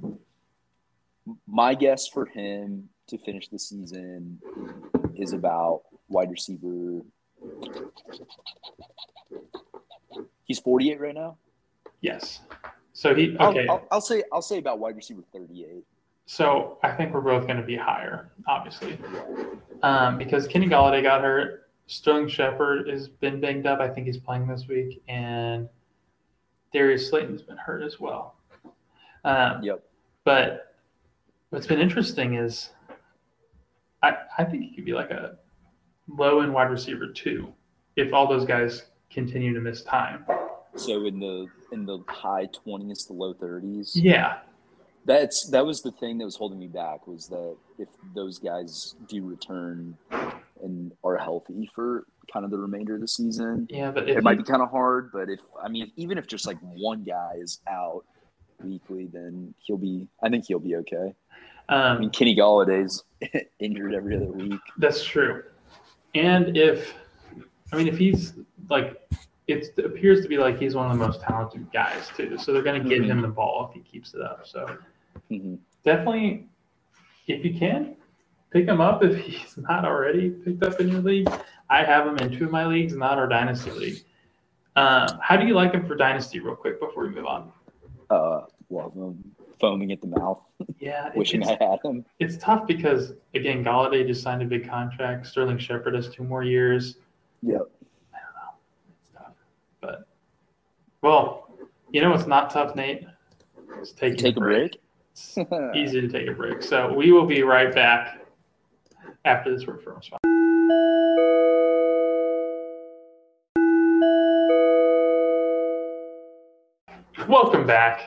my 1.46 1.74
guess 1.74 2.06
for 2.06 2.26
him 2.26 2.88
to 3.08 3.18
finish 3.18 3.48
the 3.48 3.58
season 3.58 4.40
is 5.16 5.32
about 5.32 5.82
wide 6.08 6.30
receiver. 6.30 7.00
He's 10.44 10.58
48 10.60 11.00
right 11.00 11.14
now. 11.14 11.36
Yes. 12.00 12.40
So 12.92 13.14
he 13.14 13.36
I'll- 13.40 13.50
okay. 13.50 13.66
I'll, 13.68 13.86
I'll 13.90 14.00
say 14.00 14.22
I'll 14.32 14.42
say 14.42 14.58
about 14.58 14.78
wide 14.78 14.96
receiver 14.96 15.22
38. 15.32 15.84
So 16.26 16.78
I 16.82 16.90
think 16.90 17.14
we're 17.14 17.20
both 17.20 17.46
going 17.46 17.58
to 17.58 17.66
be 17.66 17.76
higher, 17.76 18.32
obviously, 18.48 18.98
um, 19.82 20.18
because 20.18 20.46
Kenny 20.48 20.66
Golladay 20.66 21.02
got 21.02 21.22
hurt. 21.22 21.70
Sterling 21.86 22.26
Shepard 22.28 22.88
has 22.88 23.08
been 23.08 23.40
banged 23.40 23.64
up. 23.64 23.78
I 23.78 23.88
think 23.88 24.06
he's 24.06 24.18
playing 24.18 24.48
this 24.48 24.66
week, 24.66 25.02
and 25.06 25.68
Darius 26.72 27.08
Slayton's 27.08 27.42
been 27.42 27.56
hurt 27.56 27.82
as 27.82 28.00
well. 28.00 28.34
Um, 29.24 29.62
Yep. 29.62 29.84
But 30.24 30.74
what's 31.50 31.68
been 31.68 31.78
interesting 31.80 32.34
is 32.34 32.70
I, 34.02 34.16
I 34.36 34.44
think 34.44 34.64
he 34.64 34.74
could 34.74 34.84
be 34.84 34.92
like 34.92 35.12
a 35.12 35.38
low 36.08 36.40
end 36.40 36.52
wide 36.52 36.70
receiver 36.70 37.06
too, 37.12 37.52
if 37.94 38.12
all 38.12 38.26
those 38.28 38.44
guys 38.44 38.86
continue 39.10 39.54
to 39.54 39.60
miss 39.60 39.82
time. 39.82 40.24
So 40.74 41.06
in 41.06 41.20
the 41.20 41.46
in 41.72 41.86
the 41.86 41.98
high 42.08 42.46
20s 42.46 43.06
to 43.06 43.12
low 43.12 43.34
30s. 43.34 43.92
Yeah, 43.94 44.38
That's 45.06 45.46
that 45.50 45.64
was 45.64 45.82
the 45.82 45.92
thing 45.92 46.18
that 46.18 46.24
was 46.24 46.36
holding 46.36 46.58
me 46.58 46.66
back 46.66 47.06
was 47.06 47.28
that 47.28 47.56
if 47.78 47.88
those 48.14 48.38
guys 48.38 48.94
do 49.08 49.24
return 49.24 49.96
and 50.62 50.92
are 51.04 51.16
healthy 51.16 51.70
for 51.74 52.06
kind 52.32 52.44
of 52.44 52.50
the 52.50 52.58
remainder 52.58 52.96
of 52.96 53.00
the 53.00 53.08
season, 53.08 53.68
yeah, 53.70 53.90
but 53.92 54.08
it 54.08 54.22
might 54.22 54.36
be 54.36 54.42
kind 54.44 54.62
of 54.62 54.70
hard. 54.70 55.10
But 55.12 55.30
if 55.30 55.40
I 55.62 55.68
mean, 55.68 55.92
even 55.96 56.18
if 56.18 56.26
just 56.26 56.46
like 56.46 56.58
one 56.60 57.04
guy 57.04 57.34
is 57.38 57.60
out 57.68 58.04
weekly, 58.62 59.06
then 59.06 59.54
he'll 59.58 59.78
be. 59.78 60.08
I 60.22 60.28
think 60.28 60.44
he'll 60.46 60.58
be 60.58 60.76
okay. 60.76 61.14
I 61.68 61.94
mean, 61.94 62.04
um, 62.06 62.10
Kenny 62.10 62.36
Golladay's 62.36 63.04
injured 63.60 63.94
every 63.94 64.16
other 64.16 64.26
week. 64.26 64.60
that's 64.78 65.04
true. 65.04 65.42
And 66.14 66.56
if 66.56 66.94
I 67.72 67.76
mean, 67.76 67.86
if 67.88 67.98
he's 67.98 68.32
like, 68.70 69.00
it 69.46 69.72
appears 69.78 70.22
to 70.22 70.28
be 70.28 70.38
like 70.38 70.58
he's 70.58 70.74
one 70.74 70.90
of 70.90 70.98
the 70.98 71.04
most 71.04 71.20
talented 71.20 71.70
guys 71.72 72.08
too. 72.16 72.38
So 72.38 72.52
they're 72.52 72.62
going 72.62 72.82
to 72.82 72.88
get 72.88 73.02
Mhm. 73.02 73.06
him 73.06 73.20
the 73.22 73.28
ball 73.28 73.68
if 73.68 73.74
he 73.74 73.80
keeps 73.88 74.14
it 74.14 74.20
up. 74.20 74.46
So 74.46 74.76
Mhm. 75.30 75.58
definitely, 75.84 76.46
if 77.26 77.44
you 77.44 77.58
can, 77.58 77.96
pick 78.50 78.66
him 78.66 78.80
up 78.80 79.02
if 79.02 79.16
he's 79.24 79.56
not 79.56 79.84
already 79.84 80.30
picked 80.30 80.62
up 80.62 80.80
in 80.80 80.88
your 80.88 81.00
league. 81.00 81.28
I 81.68 81.82
have 81.84 82.06
him 82.06 82.16
in 82.18 82.36
two 82.36 82.44
of 82.44 82.50
my 82.50 82.64
leagues, 82.66 82.94
not 82.94 83.18
our 83.18 83.26
dynasty 83.28 83.70
league. 83.72 83.98
Um, 84.76 85.08
how 85.20 85.36
do 85.36 85.46
you 85.46 85.54
like 85.54 85.72
him 85.72 85.86
for 85.86 85.94
dynasty, 85.96 86.38
real 86.38 86.54
quick, 86.54 86.78
before 86.80 87.04
we 87.04 87.10
move 87.10 87.26
on? 87.26 87.50
Uh, 88.10 88.42
love 88.70 88.92
him, 88.94 89.34
foaming 89.58 89.90
at 89.90 90.00
the 90.00 90.06
mouth, 90.06 90.40
Yeah, 90.78 91.10
wishing 91.16 91.42
it's, 91.42 91.50
I 91.50 91.56
had 91.64 91.80
him. 91.82 92.04
it's 92.20 92.36
tough 92.36 92.66
because 92.66 93.14
again, 93.34 93.64
Golladay 93.64 94.06
just 94.06 94.22
signed 94.22 94.42
a 94.42 94.44
big 94.44 94.68
contract. 94.68 95.26
Sterling 95.26 95.58
Shepard 95.58 95.94
has 95.94 96.08
two 96.08 96.22
more 96.24 96.44
years. 96.44 96.96
Yep. 97.42 97.62
I 98.14 98.18
don't 98.18 98.34
know. 98.34 98.54
It's 99.00 99.08
tough, 99.12 99.32
but 99.80 100.06
well, 101.00 101.48
you 101.90 102.00
know 102.02 102.10
what's 102.10 102.26
not 102.26 102.50
tough, 102.50 102.76
Nate? 102.76 103.06
It's 103.78 103.92
taking 103.92 104.18
Take 104.18 104.36
a 104.36 104.40
break. 104.40 104.74
It's 104.74 104.82
easy 105.74 106.00
to 106.00 106.08
take 106.08 106.28
a 106.28 106.32
break. 106.32 106.62
So 106.62 106.92
we 106.92 107.12
will 107.12 107.26
be 107.26 107.42
right 107.42 107.74
back 107.74 108.20
after 109.24 109.52
this 109.52 109.64
referral 109.64 110.02
spot. 110.04 110.20
Welcome 117.28 117.66
back 117.66 118.00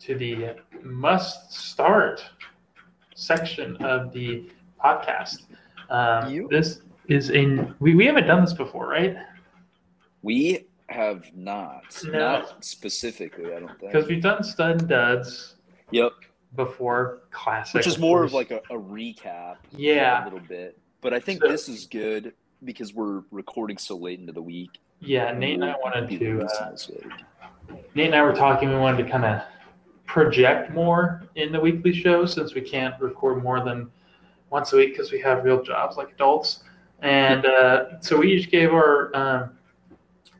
to 0.00 0.14
the 0.14 0.56
must 0.82 1.52
start 1.52 2.24
section 3.14 3.76
of 3.76 4.12
the 4.12 4.50
podcast. 4.82 5.42
Um, 5.90 6.30
You- 6.32 6.48
This 6.50 6.80
is 7.06 7.30
in 7.30 7.74
we, 7.80 7.94
we 7.94 8.04
haven't 8.06 8.26
done 8.26 8.42
this 8.44 8.52
before, 8.52 8.88
right? 8.88 9.16
We 10.22 10.66
have 10.88 11.24
not, 11.34 11.84
No. 12.04 12.18
not 12.18 12.64
specifically. 12.64 13.46
I 13.54 13.60
don't 13.60 13.78
think. 13.80 13.92
Because 13.92 14.08
we've 14.08 14.22
done 14.22 14.42
stud 14.42 14.80
and 14.80 14.88
duds 14.88 15.54
Yep. 15.90 16.12
before 16.56 17.20
classic, 17.30 17.74
Which 17.74 17.86
is 17.86 17.98
more 17.98 18.24
of 18.24 18.32
like 18.32 18.50
a, 18.50 18.58
a 18.70 18.78
recap. 18.78 19.56
Yeah. 19.76 20.22
A 20.22 20.24
little 20.24 20.40
bit. 20.40 20.78
But 21.00 21.14
I 21.14 21.20
think 21.20 21.42
So- 21.42 21.48
this 21.48 21.68
is 21.68 21.86
good 21.86 22.32
because 22.64 22.92
we're 22.94 23.22
recording 23.30 23.78
so 23.78 23.96
late 23.96 24.18
into 24.18 24.32
the 24.32 24.42
week. 24.42 24.78
yeah. 25.00 25.32
Nate 25.32 25.54
and 25.54 25.64
I 25.64 25.74
wanted 25.82 26.08
to. 26.18 26.42
Uh. 26.42 26.76
Nate 27.94 28.06
and 28.06 28.14
I 28.14 28.22
were 28.22 28.32
talking. 28.34 28.68
We 28.70 28.76
wanted 28.76 29.04
to 29.04 29.10
kind 29.10 29.24
of 29.24 29.42
project 30.06 30.72
more 30.72 31.22
in 31.36 31.52
the 31.52 31.60
weekly 31.60 31.92
show 31.92 32.24
since 32.26 32.54
we 32.54 32.62
can't 32.62 32.98
record 33.00 33.42
more 33.42 33.62
than 33.62 33.90
once 34.50 34.72
a 34.72 34.76
week 34.76 34.92
because 34.94 35.12
we 35.12 35.20
have 35.20 35.44
real 35.44 35.62
jobs 35.62 35.96
like 35.96 36.10
adults. 36.12 36.64
And 37.00 37.44
uh, 37.46 38.00
so 38.00 38.16
we 38.16 38.32
each 38.32 38.50
gave 38.50 38.72
our 38.72 39.14
um, 39.14 39.50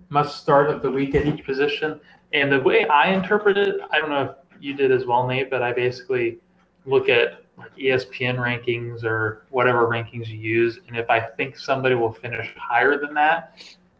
must 0.08 0.40
start 0.42 0.70
of 0.70 0.82
the 0.82 0.90
week 0.90 1.14
at 1.14 1.26
each 1.26 1.44
position. 1.44 2.00
And 2.32 2.50
the 2.50 2.60
way 2.60 2.86
I 2.88 3.12
interpret 3.12 3.56
it, 3.58 3.76
I 3.90 3.98
don't 4.00 4.10
know 4.10 4.22
if 4.24 4.47
you 4.60 4.74
did 4.74 4.90
as 4.92 5.04
well, 5.06 5.26
Nate, 5.26 5.50
but 5.50 5.62
I 5.62 5.72
basically 5.72 6.38
look 6.86 7.08
at 7.08 7.42
like 7.56 7.74
ESPN 7.76 8.36
rankings 8.36 9.04
or 9.04 9.46
whatever 9.50 9.86
rankings 9.88 10.28
you 10.28 10.38
use. 10.38 10.78
And 10.86 10.96
if 10.96 11.10
I 11.10 11.20
think 11.20 11.56
somebody 11.58 11.94
will 11.94 12.12
finish 12.12 12.52
higher 12.56 12.98
than 12.98 13.14
that, 13.14 13.58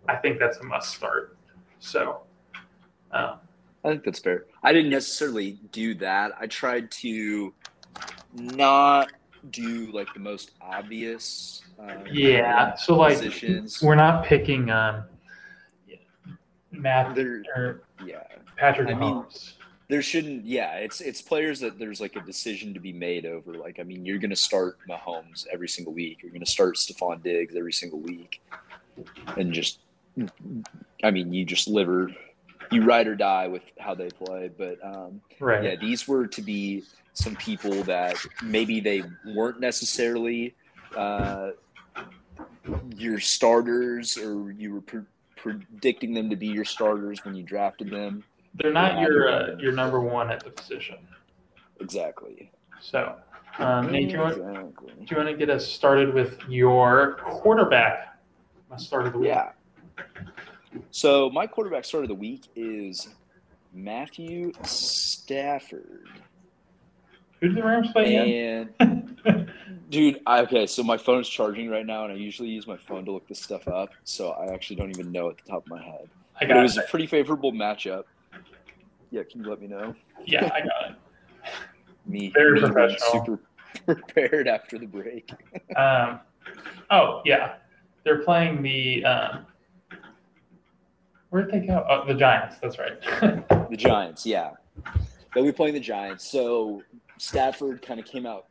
I 0.09 0.17
think 0.17 0.39
that's 0.39 0.59
a 0.59 0.65
must 0.65 0.95
start. 0.95 1.37
So, 1.81 2.21
um, 3.13 3.39
I 3.85 3.89
think 3.91 4.05
that's 4.05 4.19
fair. 4.21 4.47
I 4.63 4.73
didn't 4.73 4.91
necessarily 4.91 5.59
do 5.73 5.95
that. 5.97 6.33
I 6.41 6.47
tried 6.47 6.91
to 6.93 7.53
not 8.35 9.11
do 9.51 9.91
like 9.93 10.13
the 10.15 10.21
most 10.21 10.53
obvious. 10.61 11.63
Um, 11.79 12.05
Yeah, 12.11 12.75
so, 12.75 12.97
like, 12.97 13.17
positions. 13.19 13.81
we're 13.83 13.95
not 13.95 14.25
picking 14.25 14.71
um, 14.71 15.05
Matt 16.73 17.15
There, 17.15 17.43
or 17.57 17.83
yeah, 18.05 18.23
Patrick 18.57 18.89
I 18.89 18.95
mean, 18.95 19.01
Mahomes. 19.01 19.53
There 19.89 20.03
shouldn't. 20.03 20.45
Yeah, 20.45 20.75
it's 20.77 21.01
it's 21.01 21.23
players 21.23 21.61
that 21.61 21.79
there's 21.79 22.01
like 22.01 22.15
a 22.15 22.21
decision 22.21 22.75
to 22.75 22.81
be 22.81 22.93
made 22.93 23.25
over. 23.25 23.55
Like, 23.55 23.81
I 23.81 23.85
mean, 23.85 24.05
you're 24.05 24.19
going 24.19 24.31
to 24.31 24.37
start 24.37 24.79
Mahomes 24.89 25.47
every 25.51 25.69
single 25.69 25.95
week. 25.95 26.19
You're 26.23 26.31
going 26.31 26.45
to 26.45 26.51
start 26.51 26.77
Stefon 26.77 27.23
Diggs 27.23 27.57
every 27.57 27.73
single 27.73 27.99
week, 27.99 28.43
and 29.39 29.51
just, 29.53 29.79
I 31.03 31.11
mean, 31.11 31.33
you 31.33 31.47
just 31.47 31.69
live 31.69 31.89
or 31.89 32.11
you 32.71 32.85
ride 32.85 33.07
or 33.07 33.15
die 33.15 33.49
with 33.49 33.63
how 33.79 33.95
they 33.95 34.11
play. 34.11 34.51
But 34.57 34.79
um, 34.85 35.23
right. 35.41 35.65
yeah, 35.65 35.77
these 35.77 36.07
were 36.07 36.27
to 36.27 36.43
be 36.43 36.85
some 37.15 37.35
people 37.37 37.83
that 37.85 38.17
maybe 38.43 38.81
they 38.81 39.03
weren't 39.35 39.59
necessarily 39.59 40.55
uh, 40.95 41.53
your 42.95 43.21
starters, 43.21 44.19
or 44.19 44.53
you 44.53 44.75
were 44.75 44.81
pre- 44.83 45.01
predicting 45.37 46.13
them 46.13 46.29
to 46.29 46.37
be 46.37 46.49
your 46.49 46.67
starters 46.67 47.25
when 47.25 47.35
you 47.35 47.43
drafted 47.43 47.91
them. 47.91 48.23
They're 48.59 48.73
not 48.73 49.01
your 49.01 49.29
uh, 49.29 49.57
your 49.59 49.73
number 49.73 50.01
one 50.01 50.31
at 50.31 50.43
the 50.45 50.51
position. 50.51 50.97
Exactly. 51.81 52.51
So, 52.81 53.15
um, 53.59 53.91
Nate, 53.93 54.09
do 54.09 54.15
you, 54.15 54.21
want, 54.21 54.37
Exactly. 54.37 54.93
do 54.99 55.07
you 55.11 55.17
want 55.17 55.29
to 55.29 55.37
get 55.37 55.51
us 55.51 55.67
started 55.67 56.13
with 56.15 56.39
your 56.49 57.17
quarterback? 57.25 58.19
My 58.71 58.77
start 58.77 59.07
of 59.07 59.13
the 59.13 59.19
week. 59.21 59.29
Yeah. 59.29 59.51
So 60.91 61.31
my 61.31 61.47
quarterback 61.47 61.85
start 61.85 62.05
of 62.05 62.09
the 62.09 62.15
week 62.15 62.43
is 62.55 63.09
Matthew 63.73 64.53
Stafford. 64.65 66.07
Who 67.41 67.49
did 67.49 67.57
the 67.57 67.63
Rams 67.63 67.91
play? 67.93 68.17
And 68.77 69.51
dude, 69.91 70.21
I, 70.27 70.41
okay, 70.43 70.67
so 70.67 70.83
my 70.83 70.97
phone's 70.99 71.29
charging 71.29 71.71
right 71.71 71.87
now, 71.87 72.05
and 72.05 72.13
I 72.13 72.17
usually 72.17 72.49
use 72.49 72.67
my 72.67 72.77
phone 72.77 73.05
to 73.07 73.13
look 73.13 73.27
this 73.29 73.41
stuff 73.41 73.67
up. 73.69 73.91
So 74.05 74.31
I 74.33 74.53
actually 74.53 74.77
don't 74.77 74.91
even 74.91 75.13
know 75.13 75.31
at 75.31 75.37
the 75.39 75.51
top 75.51 75.63
of 75.65 75.69
my 75.69 75.83
head. 75.83 76.09
I 76.41 76.41
But 76.41 76.51
it 76.51 76.55
got 76.55 76.63
was 76.63 76.77
it. 76.77 76.85
a 76.85 76.89
pretty 76.91 77.07
favorable 77.07 77.53
matchup. 77.53 78.05
Yeah, 79.11 79.23
can 79.31 79.43
you 79.43 79.49
let 79.51 79.61
me 79.61 79.67
know? 79.67 79.95
Yeah, 80.27 80.51
I 80.55 80.61
got 80.61 80.91
it. 80.91 80.97
Me, 82.07 82.31
Very 82.35 82.61
me 82.61 82.61
professional. 82.61 83.11
super 83.11 83.41
prepared 83.87 84.49
after 84.49 84.79
the 84.79 84.87
break. 84.87 85.31
Um, 85.77 86.21
oh 86.91 87.21
yeah, 87.27 87.57
they're 88.05 88.23
playing 88.23 88.63
the. 88.63 89.05
Um, 89.05 89.47
where'd 91.31 91.51
they 91.53 91.61
go? 91.61 91.85
Oh, 91.89 92.07
the 92.07 92.15
Giants. 92.15 92.57
That's 92.61 92.79
right. 92.79 93.45
The 93.71 93.77
Giants, 93.77 94.25
yeah. 94.25 94.53
They'll 95.35 95.45
be 95.45 95.53
playing 95.53 95.75
the 95.75 95.81
Giants. 95.81 96.31
So 96.31 96.83
Stafford 97.19 97.83
kind 97.83 98.01
of 98.01 98.07
came 98.07 98.25
out 98.25 98.47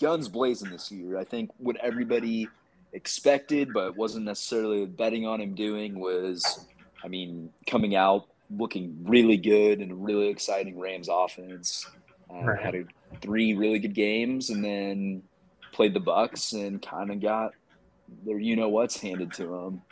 guns 0.00 0.28
blazing 0.28 0.70
this 0.70 0.92
year. 0.92 1.18
I 1.18 1.24
think 1.24 1.50
what 1.58 1.76
everybody 1.82 2.46
expected, 2.92 3.72
but 3.72 3.96
wasn't 3.96 4.26
necessarily 4.26 4.86
betting 4.86 5.26
on 5.26 5.40
him 5.40 5.54
doing 5.56 5.98
was, 5.98 6.66
I 7.04 7.08
mean, 7.08 7.50
coming 7.66 7.96
out 7.96 8.28
looking 8.50 8.96
really 9.04 9.36
good 9.36 9.80
and 9.80 9.92
a 9.92 9.94
really 9.94 10.28
exciting 10.28 10.78
Rams 10.78 11.08
offense. 11.10 11.86
Uh, 12.30 12.42
Right. 12.44 12.60
Had 12.60 12.74
a, 12.74 12.84
three 13.20 13.54
really 13.54 13.78
good 13.78 13.94
games 13.94 14.50
and 14.50 14.62
then 14.62 15.22
played 15.72 15.94
the 15.94 16.00
Bucs 16.00 16.52
and 16.52 16.80
kind 16.82 17.10
of 17.10 17.20
got 17.20 17.52
their 18.24 18.38
you 18.38 18.56
know 18.56 18.68
what's 18.68 18.98
handed 19.00 19.32
to 19.34 19.46
them. 19.46 19.82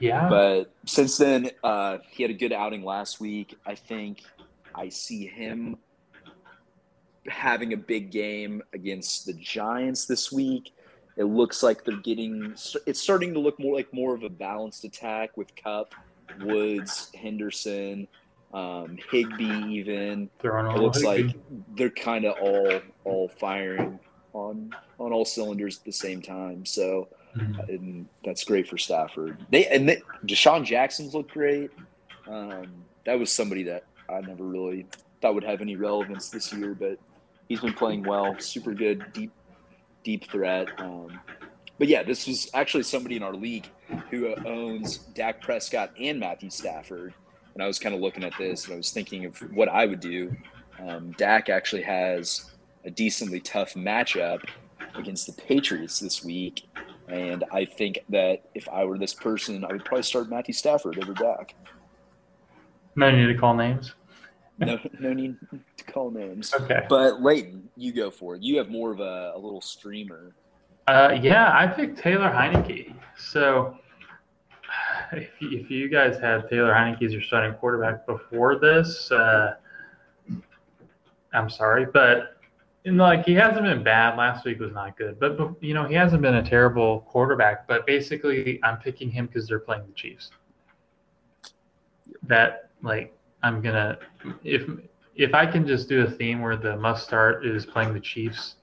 yeah. 0.00 0.28
But 0.28 0.72
since 0.86 1.16
then, 1.16 1.50
uh, 1.62 1.98
he 2.10 2.22
had 2.22 2.30
a 2.30 2.34
good 2.34 2.52
outing 2.52 2.84
last 2.84 3.20
week. 3.20 3.56
I 3.66 3.74
think 3.74 4.22
I 4.74 4.88
see 4.88 5.26
him 5.26 5.76
having 7.28 7.72
a 7.72 7.76
big 7.76 8.10
game 8.10 8.62
against 8.72 9.26
the 9.26 9.32
Giants 9.34 10.06
this 10.06 10.32
week. 10.32 10.72
It 11.16 11.24
looks 11.24 11.62
like 11.62 11.84
they're 11.84 11.96
getting. 11.98 12.54
It's 12.86 13.00
starting 13.00 13.34
to 13.34 13.40
look 13.40 13.58
more 13.60 13.74
like 13.74 13.92
more 13.92 14.14
of 14.14 14.22
a 14.22 14.30
balanced 14.30 14.84
attack 14.84 15.36
with 15.36 15.54
Kupp, 15.54 15.94
Woods, 16.40 17.10
Henderson, 17.14 18.08
um, 18.52 18.98
Higbee. 19.10 19.74
Even 19.78 20.30
it 20.42 20.78
looks 20.80 21.02
like 21.02 21.26
they're 21.76 21.90
kind 21.90 22.24
of 22.24 22.34
all 22.40 22.80
all 23.04 23.28
firing 23.28 23.98
on 24.32 24.70
on 24.98 25.12
all 25.12 25.24
cylinders 25.24 25.78
at 25.78 25.84
the 25.84 25.92
same 25.92 26.22
time. 26.22 26.64
So 26.64 27.08
Mhm. 27.36 27.68
and 27.68 28.08
that's 28.24 28.44
great 28.44 28.68
for 28.68 28.76
Stafford. 28.76 29.38
They 29.50 29.66
and 29.66 29.88
they, 29.88 30.02
DeSean 30.26 30.64
Jackson's 30.64 31.14
looked 31.14 31.32
great. 31.32 31.70
Um, 32.26 32.84
that 33.06 33.18
was 33.18 33.32
somebody 33.32 33.62
that 33.64 33.84
I 34.08 34.20
never 34.20 34.44
really 34.44 34.86
thought 35.22 35.34
would 35.34 35.44
have 35.44 35.60
any 35.62 35.76
relevance 35.76 36.28
this 36.28 36.52
year, 36.52 36.74
but 36.74 36.98
he's 37.48 37.60
been 37.60 37.72
playing 37.72 38.02
well. 38.02 38.38
Super 38.38 38.74
good, 38.74 39.02
deep, 39.14 39.32
deep 40.04 40.30
threat. 40.30 40.68
Um, 40.78 41.18
but 41.78 41.88
yeah, 41.88 42.02
this 42.02 42.26
was 42.26 42.50
actually 42.52 42.82
somebody 42.82 43.16
in 43.16 43.22
our 43.22 43.32
league 43.34 43.66
who 44.12 44.28
uh, 44.28 44.42
owns 44.46 44.98
Dak 44.98 45.40
Prescott 45.40 45.90
and 45.98 46.20
Matthew 46.20 46.50
Stafford. 46.50 47.14
And 47.54 47.62
I 47.62 47.66
was 47.66 47.78
kind 47.78 47.94
of 47.94 48.00
looking 48.02 48.22
at 48.24 48.34
this 48.38 48.66
and 48.66 48.74
I 48.74 48.76
was 48.76 48.90
thinking 48.90 49.24
of 49.24 49.38
what 49.54 49.68
I 49.70 49.86
would 49.86 50.00
do. 50.00 50.36
Um, 50.86 51.12
Dak 51.12 51.48
actually 51.48 51.82
has 51.82 52.50
a 52.84 52.90
decently 52.90 53.40
tough 53.40 53.72
matchup 53.72 54.42
against 54.94 55.26
the 55.26 55.32
Patriots 55.42 55.98
this 55.98 56.22
week. 56.22 56.68
And 57.08 57.42
I 57.50 57.64
think 57.64 58.00
that 58.10 58.50
if 58.54 58.68
I 58.68 58.84
were 58.84 58.98
this 58.98 59.14
person, 59.14 59.64
I 59.64 59.72
would 59.72 59.84
probably 59.84 60.02
start 60.02 60.28
Matthew 60.28 60.54
Stafford 60.54 61.02
over 61.02 61.14
Dak. 61.14 61.54
No 62.94 63.10
need 63.10 63.26
to 63.26 63.34
call 63.34 63.54
names. 63.54 63.94
No, 64.58 64.78
no 65.00 65.14
need 65.14 65.36
to 65.78 65.84
call 65.84 66.10
names. 66.10 66.52
Okay. 66.52 66.84
But 66.86 67.22
Leighton, 67.22 67.66
you 67.76 67.92
go 67.92 68.10
for 68.10 68.36
it. 68.36 68.42
You 68.42 68.58
have 68.58 68.68
more 68.68 68.92
of 68.92 69.00
a, 69.00 69.32
a 69.34 69.38
little 69.38 69.62
streamer. 69.62 70.34
Uh, 70.86 71.16
yeah, 71.20 71.50
I 71.56 71.66
picked 71.66 71.98
Taylor 71.98 72.28
Heinicke. 72.28 72.94
So 73.16 73.78
if 75.16 75.30
you, 75.40 75.58
if 75.58 75.70
you 75.70 75.88
guys 75.88 76.18
had 76.18 76.48
Taylor 76.48 76.72
Heinicke 76.72 77.02
as 77.02 77.12
your 77.12 77.22
starting 77.22 77.54
quarterback 77.54 78.06
before 78.06 78.58
this, 78.58 79.10
uh, 79.10 79.54
I'm 81.32 81.48
sorry, 81.48 81.86
but 81.86 82.36
know, 82.84 83.04
like 83.04 83.24
he 83.24 83.34
hasn't 83.34 83.62
been 83.62 83.82
bad. 83.82 84.16
Last 84.16 84.44
week 84.44 84.58
was 84.58 84.72
not 84.72 84.96
good, 84.96 85.20
but, 85.20 85.38
but 85.38 85.54
you 85.62 85.74
know 85.74 85.86
he 85.86 85.94
hasn't 85.94 86.22
been 86.22 86.36
a 86.36 86.42
terrible 86.42 87.00
quarterback. 87.02 87.68
But 87.68 87.86
basically, 87.86 88.58
I'm 88.62 88.78
picking 88.78 89.10
him 89.10 89.26
because 89.26 89.46
they're 89.46 89.60
playing 89.60 89.84
the 89.86 89.92
Chiefs. 89.92 90.30
That 92.24 92.70
like 92.82 93.16
I'm 93.42 93.60
gonna 93.60 93.98
if 94.42 94.68
if 95.14 95.34
I 95.34 95.46
can 95.46 95.66
just 95.66 95.88
do 95.88 96.02
a 96.02 96.10
theme 96.10 96.40
where 96.40 96.56
the 96.56 96.76
must 96.76 97.04
start 97.04 97.46
is 97.46 97.64
playing 97.66 97.94
the 97.94 98.00
Chiefs, 98.00 98.56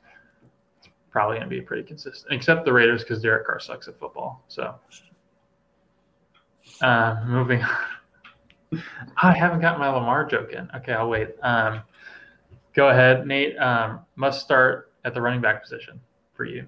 it's 0.80 0.90
probably 1.12 1.40
to 1.40 1.48
be 1.48 1.62
pretty 1.62 1.84
consistent, 1.84 2.34
except 2.34 2.66
the 2.66 2.74
Raiders 2.74 3.04
because 3.04 3.22
Derek 3.22 3.46
Carr 3.46 3.60
sucks 3.60 3.88
at 3.88 3.98
football. 4.00 4.44
So, 4.48 4.76
uh, 6.82 7.24
moving 7.26 7.64
on. 7.64 8.82
I 9.22 9.34
haven't 9.34 9.62
got 9.62 9.80
my 9.80 9.90
Lamar 9.90 10.26
joke 10.26 10.52
in. 10.52 10.70
Okay, 10.76 10.94
I'll 10.94 11.10
wait. 11.10 11.30
Um, 11.42 11.82
go 12.74 12.90
ahead, 12.90 13.26
Nate. 13.26 13.58
Um, 13.58 14.02
must 14.16 14.42
start 14.42 14.92
at 15.06 15.14
the 15.14 15.22
running 15.22 15.42
back 15.42 15.64
position 15.64 16.00
for 16.36 16.46
you. 16.46 16.66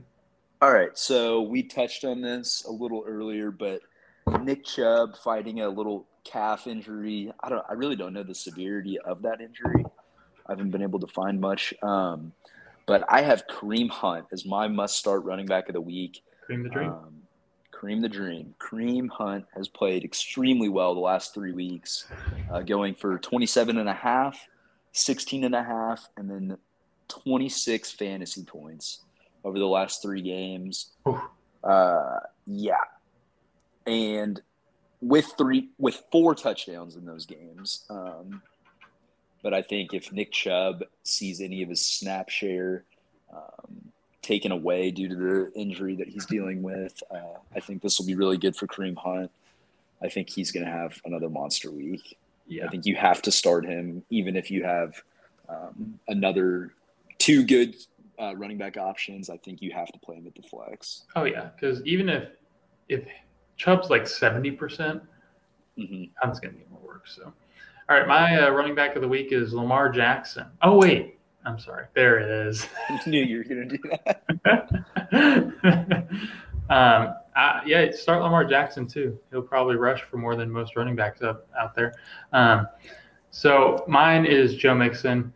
All 0.62 0.74
right, 0.74 0.96
so 0.98 1.42
we 1.42 1.64
touched 1.64 2.06
on 2.06 2.22
this 2.22 2.66
a 2.68 2.72
little 2.72 3.04
earlier, 3.08 3.52
but 3.52 3.82
Nick 4.42 4.66
Chubb 4.66 5.18
fighting 5.18 5.62
a 5.62 5.70
little 5.70 6.08
calf 6.24 6.68
injury. 6.68 7.32
I 7.40 7.50
don't. 7.50 7.66
I 7.70 7.74
really 7.74 7.96
don't 7.96 8.14
know 8.14 8.24
the 8.24 8.36
severity 8.36 9.00
of 9.00 9.22
that 9.24 9.42
injury. 9.42 9.86
I 10.46 10.52
haven't 10.52 10.72
been 10.72 10.82
able 10.84 11.00
to 11.00 11.08
find 11.08 11.40
much. 11.40 11.74
Um, 11.82 12.34
but 12.86 13.04
I 13.10 13.22
have 13.22 13.48
Kareem 13.48 13.90
Hunt 13.90 14.26
as 14.32 14.46
my 14.46 14.68
must-start 14.68 15.24
running 15.24 15.46
back 15.46 15.70
of 15.70 15.74
the 15.74 15.82
week. 15.82 16.24
Cream 16.46 16.64
the 16.64 16.70
dream. 16.70 16.90
Um, 16.90 17.21
Kareem 17.82 18.02
the 18.02 18.10
Dream. 18.10 18.54
Kareem 18.60 19.10
Hunt 19.10 19.46
has 19.56 19.68
played 19.68 20.04
extremely 20.04 20.70
well 20.70 20.94
the 20.94 21.02
last 21.02 21.34
three 21.34 21.52
weeks, 21.52 22.06
uh, 22.52 22.62
going 22.62 22.94
for 22.94 23.18
27 23.18 23.78
and 23.78 23.90
a 23.90 23.94
half, 23.94 24.48
16 24.92 25.44
and 25.44 25.56
a 25.56 25.64
half, 25.64 26.08
and 26.16 26.30
then 26.30 26.58
26 27.08 27.92
fantasy 27.92 28.44
points 28.44 29.02
over 29.44 29.58
the 29.58 29.66
last 29.66 30.02
three 30.02 30.22
games. 30.22 30.92
Uh, 31.64 32.20
yeah. 32.46 32.76
And 33.88 34.40
with 35.02 35.34
three, 35.38 35.70
with 35.80 36.04
four 36.12 36.36
touchdowns 36.36 36.96
in 36.96 37.06
those 37.06 37.26
games. 37.26 37.86
Um, 37.90 38.44
but 39.42 39.56
I 39.56 39.64
think 39.64 39.96
if 39.96 40.12
Nick 40.12 40.32
Chubb 40.32 40.84
sees 41.04 41.42
any 41.42 41.64
of 41.64 41.70
his 41.70 41.84
snap 41.84 42.30
share 42.30 42.84
um, 43.34 43.91
taken 44.22 44.52
away 44.52 44.92
due 44.92 45.08
to 45.08 45.16
the 45.16 45.52
injury 45.56 45.96
that 45.96 46.08
he's 46.08 46.26
dealing 46.26 46.62
with, 46.62 47.02
uh, 47.12 47.40
I 47.56 47.60
think 47.60 47.82
this 47.82 47.98
will 48.00 48.06
be 48.06 48.16
really 48.16 48.38
good 48.38 48.56
for 48.56 48.68
Kareem 48.68 48.96
Hunt. 48.98 49.32
I 50.04 50.10
think 50.10 50.30
he's 50.30 50.52
going 50.52 50.66
to 50.66 50.72
have 50.72 51.00
another 51.06 51.30
monster 51.30 51.72
week. 51.72 52.18
yeah. 52.48 52.66
I 52.66 52.70
think 52.70 52.86
you 52.86 52.96
have 52.96 53.22
to 53.24 53.32
start 53.32 53.66
him, 53.66 54.04
even 54.10 54.36
if 54.36 54.50
you 54.52 54.64
have 54.64 55.02
um, 55.50 56.00
another 56.08 56.72
two 57.18 57.44
good 57.46 57.76
uh, 58.20 58.36
running 58.36 58.58
back 58.58 58.78
options. 58.78 59.30
I 59.30 59.38
think 59.38 59.62
you 59.62 59.72
have 59.72 59.92
to 59.92 60.00
play 60.00 60.16
him 60.16 60.28
at 60.28 60.36
the 60.36 60.42
flex. 60.44 61.04
Oh 61.16 61.24
yeah, 61.26 61.50
because 61.56 61.84
even 61.86 62.10
if 62.10 62.30
if 62.90 63.04
Chubb's 63.58 63.90
like 63.90 64.08
seventy 64.08 64.52
percent, 64.52 65.02
hmm 65.78 66.04
Hunt's 66.22 66.40
going 66.40 66.54
to 66.54 66.60
get 66.60 66.70
more 66.72 66.82
work. 66.86 67.08
So, 67.08 67.32
all 67.90 67.98
right, 67.98 68.08
my 68.08 68.42
uh, 68.42 68.50
running 68.52 68.76
back 68.76 68.96
of 68.96 69.02
the 69.02 69.08
week 69.08 69.32
is 69.32 69.54
Lamar 69.54 69.90
Jackson. 69.90 70.46
Oh 70.62 70.78
wait, 70.78 71.20
I'm 71.46 71.60
sorry. 71.60 71.86
There 71.96 72.20
it 72.20 72.48
is. 72.48 72.68
I 72.90 73.02
knew 73.10 73.24
you 73.24 73.38
were 73.38 73.44
going 73.44 73.70
to 73.70 73.78
do 73.78 73.84
that. 74.46 76.08
um, 76.70 77.16
I, 77.36 77.62
yeah, 77.66 77.92
start 77.92 78.22
Lamar 78.22 78.46
Jackson 78.46 78.88
too. 78.88 79.18
He'll 79.32 79.42
probably 79.42 79.76
rush 79.76 80.04
for 80.04 80.18
more 80.18 80.36
than 80.36 80.52
most 80.52 80.76
running 80.76 80.96
backs 80.96 81.22
up 81.22 81.48
out 81.60 81.76
there. 81.76 81.94
Um, 82.32 82.68
so 83.32 83.84
mine 83.88 84.26
is 84.26 84.56
Joe 84.56 84.76
Mixon. 84.76 85.34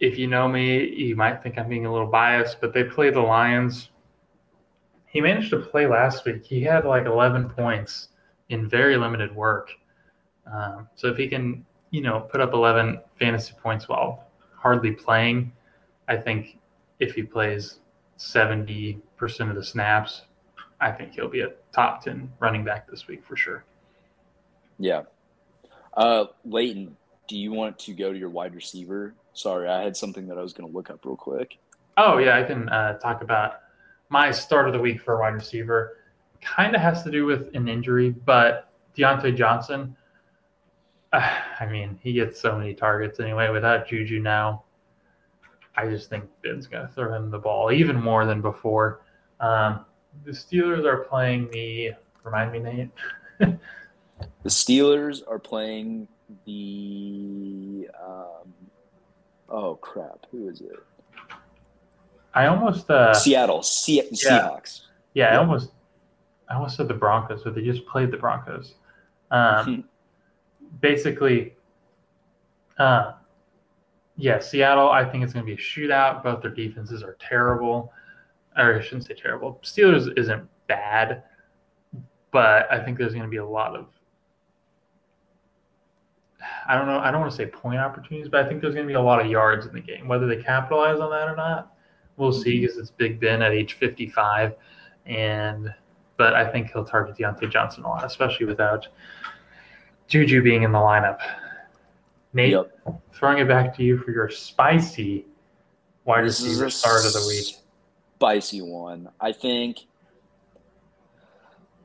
If 0.00 0.18
you 0.18 0.26
know 0.26 0.48
me, 0.48 0.88
you 0.94 1.16
might 1.16 1.42
think 1.42 1.58
I'm 1.58 1.68
being 1.68 1.86
a 1.86 1.92
little 1.92 2.06
biased, 2.06 2.60
but 2.60 2.74
they 2.74 2.84
play 2.84 3.10
the 3.10 3.20
Lions. 3.20 3.90
He 5.06 5.20
managed 5.20 5.50
to 5.50 5.58
play 5.58 5.86
last 5.86 6.24
week. 6.24 6.44
He 6.44 6.62
had 6.62 6.84
like 6.84 7.06
11 7.06 7.50
points 7.50 8.08
in 8.50 8.68
very 8.68 8.96
limited 8.96 9.34
work. 9.34 9.70
Um, 10.52 10.88
so 10.94 11.08
if 11.08 11.16
he 11.16 11.26
can, 11.28 11.64
you 11.90 12.02
know, 12.02 12.20
put 12.20 12.40
up 12.40 12.52
11 12.52 13.00
fantasy 13.18 13.54
points 13.60 13.88
while 13.88 14.27
hardly 14.58 14.92
playing, 14.92 15.52
I 16.08 16.16
think 16.16 16.58
if 16.98 17.14
he 17.14 17.22
plays 17.22 17.78
70% 18.18 19.00
of 19.48 19.54
the 19.54 19.64
snaps, 19.64 20.22
I 20.80 20.90
think 20.90 21.14
he'll 21.14 21.28
be 21.28 21.42
a 21.42 21.50
top 21.72 22.02
10 22.04 22.32
running 22.40 22.64
back 22.64 22.88
this 22.90 23.06
week 23.06 23.24
for 23.24 23.36
sure. 23.36 23.64
Yeah. 24.78 25.02
Uh, 25.96 26.26
Leighton, 26.44 26.96
do 27.26 27.36
you 27.36 27.52
want 27.52 27.78
to 27.80 27.94
go 27.94 28.12
to 28.12 28.18
your 28.18 28.30
wide 28.30 28.54
receiver? 28.54 29.14
Sorry, 29.32 29.68
I 29.68 29.82
had 29.82 29.96
something 29.96 30.26
that 30.28 30.38
I 30.38 30.42
was 30.42 30.52
going 30.52 30.68
to 30.68 30.76
look 30.76 30.90
up 30.90 31.04
real 31.04 31.16
quick. 31.16 31.58
Oh, 31.96 32.18
yeah, 32.18 32.38
I 32.38 32.44
can 32.44 32.68
uh, 32.68 32.98
talk 32.98 33.22
about 33.22 33.60
my 34.08 34.30
start 34.30 34.66
of 34.66 34.72
the 34.72 34.80
week 34.80 35.00
for 35.02 35.14
a 35.14 35.20
wide 35.20 35.34
receiver. 35.34 35.96
Kind 36.40 36.74
of 36.74 36.80
has 36.80 37.02
to 37.02 37.10
do 37.10 37.26
with 37.26 37.54
an 37.54 37.68
injury, 37.68 38.10
but 38.10 38.70
Diontae 38.96 39.36
Johnson, 39.36 39.96
I 41.12 41.66
mean, 41.70 41.98
he 42.02 42.12
gets 42.12 42.40
so 42.40 42.56
many 42.56 42.74
targets 42.74 43.20
anyway. 43.20 43.48
Without 43.50 43.88
Juju 43.88 44.20
now, 44.20 44.64
I 45.76 45.86
just 45.86 46.10
think 46.10 46.24
Ben's 46.42 46.66
going 46.66 46.86
to 46.86 46.92
throw 46.92 47.14
him 47.14 47.30
the 47.30 47.38
ball 47.38 47.72
even 47.72 48.00
more 48.00 48.26
than 48.26 48.40
before. 48.40 49.02
Um, 49.40 49.84
the 50.24 50.32
Steelers 50.32 50.84
are 50.84 51.04
playing 51.04 51.48
the, 51.52 51.92
remind 52.24 52.52
me, 52.52 52.58
Nate. 52.58 52.90
the 53.38 53.58
Steelers 54.48 55.22
are 55.28 55.38
playing 55.38 56.08
the, 56.44 57.88
um, 58.04 58.52
oh 59.48 59.76
crap, 59.76 60.26
who 60.30 60.48
is 60.48 60.60
it? 60.60 60.76
I 62.34 62.46
almost 62.46 62.90
uh, 62.90 63.14
Seattle 63.14 63.62
Se- 63.62 64.10
Seahawks. 64.12 64.82
Yeah, 65.14 65.32
yeah, 65.32 65.34
I 65.34 65.38
almost 65.38 65.70
I 66.48 66.54
almost 66.54 66.76
said 66.76 66.88
the 66.88 66.94
Broncos, 66.94 67.42
but 67.42 67.54
they 67.54 67.62
just 67.62 67.86
played 67.86 68.10
the 68.10 68.16
Broncos. 68.16 68.74
Um, 69.30 69.84
basically, 70.80 71.54
uh, 72.78 73.12
yeah, 74.16 74.38
Seattle. 74.40 74.90
I 74.90 75.04
think 75.04 75.24
it's 75.24 75.32
going 75.32 75.46
to 75.46 75.56
be 75.56 75.60
a 75.60 75.64
shootout. 75.64 76.22
Both 76.22 76.42
their 76.42 76.50
defenses 76.50 77.02
are 77.02 77.16
terrible, 77.20 77.92
or 78.56 78.78
I 78.78 78.82
shouldn't 78.82 79.06
say 79.06 79.14
terrible. 79.14 79.60
Steelers 79.62 80.16
isn't 80.18 80.48
bad, 80.66 81.22
but 82.32 82.70
I 82.70 82.82
think 82.84 82.98
there's 82.98 83.12
going 83.12 83.24
to 83.24 83.30
be 83.30 83.36
a 83.36 83.46
lot 83.46 83.76
of 83.76 83.86
I 86.68 86.76
don't 86.76 86.86
know. 86.86 86.98
I 86.98 87.10
don't 87.10 87.20
want 87.20 87.32
to 87.32 87.36
say 87.36 87.46
point 87.46 87.78
opportunities, 87.78 88.28
but 88.28 88.44
I 88.44 88.48
think 88.48 88.60
there's 88.60 88.74
going 88.74 88.86
to 88.86 88.90
be 88.90 88.94
a 88.94 89.00
lot 89.00 89.20
of 89.20 89.30
yards 89.30 89.66
in 89.66 89.72
the 89.72 89.80
game. 89.80 90.06
Whether 90.06 90.26
they 90.26 90.42
capitalize 90.42 91.00
on 91.00 91.10
that 91.10 91.28
or 91.28 91.36
not, 91.36 91.72
we'll 92.16 92.32
see 92.32 92.60
because 92.60 92.76
it's 92.76 92.90
Big 92.90 93.18
Ben 93.18 93.42
at 93.42 93.52
age 93.52 93.74
55, 93.74 94.54
and 95.06 95.72
but 96.16 96.34
I 96.34 96.50
think 96.50 96.70
he'll 96.72 96.84
target 96.84 97.16
Diontae 97.16 97.50
Johnson 97.50 97.84
a 97.84 97.88
lot, 97.88 98.04
especially 98.04 98.46
without 98.46 98.88
Juju 100.08 100.42
being 100.42 100.62
in 100.62 100.72
the 100.72 100.78
lineup. 100.78 101.18
Nate, 102.32 102.50
yep. 102.50 102.70
throwing 103.12 103.38
it 103.38 103.48
back 103.48 103.76
to 103.76 103.82
you 103.82 103.98
for 103.98 104.10
your 104.10 104.28
spicy 104.28 105.24
wide 106.04 106.24
this 106.24 106.42
receiver 106.42 106.70
start 106.70 107.06
of 107.06 107.12
the 107.12 107.24
week. 107.28 107.56
Spicy 108.16 108.62
one. 108.62 109.08
I 109.20 109.32
think. 109.32 109.80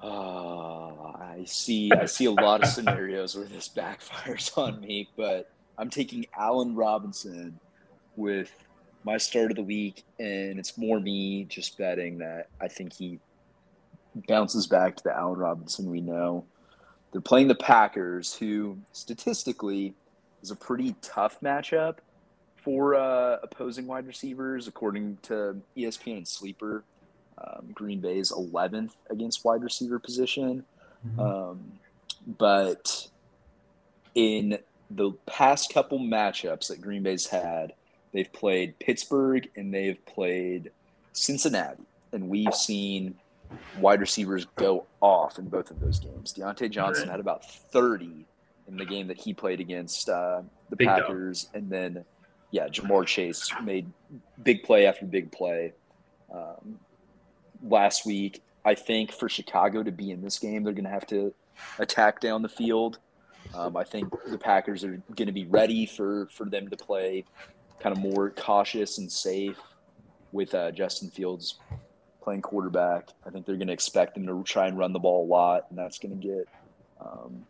Uh, 0.01 0.87
I 0.87 1.43
see. 1.45 1.91
I 1.91 2.05
see 2.05 2.25
a 2.25 2.31
lot 2.31 2.63
of 2.63 2.69
scenarios 2.69 3.35
where 3.35 3.45
this 3.45 3.69
backfires 3.69 4.57
on 4.57 4.81
me, 4.81 5.09
but 5.15 5.51
I'm 5.77 5.89
taking 5.89 6.25
Allen 6.37 6.75
Robinson 6.75 7.59
with 8.15 8.51
my 9.03 9.17
start 9.17 9.51
of 9.51 9.57
the 9.57 9.63
week, 9.63 10.03
and 10.19 10.57
it's 10.57 10.77
more 10.77 10.99
me 10.99 11.45
just 11.45 11.77
betting 11.77 12.17
that 12.19 12.47
I 12.61 12.67
think 12.67 12.93
he 12.93 13.19
bounces 14.27 14.67
back 14.67 14.95
to 14.97 15.03
the 15.03 15.15
Allen 15.15 15.39
Robinson 15.39 15.89
we 15.89 15.99
know. 15.99 16.45
They're 17.13 17.21
playing 17.21 17.47
the 17.47 17.55
Packers, 17.55 18.35
who 18.35 18.79
statistically 18.91 19.93
is 20.41 20.49
a 20.49 20.55
pretty 20.55 20.95
tough 21.01 21.39
matchup 21.41 21.97
for 22.57 22.95
uh, 22.95 23.37
opposing 23.43 23.85
wide 23.85 24.07
receivers, 24.07 24.67
according 24.67 25.19
to 25.23 25.61
ESPN 25.77 26.17
and 26.17 26.27
Sleeper. 26.27 26.83
Um, 27.37 27.69
Green 27.73 27.99
Bay's 27.99 28.31
11th 28.31 28.91
against 29.09 29.45
wide 29.45 29.63
receiver 29.63 29.99
position. 29.99 30.65
Mm-hmm. 31.07 31.19
Um, 31.19 31.73
but 32.25 33.07
in 34.15 34.57
the 34.89 35.11
past 35.25 35.71
couple 35.73 35.99
matchups 35.99 36.67
that 36.69 36.81
Green 36.81 37.03
Bay's 37.03 37.27
had, 37.27 37.73
they've 38.11 38.31
played 38.31 38.79
Pittsburgh 38.79 39.49
and 39.55 39.73
they've 39.73 40.03
played 40.05 40.71
Cincinnati. 41.11 41.83
And 42.11 42.29
we've 42.29 42.53
seen 42.53 43.15
wide 43.79 44.01
receivers 44.01 44.45
go 44.55 44.85
off 45.01 45.39
in 45.39 45.49
both 45.49 45.71
of 45.71 45.79
those 45.79 45.99
games. 45.99 46.33
Diontae 46.33 46.69
Johnson 46.69 47.09
had 47.09 47.19
about 47.19 47.45
30 47.45 48.25
in 48.67 48.77
the 48.77 48.85
game 48.85 49.07
that 49.07 49.17
he 49.17 49.33
played 49.33 49.59
against 49.59 50.09
uh, 50.09 50.41
the 50.69 50.75
big 50.75 50.87
Packers. 50.87 51.45
Dog. 51.45 51.55
And 51.55 51.69
then, 51.69 52.05
yeah, 52.51 52.67
Ja'Marr 52.67 53.05
Chase 53.05 53.49
made 53.63 53.91
big 54.43 54.63
play 54.63 54.85
after 54.85 55.05
big 55.05 55.31
play 55.31 55.73
um, 56.33 56.79
last 57.61 58.05
week. 58.05 58.41
I 58.65 58.75
think 58.75 59.11
for 59.11 59.27
Chicago 59.27 59.83
to 59.83 59.91
be 59.91 60.11
in 60.11 60.21
this 60.21 60.39
game, 60.39 60.63
they're 60.63 60.73
going 60.73 60.85
to 60.85 60.89
have 60.89 61.07
to 61.07 61.33
attack 61.79 62.21
down 62.21 62.41
the 62.41 62.49
field. 62.49 62.99
Um, 63.53 63.75
I 63.75 63.83
think 63.83 64.13
the 64.27 64.37
Packers 64.37 64.83
are 64.83 65.01
going 65.15 65.27
to 65.27 65.33
be 65.33 65.45
ready 65.45 65.85
for, 65.85 66.27
for 66.31 66.45
them 66.45 66.69
to 66.69 66.77
play 66.77 67.25
kind 67.79 67.95
of 67.95 68.01
more 68.01 68.29
cautious 68.29 68.97
and 68.97 69.11
safe 69.11 69.59
with 70.31 70.55
uh, 70.55 70.71
Justin 70.71 71.09
Fields 71.09 71.59
playing 72.23 72.41
quarterback. 72.41 73.09
I 73.25 73.29
think 73.29 73.45
they're 73.45 73.57
going 73.57 73.67
to 73.67 73.73
expect 73.73 74.15
them 74.15 74.25
to 74.27 74.43
try 74.43 74.67
and 74.67 74.77
run 74.77 74.93
the 74.93 74.99
ball 74.99 75.25
a 75.25 75.27
lot, 75.27 75.65
and 75.69 75.77
that's 75.77 75.99
going 75.99 76.19
to 76.19 76.27
get 76.27 76.47
um, 77.01 77.45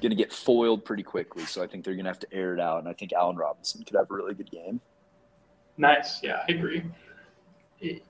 going 0.00 0.10
to 0.10 0.16
get 0.16 0.32
foiled 0.32 0.84
pretty 0.84 1.02
quickly. 1.02 1.44
So 1.44 1.62
I 1.62 1.66
think 1.66 1.84
they're 1.84 1.94
going 1.94 2.04
to 2.04 2.10
have 2.10 2.20
to 2.20 2.32
air 2.32 2.54
it 2.54 2.60
out, 2.60 2.78
and 2.78 2.88
I 2.88 2.92
think 2.92 3.12
Allen 3.12 3.36
Robinson 3.36 3.82
could 3.84 3.96
have 3.96 4.10
a 4.10 4.14
really 4.14 4.34
good 4.34 4.50
game. 4.50 4.80
Nice, 5.76 6.22
yeah, 6.22 6.42
I 6.48 6.52
agree. 6.52 6.84
It, 7.80 8.02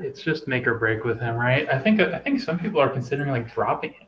it's 0.00 0.22
just 0.22 0.48
make 0.48 0.66
or 0.66 0.78
break 0.78 1.04
with 1.04 1.20
him, 1.20 1.36
right? 1.36 1.68
I 1.68 1.78
think 1.78 2.00
I 2.00 2.18
think 2.18 2.40
some 2.40 2.58
people 2.58 2.80
are 2.80 2.88
considering 2.88 3.30
like 3.30 3.52
dropping 3.52 3.92
him. 3.92 4.06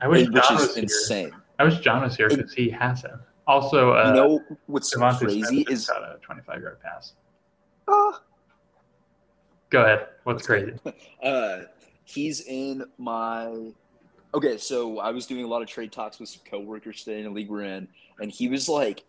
I 0.00 0.08
wish 0.08 0.28
Which 0.28 0.42
John 0.42 0.54
was 0.54 0.76
insane. 0.76 1.26
Here. 1.26 1.44
I 1.58 1.64
wish 1.64 1.78
John 1.80 2.02
was 2.02 2.16
here 2.16 2.28
because 2.28 2.52
he 2.52 2.70
has 2.70 3.02
him. 3.02 3.20
Also, 3.46 3.92
uh, 3.92 4.08
you 4.08 4.14
know 4.14 4.58
what's 4.66 4.94
DeVonta 4.94 5.18
crazy 5.18 5.42
Smith 5.42 5.70
is 5.70 5.88
a 5.88 6.18
25 6.22 6.62
yard 6.62 6.78
pass. 6.80 7.14
Uh, 7.88 8.12
Go 9.70 9.82
ahead. 9.82 10.06
What's 10.24 10.46
crazy? 10.46 10.72
uh, 11.22 11.60
he's 12.04 12.40
in 12.42 12.84
my. 12.98 13.72
Okay, 14.34 14.58
so 14.58 14.98
I 14.98 15.10
was 15.10 15.26
doing 15.26 15.44
a 15.44 15.48
lot 15.48 15.62
of 15.62 15.68
trade 15.68 15.92
talks 15.92 16.18
with 16.18 16.28
some 16.28 16.42
coworkers 16.48 17.02
today 17.04 17.18
in 17.18 17.24
the 17.24 17.30
league 17.30 17.48
we're 17.48 17.62
in, 17.62 17.88
and 18.20 18.30
he 18.30 18.48
was 18.48 18.68
like, 18.68 19.04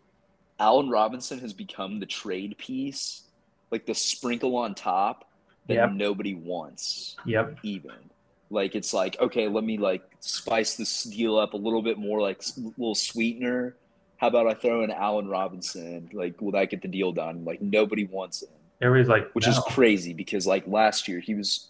Allen 0.60 0.90
Robinson 0.90 1.40
has 1.40 1.54
become 1.54 2.00
the 2.00 2.06
trade 2.06 2.58
piece, 2.58 3.24
like 3.72 3.86
the 3.86 3.96
sprinkle 3.96 4.56
on 4.56 4.76
top 4.76 5.30
that 5.68 5.74
yep. 5.76 5.92
nobody 5.92 6.36
wants. 6.36 7.18
Yep. 7.26 7.60
Even 7.64 8.10
like 8.50 8.76
it's 8.76 8.94
like 8.94 9.20
okay, 9.20 9.48
let 9.48 9.64
me 9.64 9.78
like 9.78 10.04
spice 10.20 10.76
this 10.76 11.04
deal 11.04 11.38
up 11.38 11.54
a 11.54 11.58
little 11.58 11.82
bit 11.82 11.98
more, 11.98 12.22
like 12.22 12.42
a 12.58 12.62
little 12.78 12.96
sweetener. 12.96 13.76
How 14.18 14.28
about 14.28 14.48
I 14.48 14.54
throw 14.54 14.84
in 14.84 14.92
Allen 14.92 15.30
Robinson? 15.30 16.10
Like, 16.12 16.42
will 16.42 16.52
that 16.52 16.70
get 16.70 16.82
the 16.82 16.88
deal 16.88 17.12
done? 17.12 17.46
Like 17.46 17.62
nobody 17.62 18.06
wants 18.06 18.42
it. 18.42 18.50
Everybody's 18.82 19.10
like, 19.10 19.32
which 19.34 19.46
no. 19.46 19.52
is 19.52 19.60
crazy 19.68 20.14
because 20.14 20.48
like 20.48 20.66
last 20.68 21.08
year 21.08 21.20
he 21.20 21.36
was 21.36 21.70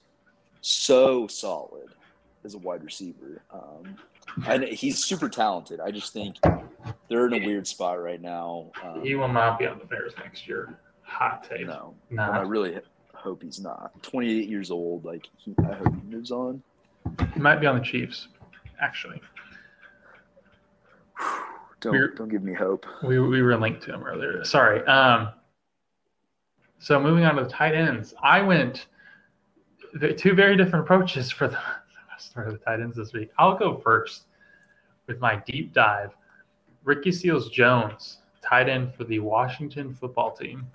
so 0.62 1.28
solid 1.28 1.90
as 2.44 2.54
a 2.54 2.58
wide 2.58 2.84
receiver. 2.84 3.42
Um, 3.52 3.96
and 4.46 4.64
he's 4.64 5.04
super 5.04 5.30
talented. 5.30 5.80
I 5.80 5.92
just 5.92 6.14
think 6.14 6.38
they're 7.10 7.28
in 7.28 7.34
a 7.34 7.46
weird 7.46 7.68
spot 7.68 8.02
right 8.02 8.22
now. 8.22 8.72
Um, 8.84 9.04
he 9.04 9.16
will 9.16 9.28
not 9.28 9.60
be 9.60 9.66
on 9.66 9.80
the 9.80 9.86
Bears 9.86 10.14
next 10.18 10.48
year. 10.48 10.78
Hot 11.02 11.44
take. 11.44 11.66
No, 11.66 11.96
nah. 12.10 12.30
I 12.30 12.42
really 12.42 12.78
hope 13.14 13.42
he's 13.42 13.60
not. 13.60 13.92
28 14.04 14.48
years 14.48 14.72
old. 14.72 15.04
Like 15.04 15.28
he, 15.38 15.56
I 15.68 15.76
hope 15.76 15.94
he 15.96 16.16
moves 16.16 16.32
on. 16.32 16.62
He 17.34 17.40
might 17.40 17.60
be 17.60 17.66
on 17.66 17.78
the 17.78 17.84
Chiefs, 17.84 18.28
actually. 18.80 19.22
don't 21.82 21.94
we 21.94 22.00
don't 22.16 22.30
give 22.30 22.44
me 22.44 22.54
hope. 22.54 22.86
We 23.04 23.20
we 23.20 23.42
were 23.42 23.58
linked 23.58 23.84
to 23.84 23.94
him 23.94 24.04
earlier. 24.04 24.44
Sorry. 24.44 24.86
Um. 24.86 25.30
So 26.80 27.00
moving 27.00 27.26
on 27.26 27.36
to 27.36 27.44
the 27.44 27.50
tight 27.50 27.76
ends, 27.76 28.14
I 28.24 28.42
went 28.42 28.88
two 30.18 30.34
very 30.34 30.56
different 30.56 30.86
approaches 30.86 31.32
for 31.32 31.48
the 31.48 31.60
start 32.18 32.48
of 32.48 32.54
the 32.54 32.60
tight 32.60 32.80
ends 32.80 32.96
this 32.96 33.14
week. 33.14 33.30
I'll 33.38 33.58
go 33.58 33.78
first 33.78 34.24
with 35.08 35.20
my 35.20 35.42
deep 35.46 35.74
dive. 35.74 36.12
Ricky 36.84 37.12
Seals 37.12 37.50
Jones, 37.50 38.20
tight 38.42 38.70
end 38.70 38.94
for 38.96 39.04
the 39.04 39.20
Washington 39.20 39.94
football 39.94 40.32
team. 40.32 40.66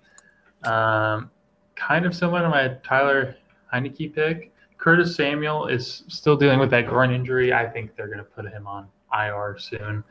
Um, 0.64 1.30
kind 1.74 2.06
of 2.06 2.14
similar 2.14 2.42
to 2.42 2.48
my 2.48 2.76
Tyler 2.86 3.36
Heinicke 3.72 4.14
pick. 4.14 4.52
Curtis 4.76 5.16
Samuel 5.16 5.66
is 5.66 6.02
still 6.08 6.36
dealing 6.36 6.58
with 6.58 6.70
that 6.70 6.86
groin 6.86 7.10
injury. 7.10 7.52
I 7.52 7.66
think 7.66 7.96
they're 7.96 8.06
going 8.06 8.18
to 8.18 8.24
put 8.24 8.44
him 8.44 8.66
on 8.66 8.86
IR 9.12 9.56
soon 9.58 10.04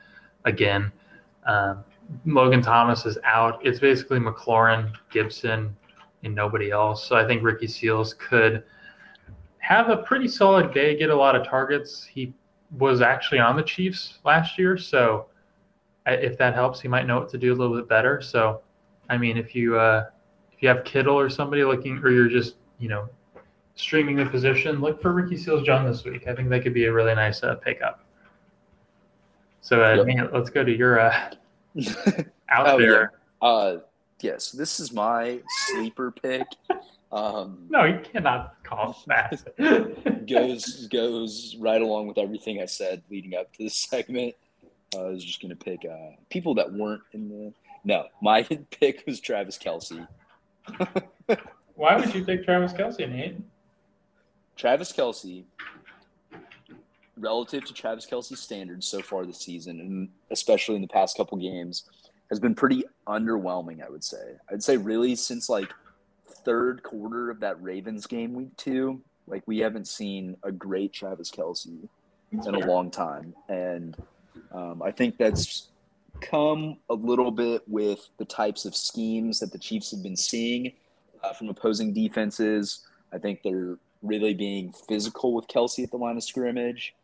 again. 0.46 0.92
Um, 1.46 1.84
Logan 2.26 2.62
Thomas 2.62 3.06
is 3.06 3.18
out. 3.24 3.64
It's 3.66 3.80
basically 3.80 4.20
McLaurin, 4.20 4.92
Gibson, 5.12 5.76
and 6.24 6.34
nobody 6.34 6.72
else. 6.72 7.06
So 7.08 7.16
I 7.16 7.26
think 7.26 7.44
Ricky 7.44 7.68
Seals 7.68 8.14
could 8.16 8.64
have 9.60 9.90
a 9.90 9.98
pretty 9.98 10.28
solid 10.28 10.74
day, 10.74 10.98
get 10.98 11.10
a 11.10 11.16
lot 11.16 11.36
of 11.36 11.46
targets. 11.48 12.04
He 12.04 12.34
was 12.78 13.02
actually 13.02 13.40
on 13.40 13.56
the 13.56 13.64
Chiefs 13.64 14.20
last 14.26 14.58
year, 14.58 14.78
so 14.78 15.28
if 16.06 16.38
that 16.38 16.54
helps, 16.54 16.82
he 16.82 16.88
might 16.88 17.08
know 17.08 17.20
what 17.20 17.30
to 17.30 17.38
do 17.38 17.54
a 17.54 17.56
little 17.56 17.76
bit 17.76 17.88
better. 17.88 18.22
So, 18.22 18.62
I 19.10 19.18
mean, 19.18 19.38
if 19.38 19.56
you 19.56 19.78
uh, 19.78 20.08
if 20.52 20.62
you 20.62 20.68
have 20.70 20.84
Kittle 20.84 21.18
or 21.18 21.30
somebody 21.30 21.64
looking, 21.64 21.98
or 22.00 22.10
you're 22.10 22.28
just 22.28 22.56
you 22.80 22.90
know 22.90 23.08
streaming 23.76 24.16
the 24.18 24.26
position, 24.26 24.82
look 24.82 25.02
for 25.02 25.14
Ricky 25.14 25.38
Seals 25.38 25.64
Jones 25.66 25.98
this 25.98 26.06
week. 26.12 26.28
I 26.28 26.36
think 26.36 26.50
that 26.50 26.62
could 26.64 26.74
be 26.74 26.86
a 26.86 26.92
really 26.94 27.16
nice 27.16 27.42
uh, 27.44 27.56
pickup. 27.56 28.04
So 29.62 29.82
uh, 29.84 29.96
Yep. 29.96 30.06
man, 30.08 30.30
let's 30.34 30.50
go 30.50 30.64
to 30.64 30.76
your 30.76 31.00
uh, 31.00 31.32
out 32.50 32.68
Oh, 32.68 32.78
there. 32.78 33.12
uh, 33.42 33.78
yes, 34.24 34.52
this 34.52 34.80
is 34.80 34.92
my 34.94 35.42
sleeper 35.68 36.12
pick. 36.12 36.48
Um, 37.12 37.68
No, 37.70 37.84
you 37.84 38.00
cannot 38.00 38.56
call 38.64 39.04
that. 39.08 39.44
goes 40.28 40.88
goes 40.88 41.56
right 41.60 41.82
along 41.82 42.08
with 42.08 42.18
everything 42.18 42.62
I 42.62 42.66
said 42.66 43.04
leading 43.12 43.36
up 43.36 43.54
to 43.54 43.64
this 43.64 43.76
segment. 43.76 44.36
Uh, 44.96 45.08
I 45.08 45.10
was 45.10 45.24
just 45.24 45.42
gonna 45.42 45.56
pick 45.56 45.86
uh, 45.86 46.16
people 46.30 46.56
that 46.56 46.72
weren't 46.72 47.04
in 47.12 47.30
the. 47.30 47.54
No, 47.84 48.06
my 48.22 48.44
pick 48.72 49.04
was 49.06 49.20
Travis 49.20 49.58
Kelce. 49.58 50.08
Why 51.76 51.98
would 51.98 52.14
you 52.16 52.24
pick 52.24 52.46
Travis 52.46 52.72
Kelce, 52.74 53.10
Nate? 53.10 53.38
Travis 54.56 54.94
Kelce, 54.94 55.44
relative 57.18 57.66
to 57.66 57.74
Travis 57.74 58.06
Kelce's 58.06 58.40
standards 58.40 58.88
so 58.88 59.02
far 59.02 59.26
this 59.26 59.40
season, 59.40 59.80
and 59.80 60.10
especially 60.32 60.76
in 60.76 60.82
the 60.82 60.88
past 60.88 61.18
couple 61.18 61.38
games, 61.38 61.90
has 62.34 62.40
been 62.40 62.56
pretty 62.56 62.84
underwhelming. 63.08 63.86
I 63.86 63.90
would 63.90 64.04
say. 64.04 64.34
I'd 64.52 64.64
say 64.64 64.76
really 64.76 65.16
since 65.16 65.50
like 65.50 65.72
third 66.26 66.82
quarter 66.84 67.30
of 67.30 67.40
that 67.42 67.62
Ravens 67.62 68.08
game 68.08 68.34
week 68.34 68.56
two, 68.58 69.02
like 69.28 69.44
we 69.46 69.60
haven't 69.60 69.88
seen 69.88 70.36
a 70.44 70.52
great 70.52 70.94
Travis 70.94 71.30
Kelce 71.30 71.88
in 72.32 72.56
a 72.56 72.66
long 72.66 72.90
time, 72.90 73.36
and 73.48 73.96
um, 74.52 74.82
I 74.82 74.92
think 74.92 75.18
that's 75.18 75.70
come 76.22 76.78
a 76.90 76.94
little 76.94 77.32
bit 77.32 77.62
with 77.68 78.10
the 78.18 78.26
types 78.26 78.66
of 78.66 78.76
schemes 78.76 79.40
that 79.40 79.52
the 79.52 79.60
Chiefs 79.60 79.92
have 79.92 80.02
been 80.02 80.16
seeing 80.16 80.74
uh, 81.24 81.34
from 81.34 81.50
opposing 81.50 81.94
defenses. 81.94 82.86
I 83.12 83.20
think 83.20 83.44
they're 83.44 83.78
really 84.02 84.34
being 84.34 84.74
physical 84.88 85.34
with 85.34 85.48
Kelce 85.48 85.84
at 85.84 85.92
the 85.92 85.98
line 85.98 86.18
of 86.18 86.24
scrimmage, 86.24 86.96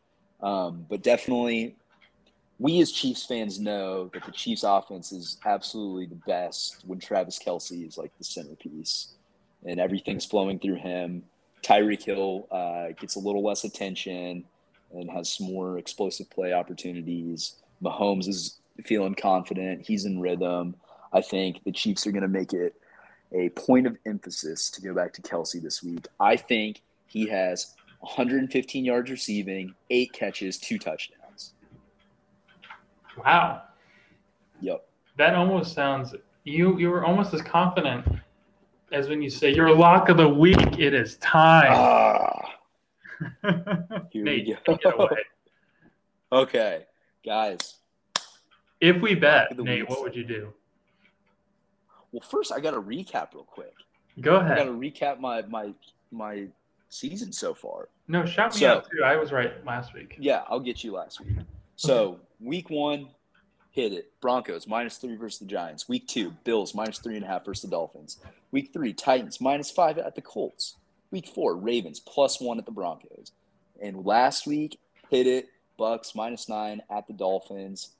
um, 0.41 0.85
but 0.89 1.03
definitely. 1.03 1.75
We 2.59 2.81
as 2.81 2.91
Chiefs 2.91 3.25
fans 3.25 3.57
know 3.57 4.09
that 4.13 4.25
the 4.25 4.33
Chiefs 4.33 4.63
offense 4.63 5.13
is 5.13 5.37
absolutely 5.45 6.07
the 6.07 6.21
best 6.27 6.83
when 6.85 6.99
Travis 6.99 7.39
Kelce 7.39 7.87
is 7.87 7.97
like 7.97 8.11
the 8.17 8.25
centerpiece 8.25 9.13
and 9.65 9.79
everything's 9.79 10.25
flowing 10.25 10.59
through 10.59 10.75
him. 10.75 11.23
Tyreek 11.63 12.03
Hill 12.03 12.47
uh, 12.51 12.87
gets 12.99 13.15
a 13.15 13.19
little 13.19 13.43
less 13.43 13.63
attention 13.63 14.43
and 14.91 15.09
has 15.09 15.33
some 15.33 15.47
more 15.47 15.77
explosive 15.77 16.29
play 16.29 16.51
opportunities. 16.51 17.55
Mahomes 17.81 18.27
is 18.27 18.59
feeling 18.83 19.15
confident. 19.15 19.85
He's 19.85 20.03
in 20.03 20.19
rhythm. 20.19 20.75
I 21.13 21.21
think 21.21 21.63
the 21.63 21.71
Chiefs 21.71 22.05
are 22.07 22.11
going 22.11 22.23
to 22.23 22.27
make 22.27 22.53
it 22.53 22.75
a 23.31 23.49
point 23.49 23.87
of 23.87 23.97
emphasis 24.05 24.69
to 24.71 24.81
go 24.81 24.93
back 24.93 25.13
to 25.13 25.21
Kelce 25.21 25.61
this 25.61 25.81
week. 25.81 26.07
I 26.19 26.35
think 26.35 26.81
he 27.07 27.27
has 27.27 27.73
115 28.01 28.85
yards 28.85 29.09
receiving, 29.09 29.75
eight 29.89 30.13
catches, 30.13 30.57
two 30.57 30.77
touchdowns. 30.77 31.18
Wow, 33.25 33.63
Yep. 34.61 34.87
that 35.17 35.35
almost 35.35 35.73
sounds 35.73 36.15
you. 36.43 36.77
You 36.77 36.89
were 36.89 37.03
almost 37.05 37.33
as 37.33 37.41
confident 37.41 38.05
as 38.91 39.07
when 39.09 39.21
you 39.21 39.29
say 39.29 39.53
your 39.53 39.73
lock 39.75 40.09
of 40.09 40.17
the 40.17 40.27
week. 40.27 40.79
It 40.79 40.93
is 40.93 41.17
time. 41.17 41.71
Ah, 41.71 42.55
here 44.11 44.23
Nate, 44.23 44.47
we 44.47 44.53
go. 44.53 44.73
it 44.73 44.93
away. 44.95 45.07
okay, 46.31 46.85
guys. 47.25 47.75
If 48.81 49.01
we 49.01 49.13
bet, 49.15 49.57
Nate, 49.57 49.81
week. 49.81 49.89
what 49.89 50.01
would 50.01 50.15
you 50.15 50.23
do? 50.23 50.53
Well, 52.11 52.21
first 52.21 52.51
I 52.51 52.59
got 52.59 52.71
to 52.71 52.81
recap 52.81 53.33
real 53.33 53.43
quick. 53.43 53.73
Go 54.21 54.37
ahead. 54.37 54.53
I 54.53 54.55
got 54.55 54.63
to 54.65 54.71
recap 54.71 55.19
my 55.19 55.41
my 55.43 55.73
my 56.11 56.47
season 56.89 57.31
so 57.31 57.53
far. 57.53 57.89
No, 58.07 58.25
shout 58.25 58.53
me 58.55 58.61
So- 58.61 58.67
out 58.77 58.89
too. 58.89 59.03
I 59.03 59.15
was 59.17 59.31
right 59.31 59.63
last 59.65 59.93
week. 59.93 60.15
Yeah, 60.19 60.43
I'll 60.47 60.59
get 60.59 60.83
you 60.83 60.93
last 60.93 61.19
week. 61.19 61.35
So 61.79 62.19
week 62.41 62.69
one, 62.69 63.07
hit 63.71 63.93
it. 63.93 64.11
Broncos 64.19 64.67
minus 64.67 64.97
three 64.97 65.15
versus 65.15 65.39
the 65.39 65.45
Giants. 65.45 65.87
Week 65.87 66.05
two, 66.09 66.31
Bills 66.43 66.75
minus 66.75 66.99
three 66.99 67.15
and 67.15 67.23
a 67.23 67.27
half 67.27 67.45
versus 67.45 67.61
the 67.61 67.69
Dolphins. 67.69 68.17
Week 68.51 68.71
three, 68.73 68.91
Titans 68.91 69.39
minus 69.39 69.71
five 69.71 69.97
at 69.97 70.13
the 70.13 70.21
Colts. 70.21 70.75
Week 71.09 71.25
four, 71.33 71.55
Ravens 71.55 72.01
plus 72.01 72.41
one 72.41 72.57
at 72.59 72.65
the 72.65 72.71
Broncos. 72.73 73.31
And 73.81 74.05
last 74.05 74.45
week, 74.45 74.77
hit 75.09 75.25
it. 75.25 75.47
Bucs 75.79 76.13
minus 76.13 76.49
nine 76.49 76.81
at 76.89 77.07
the 77.07 77.13
Dolphins. 77.13 77.91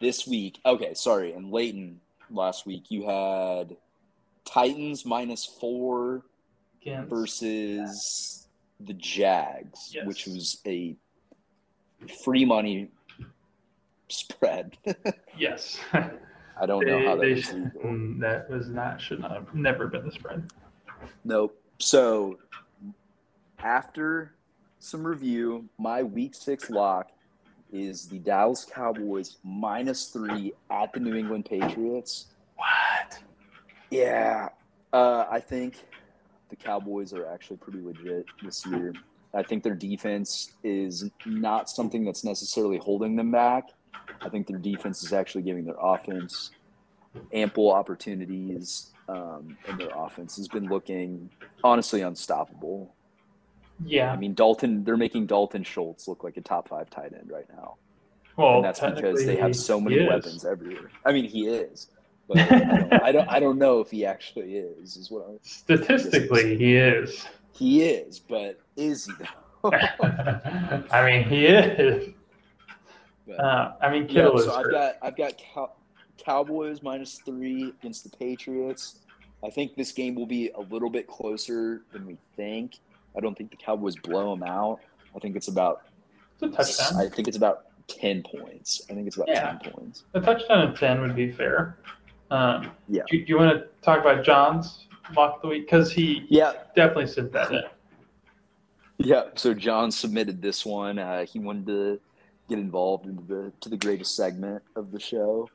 This 0.00 0.26
week, 0.26 0.58
okay, 0.64 0.94
sorry. 0.94 1.34
And 1.34 1.52
Leighton, 1.52 2.00
last 2.30 2.64
week 2.64 2.84
you 2.90 3.06
had 3.06 3.76
Titans 4.46 5.04
minus 5.04 5.44
four 5.44 6.22
Against- 6.80 7.10
versus 7.10 8.48
the 8.80 8.94
Jags, 8.94 9.90
Yes. 9.94 10.06
which 10.06 10.26
was 10.26 10.62
a 10.66 10.96
free 12.24 12.46
money 12.46 12.88
spread. 14.08 14.76
Yes. 15.38 15.78
I 15.92 16.64
don't 16.64 16.86
know 16.86 17.04
how 17.04 17.16
that 17.16 17.20
They- 17.20 17.34
was 17.34 17.52
legal. 17.52 17.70
Mm, 17.84 18.20
that 18.20 18.48
was 18.48 18.70
not 18.70 18.98
should 19.00 19.20
not 19.20 19.32
have 19.32 19.54
never 19.54 19.86
been 19.86 20.06
the 20.06 20.12
spread. 20.12 20.50
Nope. 21.24 21.60
So 21.78 22.38
after 23.58 24.32
some 24.78 25.06
review, 25.06 25.68
my 25.78 26.02
week 26.02 26.34
six 26.34 26.70
lock 26.70 27.10
is 27.72 28.08
the 28.08 28.18
Dallas 28.18 28.64
Cowboys 28.64 29.36
minus 29.44 30.06
three 30.06 30.52
at 30.70 30.92
the 30.92 31.00
New 31.00 31.14
England 31.14 31.44
Patriots. 31.46 32.28
What? 32.56 33.18
Yeah, 33.90 34.48
uh, 34.92 35.26
I 35.30 35.40
think 35.40 35.84
the 36.48 36.56
Cowboys 36.56 37.12
are 37.12 37.26
actually 37.26 37.58
pretty 37.58 37.80
legit 37.82 38.24
this 38.42 38.64
year. 38.66 38.94
I 39.34 39.42
think 39.42 39.62
their 39.62 39.74
defense 39.74 40.52
is 40.64 41.10
not 41.26 41.68
something 41.68 42.04
that's 42.04 42.24
necessarily 42.24 42.78
holding 42.78 43.16
them 43.16 43.30
back. 43.30 43.64
I 44.20 44.28
think 44.28 44.46
their 44.46 44.58
defense 44.58 45.02
is 45.02 45.12
actually 45.12 45.42
giving 45.42 45.64
their 45.64 45.76
offense 45.80 46.50
ample 47.32 47.72
opportunities, 47.72 48.92
um, 49.08 49.56
and 49.68 49.78
their 49.78 49.90
offense 49.94 50.36
has 50.36 50.48
been 50.48 50.68
looking 50.68 51.30
honestly 51.62 52.02
unstoppable. 52.02 52.94
Yeah. 53.84 54.12
I 54.12 54.16
mean, 54.16 54.34
Dalton, 54.34 54.84
they're 54.84 54.96
making 54.96 55.26
Dalton 55.26 55.62
Schultz 55.62 56.08
look 56.08 56.24
like 56.24 56.36
a 56.36 56.40
top 56.40 56.68
five 56.68 56.88
tight 56.90 57.12
end 57.12 57.30
right 57.30 57.46
now 57.54 57.76
well, 58.36 58.56
and 58.56 58.64
that's 58.64 58.80
because 58.80 59.24
they 59.24 59.36
have 59.36 59.56
so 59.56 59.80
many 59.80 60.06
weapons 60.06 60.44
everywhere. 60.44 60.90
I 61.04 61.12
mean, 61.12 61.24
he 61.24 61.46
is, 61.46 61.88
but 62.28 62.38
I 62.38 62.58
don't, 62.58 62.92
I 62.92 63.12
don't. 63.12 63.28
I 63.28 63.40
don't 63.40 63.58
know 63.58 63.80
if 63.80 63.90
he 63.90 64.04
actually 64.04 64.56
is. 64.56 64.96
Is 64.96 65.10
what 65.10 65.26
I'm, 65.28 65.38
Statistically, 65.42 66.56
he 66.56 66.76
is. 66.76 67.26
he 67.52 67.82
is, 67.82 68.18
but 68.18 68.60
is 68.76 69.06
he 69.06 69.12
though? 69.18 69.70
I 70.90 71.04
mean, 71.04 71.24
he 71.24 71.46
is. 71.46 72.14
But, 73.26 73.40
Uh, 73.40 73.72
I 73.80 73.90
mean, 73.90 74.02
yeah, 74.04 74.08
Kittle 74.22 74.38
is. 74.38 74.44
so 74.44 74.54
I've 74.54 74.64
hurt. 74.64 74.72
got 74.72 74.94
I've 75.02 75.16
got 75.16 75.34
Cow- 75.38 75.72
Cowboys 76.18 76.82
minus 76.82 77.18
three 77.18 77.72
against 77.80 78.10
the 78.10 78.16
Patriots. 78.16 79.00
I 79.44 79.50
think 79.50 79.74
this 79.76 79.92
game 79.92 80.14
will 80.14 80.26
be 80.26 80.50
a 80.50 80.60
little 80.60 80.90
bit 80.90 81.06
closer 81.06 81.82
than 81.92 82.06
we 82.06 82.16
think. 82.36 82.78
I 83.16 83.20
don't 83.20 83.36
think 83.36 83.50
the 83.50 83.56
Cowboys 83.56 83.96
blow 83.96 84.30
them 84.34 84.42
out. 84.42 84.80
I 85.14 85.18
think 85.18 85.36
it's 85.36 85.48
about 85.48 85.82
It's 86.34 86.42
a 86.42 86.48
touchdown. 86.48 87.00
I 87.00 87.08
think 87.08 87.28
it's 87.28 87.36
about 87.36 87.64
ten 87.88 88.22
points. 88.22 88.82
I 88.90 88.94
think 88.94 89.06
it's 89.06 89.16
about 89.16 89.28
Yeah. 89.28 89.56
ten 89.58 89.72
points. 89.72 90.04
A 90.14 90.20
touchdown 90.20 90.68
of 90.68 90.78
10 90.78 91.00
would 91.00 91.14
be 91.16 91.30
fair. 91.32 91.78
Um, 92.30 92.70
Yeah. 92.88 93.02
Do, 93.10 93.18
do 93.18 93.24
you 93.32 93.38
want 93.38 93.56
to 93.58 93.68
talk 93.82 94.00
about 94.00 94.24
John's 94.24 94.86
lock 95.16 95.40
the 95.42 95.48
week? 95.48 95.66
Because 95.66 95.92
he 95.92 96.26
Yeah, 96.28 96.52
definitely 96.74 97.06
sent 97.06 97.32
that 97.32 97.52
in. 97.52 97.62
Yeah, 98.98 99.24
so 99.34 99.54
John 99.54 99.90
submitted 99.90 100.40
this 100.42 100.64
one. 100.66 100.98
Uh, 100.98 101.24
he 101.26 101.38
wanted 101.38 101.66
to 101.66 102.00
get 102.48 102.58
involved 102.58 103.06
into 103.06 103.22
the 103.22 103.52
to 103.60 103.68
the 103.68 103.76
greatest 103.76 104.16
segment 104.16 104.62
of 104.74 104.92
the 104.92 105.00
show, 105.00 105.48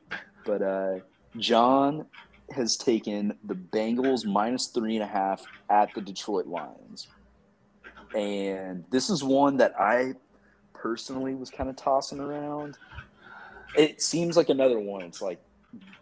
but 0.44 0.62
uh, 0.62 0.98
John 1.38 2.06
has 2.54 2.76
taken 2.76 3.38
the 3.44 3.54
Bengals 3.54 4.26
minus 4.26 4.66
three 4.66 4.96
and 4.96 5.02
a 5.02 5.06
half 5.06 5.44
at 5.70 5.92
the 5.94 6.00
Detroit 6.00 6.46
Lions, 6.46 7.08
and 8.14 8.84
this 8.90 9.10
is 9.10 9.24
one 9.24 9.56
that 9.58 9.78
I 9.78 10.14
personally 10.74 11.34
was 11.34 11.50
kind 11.50 11.70
of 11.70 11.76
tossing 11.76 12.20
around. 12.20 12.76
It 13.76 14.02
seems 14.02 14.36
like 14.36 14.50
another 14.50 14.78
one. 14.78 15.02
It's 15.02 15.22
like 15.22 15.40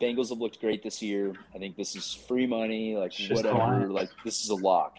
Bengals 0.00 0.30
have 0.30 0.38
looked 0.38 0.60
great 0.60 0.82
this 0.82 1.00
year. 1.00 1.32
I 1.54 1.58
think 1.58 1.76
this 1.76 1.94
is 1.94 2.12
free 2.12 2.46
money, 2.46 2.96
like 2.96 3.12
just 3.12 3.44
whatever. 3.44 3.86
Like 3.86 4.10
this 4.24 4.42
is 4.42 4.50
a 4.50 4.56
lock 4.56 4.98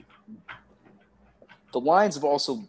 the 1.72 1.80
Lions 1.80 2.16
have 2.16 2.24
also 2.24 2.64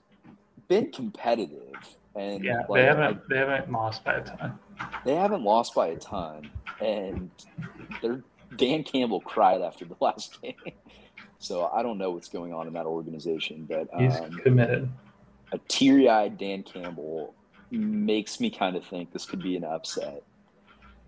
been 0.69 0.91
competitive, 0.91 1.75
and 2.15 2.45
Yeah, 2.45 2.63
like, 2.69 2.81
they 2.81 2.85
haven't 2.87 3.29
they 3.29 3.37
haven't 3.39 3.71
lost 3.73 4.05
by 4.05 4.15
a 4.15 4.25
ton. 4.25 4.59
they 5.05 5.15
haven't 5.15 5.43
lost 5.45 5.75
by 5.75 5.89
a 5.89 5.97
ton, 5.97 6.51
and 6.81 7.31
their 8.01 8.23
Dan 8.57 8.83
Campbell 8.85 9.21
cried 9.21 9.63
after 9.63 9.85
the 9.85 9.97
last 10.01 10.39
game. 10.43 10.55
So 11.39 11.67
I 11.75 11.83
don't 11.83 11.99
know 11.99 12.11
what's 12.13 12.29
going 12.29 12.53
on 12.53 12.67
in 12.69 12.73
that 12.75 12.87
organization, 12.87 13.67
but 13.69 13.89
He's 13.99 14.15
um, 14.21 14.31
committed. 14.39 14.89
a 15.53 15.59
teary-eyed 15.69 16.39
Dan 16.39 16.63
Campbell 16.63 17.35
makes 17.71 18.39
me 18.41 18.51
kind 18.51 18.77
of 18.77 18.85
think 18.85 19.13
this 19.13 19.25
could 19.27 19.43
be 19.43 19.57
an 19.57 19.65
upset, 19.65 20.23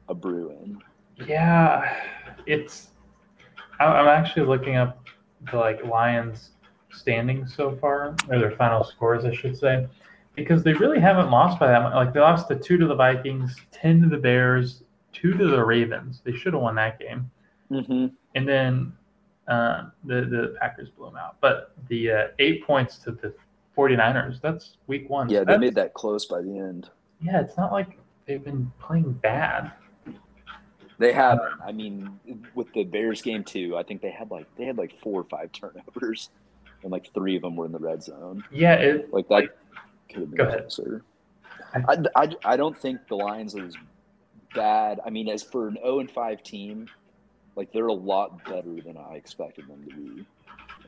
a 0.09 0.15
Bruin. 0.15 0.83
Yeah, 1.27 1.95
it's 2.47 2.89
I'm 3.79 4.09
actually 4.09 4.47
looking 4.47 4.77
up 4.77 5.05
the 5.53 5.59
like 5.59 5.85
Lions 5.85 6.51
standings 6.91 7.55
so 7.55 7.77
far, 7.81 8.17
or 8.31 8.39
their 8.39 8.53
final 8.53 8.83
scores, 8.83 9.25
I 9.25 9.33
should 9.35 9.57
say, 9.57 9.87
because 10.37 10.63
they 10.63 10.73
really 10.75 11.01
haven't 11.01 11.31
lost 11.31 11.59
by 11.59 11.69
that 11.69 11.83
much. 11.83 11.95
Like 11.95 12.13
they 12.13 12.21
lost 12.21 12.49
the 12.49 12.57
two 12.57 12.77
to 12.79 12.87
the 12.87 12.95
Vikings, 12.95 13.57
ten 13.71 14.01
to 14.03 14.09
the 14.09 14.17
Bears, 14.19 14.83
two 15.13 15.33
to 15.35 15.47
the 15.49 15.65
Ravens. 15.65 16.21
They 16.25 16.33
should 16.35 16.53
have 16.55 16.63
won 16.63 16.75
that 16.77 16.99
game, 16.99 17.31
Mm-hmm. 17.71 18.07
and 18.35 18.49
then 18.49 18.93
uh, 19.49 19.91
the 20.05 20.23
the 20.23 20.57
Packers 20.61 20.91
blew 20.91 21.07
them 21.07 21.17
out. 21.17 21.37
But 21.41 21.73
the 21.89 22.11
uh, 22.11 22.27
eight 22.39 22.65
points 22.67 22.99
to 22.99 23.13
the 23.13 23.35
49ers, 23.77 24.41
that's 24.41 24.77
week 24.87 25.09
one. 25.11 25.29
Yeah, 25.29 25.45
they 25.45 25.59
made 25.59 25.75
that 25.77 25.95
close 25.95 26.27
by 26.27 26.41
the 26.43 26.59
end. 26.59 26.91
Yeah, 27.21 27.41
it's 27.41 27.57
not 27.57 27.73
like 27.73 27.99
they've 28.27 28.43
been 28.45 28.71
playing 28.81 29.13
bad. 29.15 29.73
They 30.99 31.13
have. 31.13 31.41
I 31.67 31.73
mean, 31.73 32.19
with 32.55 32.73
the 32.73 32.85
Bears 32.85 33.21
game 33.21 33.43
too, 33.43 33.77
I 33.77 33.83
think 33.83 34.01
they 34.01 34.11
had 34.11 34.31
like 34.31 34.47
they 34.57 34.65
had 34.65 34.79
like 34.79 34.97
four 35.01 35.21
or 35.21 35.25
five 35.25 35.51
turnovers, 35.53 36.31
and 36.83 36.93
like 36.93 37.13
three 37.15 37.35
of 37.37 37.43
them 37.43 37.57
were 37.57 37.67
in 37.67 37.73
the 37.73 37.79
red 37.81 38.03
zone. 38.03 38.45
Yeah, 38.53 38.75
it 38.75 39.13
Like 39.13 39.29
that 39.29 39.57
could 40.15 40.21
have 40.23 40.31
been 40.31 40.39
Go 40.39 40.47
ahead. 40.47 40.61
closer. 40.63 41.03
I, 41.89 41.99
I, 42.17 42.29
I 42.45 42.57
don't 42.57 42.77
think 42.77 43.07
the 43.09 43.17
Lions 43.17 43.55
are 43.55 43.67
as 43.67 43.77
bad. 44.55 45.01
I 45.05 45.11
mean, 45.11 45.29
as 45.29 45.43
for 45.43 45.69
an 45.69 45.77
0 45.83 46.01
and 46.01 46.11
5 46.11 46.43
team, 46.43 46.89
like 47.57 47.73
they're 47.73 47.89
a 47.89 47.93
lot 47.93 48.47
better 48.47 48.81
than 48.85 48.97
I 48.97 49.15
expected 49.15 49.69
them 49.69 49.85
to 49.85 49.91
be, 49.91 50.25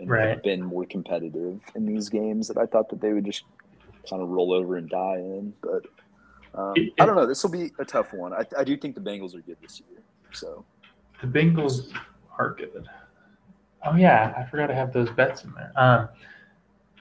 and 0.00 0.08
Right. 0.08 0.28
have 0.30 0.42
been 0.42 0.62
more 0.62 0.84
competitive 0.86 1.60
in 1.74 1.86
these 1.86 2.08
games 2.08 2.48
that 2.48 2.56
I 2.56 2.66
thought 2.66 2.88
that 2.90 3.00
they 3.00 3.12
would 3.12 3.24
just 3.24 3.44
kind 4.08 4.22
of 4.22 4.28
roll 4.28 4.52
over 4.52 4.76
and 4.76 4.88
die 4.88 5.16
in. 5.16 5.52
But 5.62 5.82
um, 6.58 6.90
I 7.00 7.06
don't 7.06 7.16
know. 7.16 7.26
This 7.26 7.42
will 7.42 7.50
be 7.50 7.72
a 7.78 7.84
tough 7.84 8.12
one. 8.12 8.32
I, 8.32 8.44
I 8.56 8.64
do 8.64 8.76
think 8.76 8.94
the 8.94 9.00
Bengals 9.00 9.34
are 9.34 9.40
good 9.42 9.58
this 9.60 9.80
year. 9.80 9.98
So 10.32 10.64
The 11.20 11.26
Bengals 11.26 11.92
are 12.38 12.54
good. 12.54 12.88
Oh 13.84 13.94
yeah, 13.96 14.34
I 14.36 14.48
forgot 14.50 14.66
to 14.68 14.74
have 14.74 14.92
those 14.92 15.10
bets 15.10 15.44
in 15.44 15.52
there. 15.54 15.72
Um, 15.76 16.08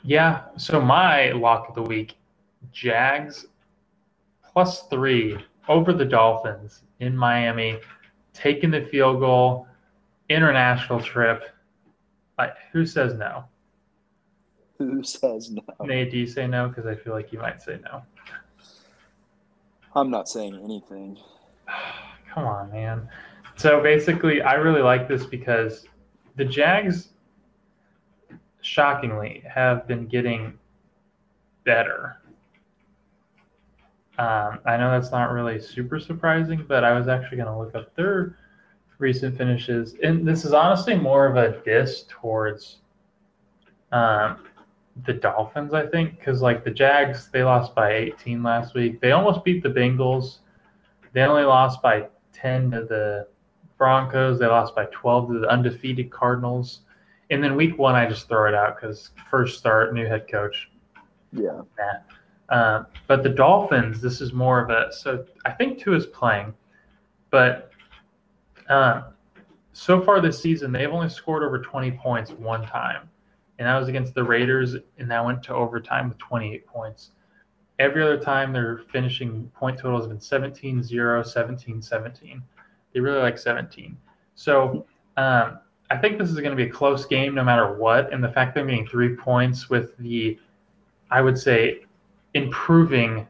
yeah. 0.06 0.43
So 0.58 0.80
my 0.80 1.32
lock 1.32 1.70
of 1.70 1.76
the 1.76 1.82
week: 1.82 2.16
Jags 2.72 3.45
plus 4.53 4.84
three 4.84 5.38
over 5.68 5.91
the 5.91 6.06
Dolphins 6.06 6.84
in 6.99 7.18
Miami, 7.18 7.80
taking 8.34 8.72
the 8.72 8.82
field 8.86 9.20
goal, 9.20 9.68
international 10.30 11.01
trip. 11.01 11.43
Like, 12.38 12.53
who 12.72 12.86
says 12.86 13.14
no? 13.16 13.45
who 14.78 15.03
says 15.03 15.51
no? 15.51 15.64
Nate, 15.82 16.12
do 16.12 16.18
you 16.18 16.28
say 16.28 16.47
no? 16.47 16.68
Because 16.68 16.86
I 16.86 16.95
feel 16.95 17.14
like 17.14 17.32
you 17.32 17.39
might 17.39 17.62
say 17.62 17.80
no. 17.84 18.01
I'm 19.95 20.10
not 20.10 20.28
saying 20.28 20.60
anything. 20.64 21.18
Come 22.34 22.45
on, 22.45 22.72
man. 22.72 23.08
So 23.56 23.82
basically, 23.82 24.41
I 24.41 24.56
really 24.56 24.82
like 24.82 25.08
this 25.08 25.26
because 25.26 25.86
the 26.36 26.43
Jags, 26.43 27.10
shockingly, 28.66 29.43
have 29.47 29.88
been 29.88 30.07
getting 30.07 30.57
better. 31.66 32.18
Um, 34.18 34.59
I 34.66 34.78
know 34.78 34.89
that's 34.89 35.11
not 35.11 35.32
really 35.32 35.59
super 35.59 35.99
surprising, 35.99 36.66
but 36.68 36.84
I 36.84 36.97
was 36.97 37.07
actually 37.07 37.38
going 37.38 37.49
to 37.49 37.57
look 37.57 37.76
up 37.76 37.95
their 37.95 38.38
recent 38.97 39.38
finishes. 39.38 39.95
And 40.01 40.28
this 40.28 40.45
is 40.45 40.53
honestly 40.53 40.95
more 40.95 41.28
of 41.28 41.36
a 41.36 41.61
diss 41.63 42.05
towards 42.09 42.78
um, 43.91 44.45
the 45.05 45.13
Dolphins, 45.13 45.74
I 45.74 45.86
think, 45.86 46.18
because 46.18 46.41
like 46.41 46.63
the 46.63 46.72
Jags, 46.72 47.30
they 47.32 47.43
lost 47.43 47.76
by 47.76 47.91
18 47.93 48.41
last 48.41 48.74
week. 48.74 48.99
They 48.99 49.11
almost 49.11 49.43
beat 49.43 49.61
the 49.61 49.70
Bengals. 49.70 50.39
They 51.13 51.22
only 51.22 51.43
lost 51.43 51.84
by 51.84 52.07
10 52.34 52.72
to 52.72 52.84
the 52.84 53.28
Broncos. 53.78 54.39
They 54.39 54.47
lost 54.47 54.76
by 54.76 54.86
12 54.86 55.28
to 55.28 55.39
the 55.39 55.49
undefeated 55.49 56.09
Cardinals. 56.09 56.80
And 57.30 57.44
then 57.44 57.56
week 57.56 57.78
one, 57.78 57.96
I 57.96 58.06
just 58.08 58.28
throw 58.28 58.48
it 58.48 58.54
out 58.54 58.80
because 58.80 59.12
first 59.30 59.58
start, 59.58 59.94
new 59.94 60.06
head 60.06 60.28
coach. 60.30 60.70
Yeah. 61.32 61.62
Um, 62.50 62.86
but 63.08 63.24
the 63.24 63.30
Dolphins, 63.30 64.02
this 64.02 64.22
is 64.22 64.32
more 64.32 64.60
of 64.60 64.70
a 64.70 64.92
so 64.92 65.26
I 65.46 65.52
think 65.52 65.80
Tua 65.80 65.96
is 65.96 66.06
playing, 66.06 66.54
but 67.32 67.72
um, 68.70 69.06
so 69.74 70.00
far 70.02 70.22
this 70.22 70.40
season 70.40 70.72
they've 70.72 70.92
only 70.92 71.10
scored 71.10 71.44
over 71.44 71.60
20 71.60 71.92
points 71.92 72.32
one 72.32 72.66
time, 72.68 73.10
and 73.58 73.68
that 73.68 73.78
was 73.80 73.88
against 73.88 74.14
the 74.14 74.24
Raiders, 74.24 74.76
and 75.00 75.10
that 75.10 75.26
went 75.26 75.42
to 75.44 75.56
overtime 75.56 76.10
with 76.10 76.20
28 76.20 76.68
points. 76.68 77.12
Every 77.80 78.04
other 78.04 78.20
time 78.20 78.54
their 78.54 78.82
finishing 78.92 79.52
point 79.56 79.80
totals 79.80 80.04
have 80.04 80.10
been 80.10 80.22
17 80.22 80.84
0, 80.84 81.24
17 81.24 81.82
17. 81.82 82.44
They 82.94 83.00
really 83.00 83.20
like 83.20 83.40
17. 83.40 83.98
So 84.36 84.86
um, 85.18 85.60
I 85.90 85.98
think 85.98 86.18
this 86.18 86.30
is 86.30 86.36
going 86.36 86.50
to 86.50 86.56
be 86.56 86.70
a 86.70 86.72
close 86.72 87.06
game 87.06 87.36
no 87.36 87.44
matter 87.44 87.76
what. 87.76 88.12
And 88.12 88.24
the 88.24 88.30
fact 88.30 88.56
they're 88.56 88.66
getting 88.66 88.88
three 88.88 89.16
points 89.16 89.70
with 89.70 89.96
the, 89.98 90.40
I 91.12 91.22
would 91.22 91.38
say, 91.38 91.82
improving 92.34 93.28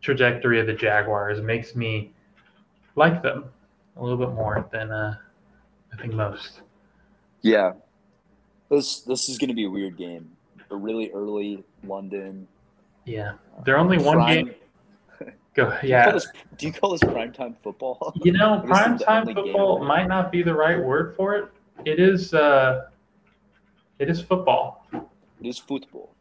trajectory 0.00 0.60
of 0.60 0.66
the 0.66 0.72
Jaguars 0.72 1.40
makes 1.40 1.74
me 1.74 2.12
like 2.96 3.22
them 3.22 3.44
a 3.96 4.02
little 4.02 4.18
bit 4.18 4.34
more 4.34 4.68
than 4.72 4.90
uh, 4.90 5.16
I 5.92 5.96
think 5.96 6.14
most. 6.14 6.60
Yeah. 7.42 7.72
This 8.70 9.00
this 9.00 9.28
is 9.28 9.38
going 9.38 9.48
to 9.48 9.54
be 9.54 9.66
a 9.66 9.70
weird 9.70 9.96
game. 9.96 10.30
A 10.70 10.76
really 10.76 11.10
early 11.12 11.62
London. 11.84 12.48
Yeah, 13.04 13.34
they're 13.64 13.76
only 13.76 13.98
one 13.98 14.16
Prime- 14.16 14.46
game. 14.46 14.54
Go 15.54 15.70
Do 15.80 15.86
you, 15.86 15.90
yeah. 15.90 16.10
this, 16.10 16.26
do 16.58 16.66
you 16.66 16.72
call 16.72 16.90
this 16.90 17.02
primetime 17.02 17.54
football? 17.62 18.12
You 18.24 18.32
know, 18.32 18.62
primetime 18.64 18.68
guess 18.68 18.68
prime 18.68 18.92
it's 18.92 19.00
the 19.00 19.06
time 19.06 19.20
only 19.22 19.34
game. 19.34 19.44
football 19.44 19.84
might 19.84 20.08
not 20.08 20.32
be 20.32 20.42
the 20.42 20.54
right 20.54 20.78
word 20.82 21.14
for 21.16 21.34
it. 21.36 21.48
It 21.84 22.00
is. 22.00 22.34
Uh, 22.34 22.86
it 23.98 24.10
is 24.10 24.20
football. 24.20 24.86
It 24.92 25.46
is 25.46 25.58
football. 25.58 26.14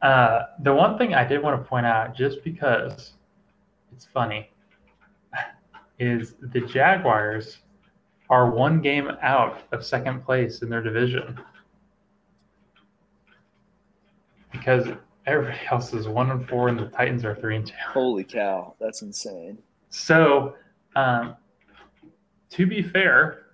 Uh, 0.00 0.46
the 0.62 0.74
one 0.74 0.98
thing 0.98 1.14
I 1.14 1.24
did 1.24 1.42
want 1.42 1.62
to 1.62 1.68
point 1.68 1.86
out, 1.86 2.16
just 2.16 2.42
because 2.42 3.12
it's 3.92 4.04
funny, 4.04 4.50
is 6.00 6.34
the 6.52 6.60
Jaguars 6.62 7.58
are 8.30 8.50
one 8.50 8.80
game 8.80 9.10
out 9.22 9.60
of 9.72 9.84
second 9.84 10.24
place 10.24 10.62
in 10.62 10.70
their 10.70 10.82
division 10.82 11.38
because 14.52 14.88
everybody 15.26 15.58
else 15.70 15.92
is 15.92 16.08
one 16.08 16.30
and 16.30 16.48
four, 16.48 16.68
and 16.68 16.78
the 16.78 16.86
Titans 16.86 17.24
are 17.24 17.34
three 17.34 17.56
and 17.56 17.66
two. 17.66 17.74
Holy 17.88 18.24
cow, 18.24 18.74
that's 18.80 19.02
insane. 19.02 19.58
So, 19.90 20.54
um, 20.96 21.36
to 22.50 22.66
be 22.66 22.82
fair, 22.82 23.46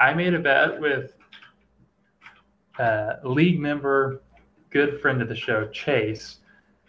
I 0.00 0.14
made 0.14 0.34
a 0.34 0.38
bet 0.38 0.80
with 0.80 1.12
uh, 2.78 3.14
league 3.24 3.60
member, 3.60 4.22
good 4.70 5.00
friend 5.00 5.22
of 5.22 5.28
the 5.28 5.36
show, 5.36 5.68
Chase, 5.68 6.38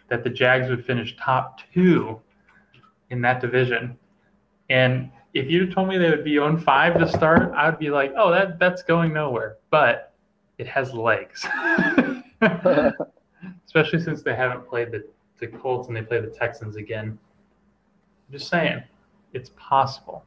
that 0.08 0.24
the 0.24 0.30
Jags 0.30 0.68
would 0.68 0.84
finish 0.84 1.16
top 1.16 1.60
two 1.72 2.20
in 3.10 3.20
that 3.22 3.40
division. 3.40 3.96
And 4.68 5.10
if 5.34 5.50
you'd 5.50 5.72
told 5.72 5.88
me 5.88 5.98
they 5.98 6.10
would 6.10 6.24
be 6.24 6.38
on 6.38 6.58
five 6.58 6.98
to 6.98 7.08
start, 7.08 7.52
I 7.54 7.68
would 7.68 7.78
be 7.78 7.90
like, 7.90 8.12
oh, 8.16 8.30
that 8.30 8.58
that's 8.58 8.82
going 8.82 9.12
nowhere. 9.12 9.58
But 9.70 10.12
it 10.58 10.66
has 10.66 10.92
legs. 10.92 11.46
Especially 13.76 14.00
since 14.00 14.22
they 14.22 14.34
haven't 14.34 14.66
played 14.66 14.90
the, 14.90 15.04
the 15.38 15.46
Colts 15.46 15.88
and 15.88 15.96
they 15.96 16.00
play 16.00 16.18
the 16.18 16.28
Texans 16.28 16.76
again. 16.76 17.18
I'm 18.28 18.32
just 18.32 18.48
saying, 18.48 18.82
it's 19.34 19.50
possible. 19.56 20.24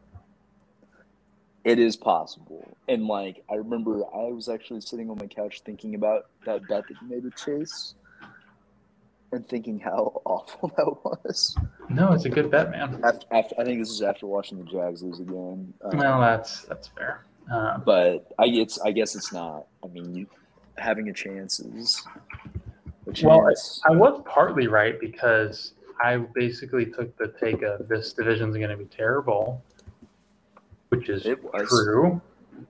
It 1.64 1.80
is 1.80 1.96
possible. 1.96 2.78
And 2.88 3.08
like 3.08 3.44
I 3.50 3.56
remember 3.56 4.04
I 4.14 4.32
was 4.32 4.50
actually 4.50 4.82
sitting 4.82 5.10
on 5.10 5.18
my 5.18 5.26
couch 5.26 5.62
thinking 5.66 5.96
about 5.96 6.28
that 6.46 6.68
bet 6.68 6.84
that 6.88 6.96
you 7.02 7.08
made 7.10 7.24
with 7.24 7.36
Chase 7.38 7.96
and 9.32 9.48
thinking 9.48 9.80
how 9.80 10.22
awful 10.26 10.72
that 10.78 10.86
was. 11.04 11.58
No, 11.90 12.12
it's 12.14 12.26
a 12.26 12.30
good 12.30 12.52
bet, 12.52 12.70
man. 12.70 13.02
After, 13.04 13.26
after 13.32 13.56
I 13.60 13.64
think 13.64 13.80
this 13.80 13.90
is 13.90 14.04
after 14.04 14.28
watching 14.28 14.60
the 14.60 14.64
Jags 14.64 15.02
lose 15.02 15.20
again. 15.20 15.74
Um, 15.84 15.98
Well, 15.98 16.22
that's 16.22 16.66
that's 16.66 16.90
fair. 16.90 17.26
Um, 17.52 17.82
but 17.84 18.32
I 18.38 18.46
it's 18.46 18.80
I 18.80 18.92
guess 18.92 19.16
it's 19.16 19.34
not. 19.34 19.66
I 19.84 19.88
mean, 19.88 20.14
you 20.14 20.28
having 20.78 21.10
a 21.10 21.14
chance 21.14 21.60
is 21.60 22.06
a 23.10 23.26
Well, 23.28 23.46
chance. 23.48 23.82
I 23.88 23.92
was 23.92 24.22
partly 24.26 24.68
right 24.68 25.00
because 25.00 25.74
I 26.02 26.18
basically 26.18 26.86
took 26.86 27.16
the 27.18 27.30
take 27.40 27.62
of 27.62 27.88
this 27.88 28.14
division's 28.14 28.56
going 28.56 28.70
to 28.70 28.78
be 28.78 28.86
terrible, 28.86 29.62
which 30.90 31.10
is 31.10 31.26
It 31.26 31.44
was. 31.44 31.68
true. 31.70 32.22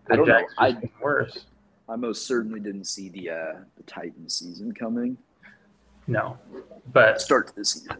I 0.09 0.15
don't 0.15 0.27
know. 0.27 0.41
I- 0.57 0.71
just 0.71 0.81
getting 0.81 0.95
worse. 1.01 1.45
I 1.87 1.95
most 1.95 2.27
certainly 2.27 2.59
didn't 2.59 2.83
see 2.85 3.09
the 3.09 3.31
uh, 3.31 3.55
the 3.75 3.83
Titan 3.87 4.29
season 4.29 4.71
coming. 4.73 5.17
No, 6.05 6.37
but 6.93 7.19
Start 7.19 7.47
to 7.47 7.55
the 7.55 7.65
season. 7.65 7.97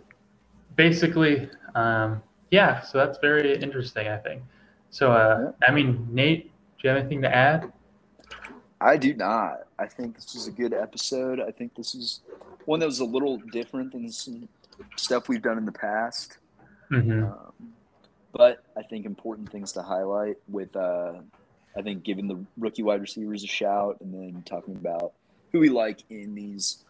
basically, 0.75 1.49
um, 1.73 2.21
yeah. 2.51 2.81
So 2.81 2.99
that's 2.99 3.17
very 3.19 3.55
interesting. 3.59 4.07
I 4.07 4.17
think. 4.17 4.43
So, 4.91 5.11
uh, 5.11 5.53
I 5.67 5.71
mean, 5.71 6.07
Nate, 6.11 6.45
do 6.45 6.51
you 6.87 6.89
have 6.89 6.99
anything 6.99 7.21
to 7.23 7.35
add? 7.35 7.71
I 8.81 8.95
do 8.97 9.13
not. 9.15 9.61
I 9.79 9.87
think 9.87 10.15
this 10.15 10.33
was 10.33 10.47
a 10.47 10.51
good 10.51 10.73
episode. 10.73 11.39
I 11.39 11.51
think 11.51 11.75
this 11.75 11.95
is 11.95 12.21
one 12.65 12.79
that 12.81 12.85
was 12.85 12.99
a 12.99 13.05
little 13.05 13.37
different 13.37 13.93
than 13.93 14.11
some 14.11 14.49
stuff 14.95 15.29
we've 15.29 15.41
done 15.41 15.57
in 15.57 15.65
the 15.65 15.71
past. 15.71 16.37
Mm-hmm. 16.91 17.23
Um, 17.23 17.73
but 18.31 18.63
I 18.77 18.83
think 18.83 19.05
important 19.05 19.51
things 19.51 19.71
to 19.73 19.81
highlight 19.81 20.37
with, 20.47 20.75
uh, 20.75 21.13
I 21.77 21.81
think, 21.81 22.03
giving 22.03 22.27
the 22.27 22.43
rookie 22.57 22.83
wide 22.83 23.01
receivers 23.01 23.43
a 23.43 23.47
shout 23.47 23.97
and 24.01 24.13
then 24.13 24.43
talking 24.45 24.75
about 24.75 25.13
who 25.51 25.59
we 25.59 25.69
like 25.69 26.03
in 26.09 26.35
these 26.35 26.83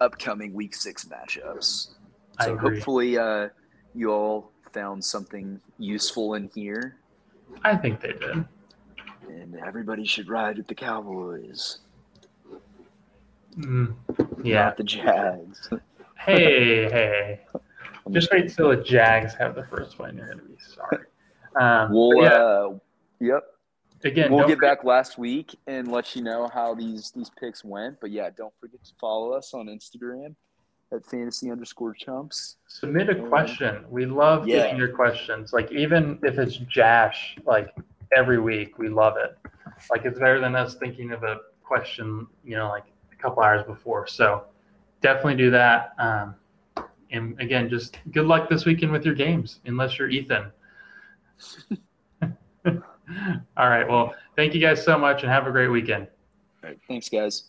upcoming 0.00 0.52
week 0.52 0.74
six 0.74 1.04
matchups. 1.04 1.90
I 2.38 2.46
So 2.46 2.56
hopefully, 2.56 3.18
uh, 3.18 3.48
you 3.94 4.10
all 4.10 4.50
found 4.72 5.04
something 5.04 5.60
useful 5.78 6.34
in 6.34 6.50
here, 6.54 6.96
I 7.64 7.76
think 7.76 8.00
they 8.00 8.12
did. 8.12 8.44
and 9.28 9.56
everybody 9.66 10.06
should 10.06 10.28
ride 10.28 10.56
with 10.56 10.68
the 10.68 10.74
Cowboys, 10.74 11.78
Mm, 13.58 13.94
yeah. 14.44 14.64
not 14.64 14.76
the 14.76 14.84
Jags. 14.84 15.70
Hey, 16.16 16.88
hey. 16.90 17.40
Just 18.10 18.30
wait 18.32 18.52
till 18.52 18.70
the 18.70 18.76
Jags 18.76 19.34
have 19.34 19.54
the 19.54 19.64
first 19.64 19.98
one. 19.98 20.16
You're 20.16 20.28
gonna 20.28 20.42
be 20.42 20.56
sorry. 20.74 21.04
Um, 21.56 21.92
We'll, 21.92 22.22
yeah, 22.22 22.28
uh, 22.30 22.78
yep. 23.20 23.42
again, 24.04 24.30
we'll 24.32 24.46
get 24.46 24.56
forget- 24.56 24.78
back 24.78 24.84
last 24.84 25.18
week 25.18 25.54
and 25.66 25.90
let 25.90 26.14
you 26.16 26.22
know 26.22 26.48
how 26.52 26.74
these 26.74 27.10
these 27.12 27.30
picks 27.38 27.64
went. 27.64 28.00
But 28.00 28.10
yeah, 28.10 28.30
don't 28.36 28.52
forget 28.60 28.82
to 28.84 28.92
follow 29.00 29.32
us 29.32 29.52
on 29.54 29.66
Instagram 29.66 30.34
at 30.92 31.04
fantasy 31.06 31.50
underscore 31.50 31.94
chumps. 31.94 32.56
submit 32.66 33.08
a 33.10 33.14
question. 33.14 33.84
We 33.88 34.06
love 34.06 34.48
Yeah. 34.48 34.56
getting 34.64 34.76
your 34.78 34.88
questions. 34.92 35.52
Like 35.52 35.70
even 35.70 36.18
if 36.24 36.38
it's 36.38 36.56
Jash, 36.56 37.36
like 37.44 37.72
every 38.16 38.40
week, 38.40 38.76
we 38.78 38.88
love 38.88 39.16
it. 39.16 39.36
Like 39.90 40.04
it's 40.04 40.18
better 40.18 40.40
than 40.40 40.56
us 40.56 40.74
thinking 40.76 41.12
of 41.12 41.22
a 41.22 41.36
question, 41.62 42.26
you 42.44 42.56
know, 42.56 42.68
like 42.68 42.84
a 43.20 43.22
couple 43.22 43.42
hours 43.42 43.64
before. 43.66 44.06
So 44.06 44.44
definitely 45.00 45.36
do 45.36 45.50
that. 45.50 45.94
Um, 45.98 46.34
and 47.10 47.38
again, 47.40 47.68
just 47.68 47.98
good 48.12 48.26
luck 48.26 48.48
this 48.48 48.64
weekend 48.64 48.92
with 48.92 49.04
your 49.04 49.14
games, 49.14 49.60
unless 49.66 49.98
you're 49.98 50.08
Ethan. 50.08 50.50
All 53.56 53.68
right. 53.68 53.88
Well, 53.88 54.14
thank 54.36 54.54
you 54.54 54.60
guys 54.60 54.84
so 54.84 54.98
much 54.98 55.22
and 55.22 55.30
have 55.30 55.46
a 55.46 55.50
great 55.50 55.68
weekend. 55.68 56.06
All 56.62 56.70
right, 56.70 56.78
thanks, 56.86 57.08
guys. 57.08 57.44